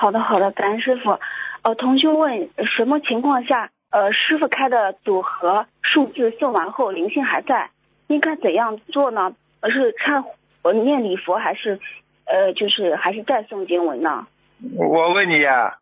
[0.00, 1.18] 好的好的，感恩师傅。
[1.62, 7.70] 呃，同学问什么情况下，呃，师傅开的组合数字送完后灵性还在，
[8.06, 9.34] 应该怎样做呢？
[9.60, 10.24] 呃是忏
[10.62, 11.80] 我念礼佛还是
[12.26, 14.28] 呃就是还是再诵经文呢？
[14.76, 15.78] 我问你呀、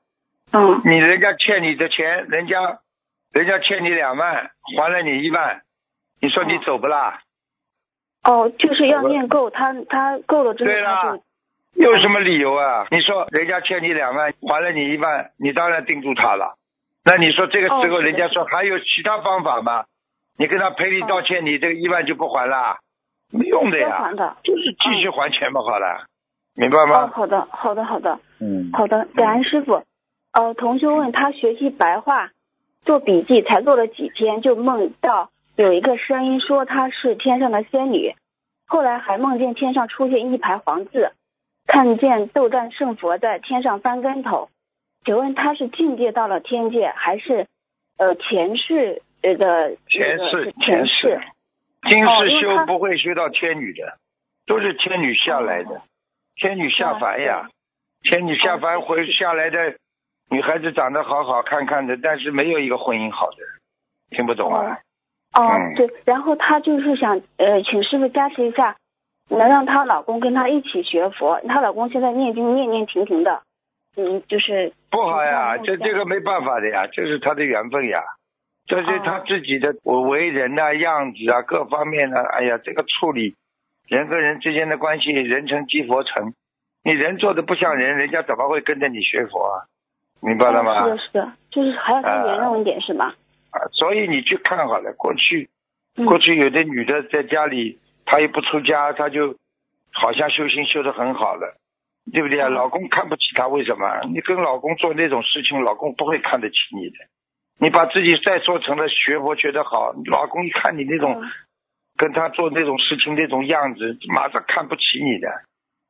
[0.53, 2.79] 嗯，你人家欠你的钱，人家
[3.33, 5.61] 人家欠你两万，还了你一万，
[6.23, 7.21] 你说你走不啦？
[8.23, 11.23] 哦，就是要念够，他他够了之后对他就，
[11.77, 12.87] 有什么理由啊？
[12.91, 16.57] 你说人家欠你两万，还了你一万，你当然盯住他了。
[17.05, 19.85] 那你说这个时候人家说还有其他方法吗？
[20.39, 22.79] 你跟他赔礼道歉，你这个一万就不还了？
[23.33, 24.37] 没用的呀要还，的。
[24.43, 26.07] 就是继续还钱嘛，好了，
[26.55, 27.11] 明白哦，吗？
[27.15, 28.19] 好的好的好的。
[28.41, 29.83] 嗯，好的，感恩师傅。
[30.33, 32.31] 呃，同学问他学习白话，
[32.85, 38.15] 做笔记才做了几天，就梦到有一个声音说她是天上的仙女，
[38.67, 41.13] 后来还梦见天上出现一排黄字，
[41.67, 44.49] 看见斗战胜佛在天上翻跟头。
[45.05, 47.47] 请问他是境界到了天界，还是
[47.99, 50.95] 呃前世呃的前世前世。
[50.95, 51.21] 世？
[51.89, 53.99] 今世修不会修到天女的，
[54.47, 55.83] 都是天女下来的，
[56.35, 57.49] 天女下凡呀，
[58.03, 59.77] 天女下凡回下来的
[60.29, 63.37] 女孩子长得好好看看的，但是没有一个婚姻好的，
[64.11, 64.81] 听不懂啊？
[65.35, 68.77] 哦嗯，对，然后他就是想呃，请师傅加持一下，
[69.29, 71.41] 能让她老公跟她一起学佛。
[71.49, 73.43] 她老公现在念经念念停停的，
[73.97, 78.03] 嗯，就是不好呀，嗯这这个没办法的呀，这是他的缘分呀，
[78.67, 83.35] 这是他自己的为人呐、样子啊，各方面呢，哎呀，这个处理
[83.89, 86.35] 人和人之间的关系，人成即佛成，
[86.85, 89.67] 你人做的不像人，人家怎么会跟着你学佛啊？
[90.21, 90.85] 明白了吗？
[90.85, 93.15] 哦是的，是的，就是还要再圆融一点，是吧？
[93.51, 95.49] 啊，所以你去看好了，过去
[95.97, 99.37] 嗯过去有的女的在家里，她也不出家，她就
[99.93, 101.59] 好像修行修得很好了，
[102.13, 102.49] 对不对啊？
[102.49, 103.87] 老公看不起她，为什么？
[104.15, 106.97] 你跟老公做那种事情，老公不会看得起你的。
[107.59, 111.23] 你把自己再做成了学佛学得好，老公一看你那种、
[111.97, 115.29] 跟他做那种事情那种样子，马上看不起你的，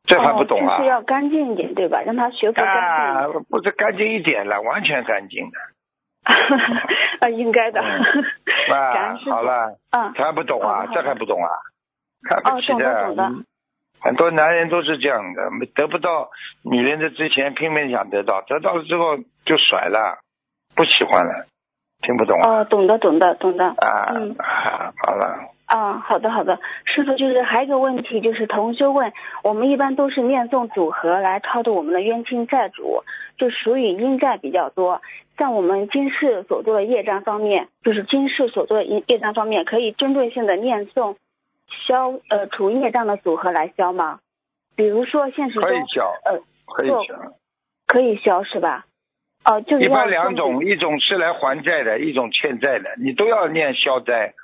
[0.04, 0.76] 这还不懂啊？
[0.76, 2.00] 哦就是要干净一点，对吧？
[2.02, 5.58] 让他学佛干净啊，不是干净一点了，完全干净的。
[7.20, 7.80] 啊，应该的。
[8.68, 10.86] 感啊好了，嗯，还不懂啊？
[10.94, 11.50] 这还不懂啊？
[12.22, 13.44] 看不起哦懂的懂的嗯
[13.98, 16.30] 很多男人都是这样的，没得不到
[16.62, 20.18] 女人的之前拼命想得到，得到了之后就甩了，
[20.76, 21.46] 不喜欢了，
[22.02, 22.60] 听不懂啊？
[22.60, 23.64] 哦，懂的，懂的，懂的。
[23.64, 29.12] 啊嗯，啊， 好了，啊，好的好的，师傅就是还有一个问题，就是同修问，
[29.42, 33.02] 我们一般都是念诵组合来超度我们的冤亲债主，
[33.38, 35.00] 就属于阴债比较多。
[35.38, 41.16] 像我们今世所做的业障方面，就是今世所做的业业障方面，可以针对性的念诵
[41.86, 44.20] 消呃除业障的组合来消吗？
[44.76, 47.32] 比如说现实中可以消呃可以消。
[47.86, 48.84] 可以消是吧？
[49.44, 54.34] 哦、就是一般两种，一种是来还债的，一种欠债的，你都要念消灾。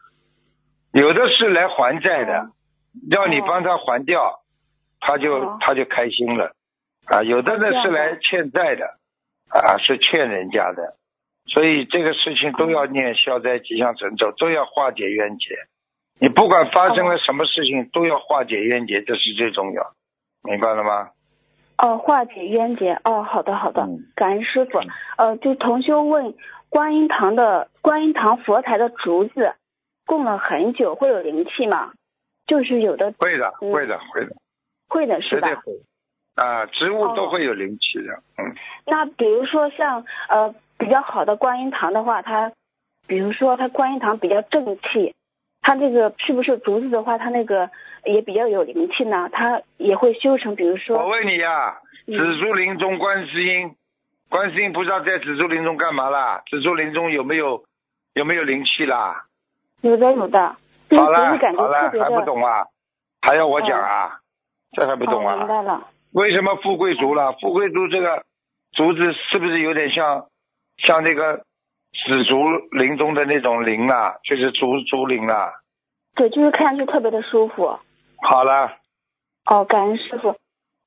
[0.92, 2.50] 有的是来还债的，
[3.10, 4.44] 要你帮他还掉，
[5.00, 6.54] 他就他就开心了
[7.06, 7.24] 啊。
[7.24, 8.96] 有的呢是来欠债的，
[9.48, 10.94] 啊是欠人家的，
[11.46, 15.56] 所以这个事情都要念消灾吉祥神咒，都要化解冤结。
[16.22, 19.92] 你不管发生了什么事情，都要化解冤结，这是最重要，
[20.44, 21.10] 明白了吗？
[21.78, 22.92] 哦，化解冤结。
[23.02, 24.78] 哦，好的好的，嗯感恩师傅。
[25.16, 26.34] 呃，就同修问，
[26.68, 29.56] 观音堂的观音堂佛台的竹子
[30.06, 31.90] 供了很久，会有灵气吗？
[32.46, 34.36] 就是有的会的，嗯会的，会的，
[34.88, 35.48] 会的是吧？
[35.48, 35.72] 绝对会。
[36.36, 38.54] 啊，植物都会有灵气的，嗯。
[38.86, 42.52] 那比如说像呃比较好的观音堂的话，它
[43.08, 45.16] 比如说它观音堂比较正气，
[45.62, 47.70] 它这个是不是竹子的话，它那个
[48.04, 49.28] 也比较有灵气呢？
[49.32, 53.76] 它也会修成，比如说我问你呀、嗯紫竹林中观世音，
[54.28, 56.42] 观世音菩萨在紫竹林中干嘛啦？
[56.50, 57.62] 紫竹林中有没有
[58.14, 59.24] 有没有灵气啦？
[59.82, 60.56] 有的有的，
[60.90, 62.04] 就是好了好了特，别的。
[62.04, 62.64] 还不懂啊？
[63.22, 64.18] 还要我讲啊？
[64.72, 65.46] 这还不懂哦，明啊？
[65.46, 65.86] 白了。
[66.12, 67.32] 为什么富贵竹了？
[67.40, 68.24] 富贵竹这个
[68.72, 70.26] 竹子是不是有点像
[70.78, 71.44] 像那个
[71.92, 72.36] 紫竹
[72.72, 74.14] 林中的那种林啊？
[74.24, 75.52] 就是竹竹林啊？
[76.14, 77.78] 对，就是看上去特别的舒服。
[78.22, 78.72] 好了，
[79.46, 80.36] 哦，感恩师傅。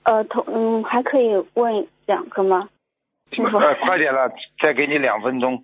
[0.03, 2.69] 呃，同嗯，还可以问两个吗？
[3.31, 3.57] 师傅。
[3.57, 5.63] 呃，快点了，再给你两分钟，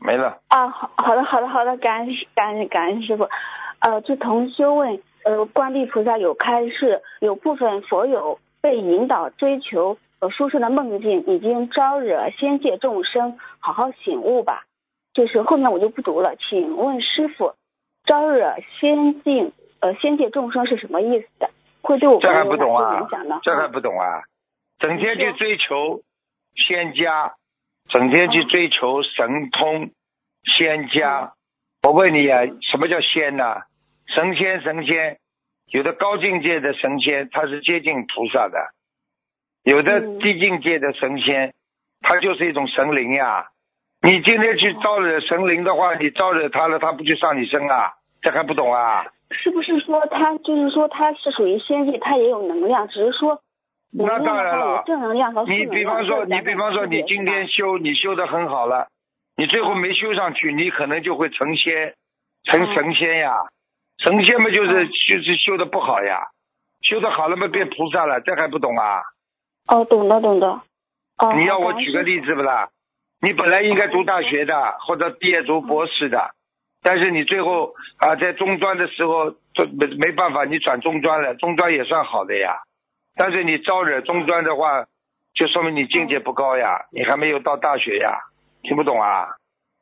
[0.00, 0.40] 没了。
[0.48, 3.28] 啊，好好的好的好的，感恩感恩感恩师傅。
[3.80, 14.64] 呃，就同修问，呃，观地菩萨有开示，有部分佛友被引导追求呃殊胜的梦境，已经招惹仙界众生，好好醒悟吧。
[15.16, 17.54] 就是后面我就不读了，请问师傅，
[18.04, 21.48] 招惹仙境呃仙界众生是什么意思的？
[21.80, 23.08] 会对我这还不懂啊？
[23.42, 24.24] 这还不懂啊？
[24.78, 26.02] 整天去追求
[26.54, 27.32] 仙家，
[27.88, 29.90] 整天去追求神通
[30.58, 31.32] 仙家。
[31.82, 33.62] 我问你啊，什么叫仙呢、
[34.14, 35.16] 神仙神仙，
[35.72, 38.58] 有的高境界的神仙，他是接近菩萨的；
[39.64, 41.54] 有的低境界的神仙，
[42.02, 43.48] 他就是一种神灵呀。
[44.06, 47.94] 你今天去招惹神灵的话，你招惹他了，他不就上你身啊？
[48.22, 49.04] 这还不懂啊？
[49.32, 53.40] 是不是说他就是说他是属于仙界，他也有能量，只是说
[53.90, 55.66] 那当然了，正能量和你。
[55.66, 58.86] 比方说，你比方说，你今天修，你修的很好了，
[59.36, 61.94] 你最后没修上去，你可能就会成仙，
[62.44, 63.34] 成神仙呀。
[63.98, 66.28] 神仙嘛，就是就是修的不好呀，
[66.82, 69.02] 修的好了嘛，变菩萨了，这还不懂啊？
[69.66, 70.46] 哦，懂的懂的。
[71.18, 72.68] 哦，你要我举个例子不啦？
[73.20, 76.30] 你本来应该读大学的，或者毕业读博士的，
[76.82, 82.62] 但是你最后啊，在中专的时候，这没没办法，你转中专了，中专也算好的呀。
[83.16, 84.84] 但是你招惹中专的话，
[85.34, 88.20] 就说明你境界不高呀，你还没有到大学呀，
[88.62, 89.36] 听不懂啊？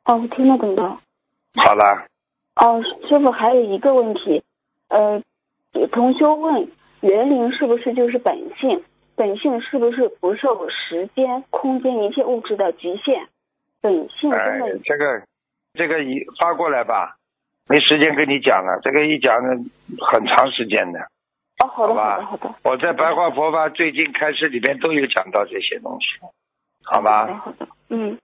[0.05, 0.81] 哦，我听得懂的。
[1.61, 2.05] 好了，
[2.55, 4.43] 哦，师傅还有一个问题，
[4.87, 5.21] 呃，
[5.91, 6.69] 同修问，
[7.01, 8.83] 园林是不是就是本性？
[9.15, 13.27] 本性是不是不受时间、空间一切物质的局限？
[13.81, 15.23] 本性真哎，这个
[15.73, 17.17] 这个一发过来吧，
[17.69, 19.49] 没时间跟你讲了，这个一讲呢
[19.99, 20.99] 很长时间的。
[21.63, 26.07] 哦，好的好吧好的好的，我在白话佛法最近开始里面都有讲到这些东西，
[26.83, 27.27] 好吧？
[27.37, 28.17] 好的，嗯，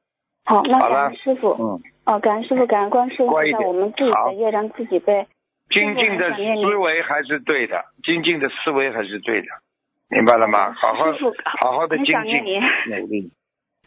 [0.43, 5.27] 好，那感恩师傅，嗯，哦，感恩师傅，感恩观世音菩我们自己的业让自己背。
[5.69, 9.47] 精进的思维还是对的，精进的思维还是对的，
[10.11, 10.73] 明白了吗？
[10.73, 11.05] 好好
[11.59, 12.43] 好好的很精进
[12.99, 13.31] 努力，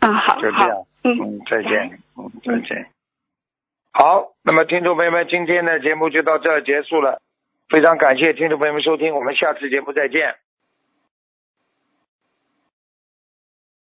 [0.00, 2.86] 啊，好，好就这样，嗯，嗯，再见，嗯，再见。
[3.92, 7.20] 好，那么听众朋友们，今天的节目就到这儿结束了，
[7.68, 10.34] 非常感谢听众朋友们收听，我们下次节目再见。